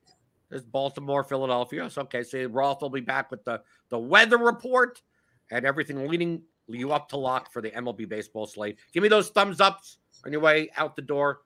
There's 0.51 0.65
Baltimore, 0.65 1.25
Philadelphia. 1.25 1.91
So, 1.91 2.03
okay, 2.03 2.23
so 2.23 2.45
Roth 2.47 2.81
will 2.81 2.91
be 2.91 3.01
back 3.01 3.31
with 3.31 3.45
the 3.45 3.61
the 3.91 3.99
weather 3.99 4.39
report 4.39 5.03
and 5.51 5.65
everything 5.65 6.09
leading 6.09 6.43
you 6.69 6.93
up 6.93 7.09
to 7.11 7.17
lock 7.17 7.53
for 7.53 7.63
the 7.63 7.71
MLB 7.71 8.09
baseball 8.09 8.47
slate. 8.47 8.79
Give 8.93 9.03
me 9.03 9.09
those 9.09 9.31
thumbs 9.31 9.61
ups 9.61 9.99
on 10.25 10.33
your 10.33 10.41
way 10.41 10.71
out 10.77 10.97
the 10.97 11.03
door. 11.03 11.41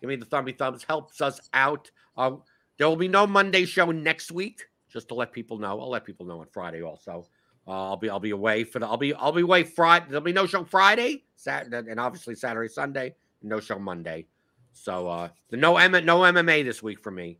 Give 0.00 0.08
me 0.08 0.16
the 0.16 0.26
thumby 0.26 0.56
thumbs. 0.56 0.84
Helps 0.84 1.20
us 1.20 1.40
out. 1.52 1.90
Uh, 2.16 2.36
there 2.78 2.88
will 2.88 2.96
be 2.96 3.08
no 3.08 3.26
Monday 3.26 3.64
show 3.64 3.90
next 3.90 4.30
week. 4.30 4.64
Just 4.90 5.08
to 5.08 5.14
let 5.14 5.32
people 5.32 5.58
know. 5.58 5.80
I'll 5.80 5.90
let 5.90 6.04
people 6.04 6.24
know 6.24 6.40
on 6.40 6.46
Friday 6.50 6.82
also. 6.82 7.28
Uh, 7.66 7.90
I'll 7.90 7.96
be 7.96 8.08
I'll 8.08 8.20
be 8.20 8.30
away 8.30 8.64
for 8.64 8.78
the 8.78 8.86
I'll 8.86 8.96
be 8.96 9.12
I'll 9.14 9.32
be 9.32 9.42
away 9.42 9.62
Friday. 9.62 10.06
There'll 10.08 10.22
be 10.22 10.32
no 10.32 10.46
show 10.46 10.64
Friday, 10.64 11.24
Saturday, 11.36 11.90
and 11.90 12.00
obviously 12.00 12.34
Saturday, 12.34 12.68
Sunday. 12.68 13.14
No 13.42 13.60
show 13.60 13.78
Monday. 13.78 14.26
So 14.72 15.06
uh 15.08 15.28
the 15.50 15.58
no 15.58 15.76
M 15.76 15.92
no 16.04 16.20
MMA 16.20 16.64
this 16.64 16.82
week 16.82 17.00
for 17.00 17.10
me. 17.10 17.38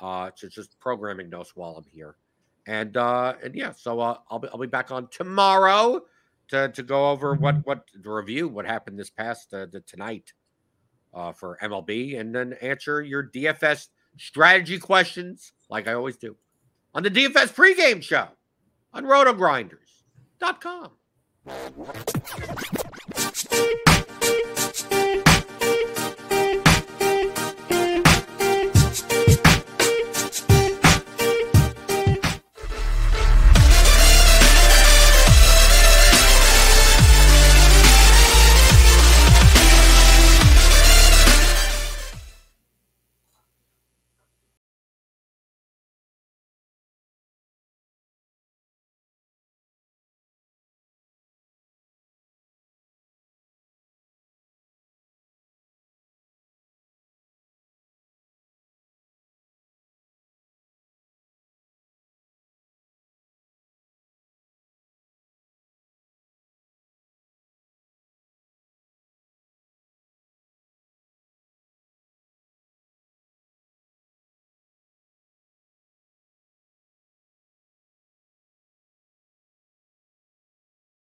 Uh 0.00 0.30
it's 0.42 0.54
just 0.54 0.78
programming 0.80 1.28
notes 1.30 1.54
while 1.54 1.76
I'm 1.76 1.86
here. 1.90 2.16
And 2.66 2.96
uh 2.96 3.34
and 3.42 3.54
yeah, 3.54 3.72
so 3.72 4.00
uh 4.00 4.18
I'll 4.30 4.38
be 4.38 4.48
I'll 4.52 4.58
be 4.58 4.66
back 4.66 4.90
on 4.90 5.08
tomorrow 5.08 6.02
to 6.48 6.68
to 6.68 6.82
go 6.82 7.10
over 7.10 7.34
what 7.34 7.64
what 7.66 7.86
to 7.88 8.10
review 8.10 8.48
what 8.48 8.66
happened 8.66 8.98
this 8.98 9.10
past 9.10 9.52
uh, 9.54 9.66
the 9.70 9.80
tonight 9.80 10.32
uh 11.14 11.32
for 11.32 11.58
MLB 11.62 12.18
and 12.18 12.34
then 12.34 12.54
answer 12.60 13.02
your 13.02 13.24
DFS 13.24 13.88
strategy 14.18 14.78
questions 14.78 15.52
like 15.68 15.86
I 15.88 15.94
always 15.94 16.16
do 16.16 16.36
on 16.94 17.02
the 17.02 17.10
DFS 17.10 17.54
pregame 17.54 18.02
show 18.02 18.28
on 18.92 19.04
rotogrinders.com. 19.04 20.90